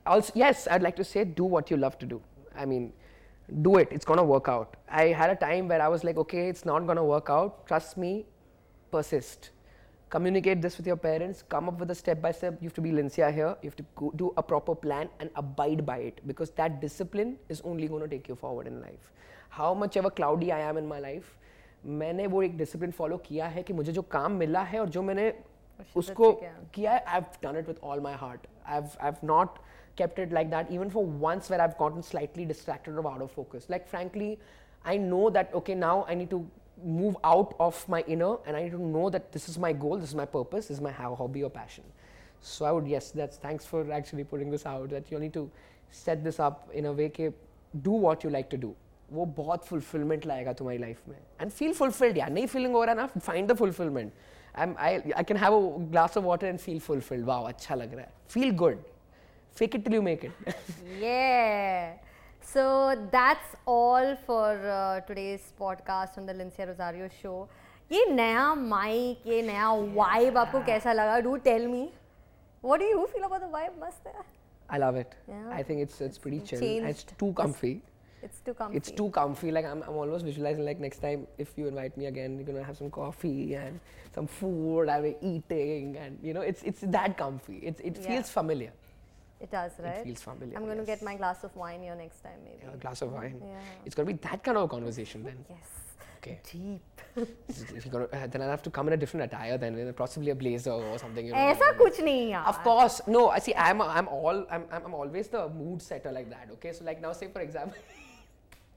also 0.05 0.31
yes, 0.35 0.67
I'd 0.69 0.81
like 0.81 0.95
to 0.97 1.03
say 1.03 1.23
do 1.23 1.43
what 1.43 1.69
you 1.69 1.77
love 1.77 1.99
to 1.99 2.05
do. 2.05 2.21
I 2.55 2.65
mean, 2.65 2.93
do 3.61 3.77
it. 3.77 3.89
It's 3.91 4.05
gonna 4.05 4.23
work 4.23 4.47
out. 4.47 4.77
I 4.89 5.07
had 5.07 5.29
a 5.29 5.35
time 5.35 5.67
where 5.67 5.81
I 5.81 5.87
was 5.87 6.03
like, 6.03 6.17
okay, 6.17 6.49
it's 6.49 6.65
not 6.65 6.87
gonna 6.87 7.03
work 7.03 7.29
out. 7.29 7.67
Trust 7.67 7.97
me, 7.97 8.25
persist 8.91 9.51
Communicate 10.10 10.62
this 10.62 10.76
with 10.78 10.86
your 10.86 10.96
parents. 10.96 11.42
Come 11.48 11.68
up 11.68 11.80
with 11.80 11.90
a 11.90 11.94
step 11.94 12.22
by 12.22 12.30
step. 12.30 12.58
You 12.60 12.68
have 12.68 12.74
to 12.74 12.80
be 12.80 12.92
Lincia 12.92 13.32
here. 13.32 13.56
You 13.62 13.70
have 13.70 13.76
to 13.76 13.84
go, 13.96 14.12
do 14.14 14.32
a 14.36 14.42
proper 14.42 14.74
plan 14.74 15.08
and 15.20 15.30
abide 15.34 15.84
by 15.84 15.98
it 15.98 16.20
because 16.26 16.50
that 16.50 16.80
discipline 16.80 17.36
is 17.48 17.60
only 17.62 17.88
going 17.88 18.02
to 18.02 18.08
take 18.08 18.28
you 18.28 18.36
forward 18.36 18.68
in 18.68 18.80
life. 18.80 19.10
How 19.48 19.74
much 19.74 19.96
ever 19.96 20.10
cloudy 20.10 20.52
I 20.52 20.60
am 20.60 20.76
in 20.76 20.86
my 20.86 21.00
life, 21.00 21.34
मैंने 21.86 22.26
वो 22.26 22.42
एक 22.42 22.56
discipline 22.58 22.90
follow 22.90 23.16
किया 23.26 23.46
है 23.46 23.62
कि 23.62 23.72
मुझे 23.72 23.92
जो 23.92 24.02
काम 24.02 24.32
मिला 24.36 24.62
है 24.70 24.78
और 24.80 24.88
जो 24.88 25.02
मैंने 25.02 25.30
शिद्दत 25.30 25.96
उसको 25.96 26.30
से 26.32 26.40
किया। 26.40 26.52
किया 26.74 26.92
है 26.92 27.04
I've 27.06 27.40
done 27.40 27.58
it 27.62 27.68
with 27.70 27.82
all 27.82 28.00
my 28.06 28.14
heart. 28.22 28.46
I've 28.76 28.96
I've 29.08 29.22
not 29.30 29.58
kept 30.00 30.18
it 30.18 30.32
like 30.38 30.50
that 30.54 30.70
even 30.76 30.90
for 30.90 31.04
once 31.26 31.50
where 31.50 31.60
I've 31.66 31.76
gotten 31.78 32.02
slightly 32.02 32.46
distracted 32.52 32.98
or 33.02 33.06
out 33.12 33.22
of 33.26 33.30
focus. 33.30 33.68
Like 33.74 33.88
frankly, 33.88 34.38
I 34.84 34.96
know 34.96 35.30
that 35.30 35.54
okay 35.60 35.74
now 35.74 36.04
I 36.08 36.14
need 36.14 36.30
to 36.30 36.40
move 36.84 37.16
out 37.24 37.54
of 37.58 37.88
my 37.88 38.02
inner 38.06 38.36
and 38.46 38.56
I 38.56 38.62
need 38.64 38.72
to 38.72 38.80
know 38.80 39.08
that 39.10 39.32
this 39.32 39.48
is 39.48 39.58
my 39.58 39.72
goal, 39.72 39.96
this 39.98 40.10
is 40.10 40.14
my 40.14 40.26
purpose, 40.26 40.66
this 40.68 40.76
is 40.76 40.82
my 40.82 40.90
ho- 40.92 41.14
hobby 41.14 41.42
or 41.42 41.50
passion. 41.50 41.84
So 42.40 42.64
I 42.64 42.72
would 42.72 42.86
yes, 42.86 43.10
that's 43.10 43.38
thanks 43.38 43.64
for 43.64 43.90
actually 43.92 44.24
putting 44.24 44.50
this 44.50 44.66
out. 44.66 44.90
That 44.90 45.10
you 45.10 45.18
need 45.18 45.32
to 45.32 45.50
set 45.90 46.22
this 46.22 46.38
up 46.38 46.68
in 46.72 46.86
a 46.86 46.92
way 46.92 47.08
कि 47.08 47.32
do 47.82 47.90
what 47.90 48.24
you 48.24 48.30
like 48.30 48.50
to 48.50 48.56
do. 48.56 48.74
वो 49.12 49.24
बहुत 49.34 49.64
fulfillment 49.66 50.26
लाएगा 50.26 50.52
तुम्हारी 50.58 50.78
life 50.78 51.02
में 51.08 51.16
and 51.40 51.52
feel 51.52 51.74
fulfilled 51.80 52.16
यार 52.16 52.30
नहीं 52.30 52.46
feeling 52.54 52.72
हो 52.74 52.82
रहा 52.84 52.94
ना 52.94 53.08
find 53.20 53.48
the 53.48 53.54
fulfillment 53.54 54.12
I'm, 54.54 54.74
I, 54.78 55.12
I 55.16 55.22
can 55.22 55.36
have 55.36 55.52
a 55.52 55.60
glass 55.92 56.16
of 56.16 56.24
water 56.24 56.48
and 56.48 56.60
feel 56.60 56.80
fulfilled 56.80 57.24
wow 57.26 57.44
अच्छा 57.48 57.74
लग 57.74 57.94
रहा 57.94 58.04
है 58.04 58.12
feel 58.34 58.52
good 58.62 58.78
fake 59.60 59.76
it 59.78 59.84
till 59.84 59.94
you 59.98 60.02
make 60.02 60.24
it 60.24 60.32
yeah. 61.02 61.92
So 62.40 62.64
that's 63.10 63.54
all 63.66 64.16
for 64.26 64.50
uh, 64.70 65.00
today's 65.00 65.52
podcast 65.60 66.16
on 66.18 66.26
the 66.26 66.34
Lincia 66.34 66.66
Rosario 66.66 67.08
show. 67.22 67.48
ये 67.92 68.04
नया 68.10 68.54
mic 68.54 69.26
ये 69.26 69.40
नया 69.42 69.70
vibe 69.96 70.38
आपको 70.38 70.60
कैसा 70.66 70.92
लगा 70.92 71.18
do 71.26 71.34
tell 71.44 71.66
me 71.68 71.82
what 72.64 72.80
do 72.80 72.86
you 72.86 73.04
feel 73.12 73.22
about 73.22 73.40
the 73.42 73.50
vibe 73.52 73.76
मस्त 73.82 74.06
है 74.06 74.24
I 74.74 74.78
love 74.82 74.96
it 75.00 75.12
Yeah. 75.32 75.42
I 75.56 75.62
think 75.66 75.82
it's 75.82 76.00
it's 76.06 76.20
pretty 76.24 76.38
chill 76.50 76.64
and 76.68 76.88
it's 76.88 77.04
changed. 77.04 77.12
too 77.20 77.28
comfy 77.40 77.70
it's 78.24 78.42
to 78.46 78.52
comfy 78.60 78.78
it's 78.80 78.92
too 79.00 79.06
comfy 79.18 79.52
like 79.56 79.66
I'm, 79.72 79.82
I'm 79.88 79.98
almost 80.04 80.24
visualizing 80.28 80.64
like 80.68 80.80
next 80.86 81.02
time 81.04 81.22
if 81.44 81.52
you 81.60 81.68
invite 81.72 82.00
me 82.02 82.08
again 82.10 82.34
you're 82.38 82.48
gonna 82.48 82.64
have 82.70 82.78
some 82.80 82.90
coffee 82.96 83.54
and 83.60 83.94
some 84.16 84.30
food 84.38 84.90
I'll 84.94 85.06
be 85.08 85.14
eating 85.30 85.92
and 86.06 86.26
you 86.30 86.34
know 86.38 86.44
it's 86.52 86.66
it's 86.72 86.82
that 86.98 87.16
comfy 87.22 87.60
it's, 87.72 87.84
it 87.90 88.00
Yeah. 88.02 88.08
feels 88.08 88.32
familiar 88.38 88.72
It 89.41 89.51
does, 89.51 89.71
right? 89.79 89.97
It 89.97 90.05
feels 90.05 90.21
familiar. 90.21 90.55
I'm 90.55 90.65
going 90.65 90.77
yes. 90.77 90.85
to 90.85 90.91
get 90.91 91.01
my 91.01 91.15
glass 91.15 91.43
of 91.43 91.55
wine 91.55 91.81
here 91.81 91.95
next 91.95 92.21
time, 92.21 92.39
maybe. 92.43 92.59
Yeah, 92.63 92.73
a 92.73 92.77
glass 92.77 93.01
of 93.01 93.11
wine. 93.11 93.41
Yeah. 93.43 93.59
It's 93.85 93.95
going 93.95 94.07
to 94.07 94.13
be 94.13 94.19
that 94.29 94.43
kind 94.43 94.57
of 94.57 94.63
a 94.65 94.67
conversation 94.67 95.23
then. 95.23 95.43
Yes. 95.49 95.81
Okay. 96.17 96.39
Deep. 96.51 97.01
gonna, 97.91 98.05
uh, 98.05 98.27
then 98.27 98.43
I'll 98.43 98.49
have 98.49 98.61
to 98.61 98.69
come 98.69 98.87
in 98.87 98.93
a 98.93 98.97
different 98.97 99.25
attire 99.25 99.57
then, 99.57 99.91
possibly 99.93 100.29
a 100.29 100.35
blazer 100.35 100.71
or 100.71 100.99
something. 100.99 101.25
You 101.25 101.33
Aisa 101.33 101.59
know. 101.59 101.83
kuch 101.83 101.97
nahi. 101.97 102.45
Of 102.45 102.63
course, 102.63 103.01
no. 103.07 103.29
I 103.29 103.39
see. 103.39 103.55
I'm, 103.55 103.81
I'm 103.81 104.07
all. 104.07 104.45
I'm, 104.51 104.65
I'm 104.71 104.93
always 104.93 105.27
the 105.29 105.49
mood 105.49 105.81
setter 105.81 106.11
like 106.11 106.29
that. 106.29 106.47
Okay. 106.53 106.73
So 106.73 106.85
like 106.85 107.01
now, 107.01 107.11
say 107.13 107.29
for 107.33 107.41
example. 107.41 107.79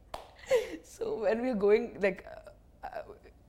so 0.83 1.21
when 1.21 1.43
we're 1.43 1.55
going 1.55 1.99
like. 2.01 2.27
Uh, 2.27 2.87
uh, 2.87 3.03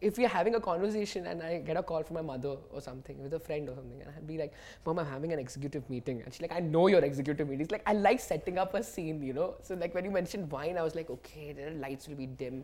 if 0.05 0.19
we're 0.19 0.33
having 0.33 0.55
a 0.55 0.59
conversation 0.59 1.25
and 1.25 1.41
I 1.41 1.59
get 1.67 1.77
a 1.77 1.81
call 1.81 2.03
from 2.03 2.15
my 2.17 2.21
mother 2.21 2.55
or 2.71 2.79
something 2.79 3.21
with 3.23 3.33
a 3.33 3.39
friend 3.39 3.67
or 3.69 3.75
something, 3.75 4.01
and 4.01 4.11
I'd 4.15 4.27
be 4.31 4.37
like, 4.41 4.53
"Mom, 4.85 4.99
I'm 5.03 5.07
having 5.11 5.33
an 5.35 5.39
executive 5.43 5.89
meeting," 5.93 6.21
and 6.23 6.33
she's 6.33 6.43
like, 6.45 6.55
"I 6.57 6.59
know 6.75 6.83
your 6.93 7.03
executive 7.07 7.49
meeting." 7.49 7.65
It's 7.67 7.75
like 7.77 7.87
I 7.93 7.93
like 8.07 8.19
setting 8.25 8.59
up 8.63 8.75
a 8.79 8.83
scene, 8.89 9.23
you 9.29 9.33
know. 9.37 9.47
So 9.69 9.79
like 9.83 9.95
when 9.99 10.05
you 10.09 10.11
mentioned 10.17 10.51
wine, 10.57 10.77
I 10.81 10.83
was 10.89 10.97
like, 10.99 11.09
"Okay, 11.15 11.47
the 11.61 11.71
lights 11.85 12.11
will 12.11 12.19
be 12.21 12.27
dim," 12.43 12.59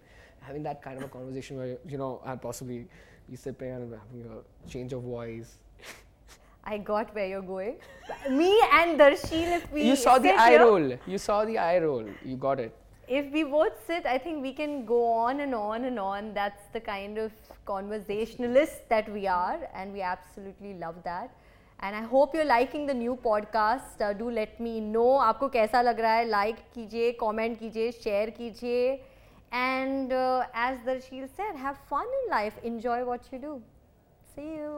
having 0.50 0.68
that 0.70 0.84
kind 0.84 1.02
of 1.02 1.08
a 1.10 1.12
conversation 1.16 1.64
where 1.64 1.78
you 1.96 2.02
know 2.04 2.12
I'll 2.26 2.44
possibly 2.46 2.80
be 3.32 3.42
sipping 3.46 3.74
and 3.80 3.98
having 4.04 4.30
a 4.36 4.70
change 4.76 4.94
of 5.00 5.10
voice. 5.16 5.58
I 6.76 6.78
got 6.92 7.16
where 7.16 7.28
you're 7.34 7.48
going. 7.50 7.78
Me 8.42 8.52
and 8.82 9.00
Darsheel, 9.00 9.58
if 9.58 9.72
we 9.78 9.88
you 9.90 9.96
saw 10.06 10.20
the 10.28 10.36
eye 10.46 10.52
here, 10.52 10.66
roll. 10.68 10.94
You 11.16 11.24
saw 11.28 11.44
the 11.52 11.58
eye 11.58 11.80
roll. 11.88 12.14
You 12.34 12.38
got 12.48 12.66
it 12.68 12.81
if 13.11 13.33
we 13.33 13.45
both 13.45 13.75
sit, 13.87 14.05
I 14.05 14.19
think 14.19 14.43
we 14.43 14.53
can 14.53 14.85
go 14.85 15.05
on 15.13 15.41
and 15.41 15.55
on 15.55 15.85
and 15.85 15.99
on. 15.99 16.35
That's 16.35 16.63
the 16.73 16.81
kind 16.81 17.19
of 17.19 17.33
conversationalist 17.65 18.89
that 18.89 19.11
we 19.13 19.27
are, 19.27 19.59
and 19.75 19.93
we 19.93 20.03
absolutely 20.03 20.75
love 20.75 20.97
that. 21.05 21.31
And 21.81 21.95
I 21.95 22.03
hope 22.03 22.35
you're 22.35 22.45
liking 22.45 22.87
the 22.87 22.95
new 22.95 23.17
podcast. 23.17 24.01
Uh, 24.01 24.13
do 24.13 24.31
let 24.31 24.59
me 24.59 24.81
know 24.81 25.11
आपको 25.21 25.49
कैसा 25.59 25.83
लग 25.83 26.01
रहा 26.01 26.15
है 26.15 26.29
like 26.31 26.65
कीजिए 26.75 27.17
comment 27.23 27.59
कीजिए 27.61 27.93
share 27.93 28.31
कीजिए 28.39 28.99
and 29.53 30.13
uh, 30.13 30.45
as 30.55 30.79
Darshil 30.87 31.29
said 31.37 31.57
have 31.57 31.79
fun 31.91 32.07
in 32.21 32.31
life 32.31 32.59
enjoy 32.65 33.05
what 33.05 33.29
you 33.33 33.39
do 33.39 33.53
see 34.35 34.49
you 34.57 34.73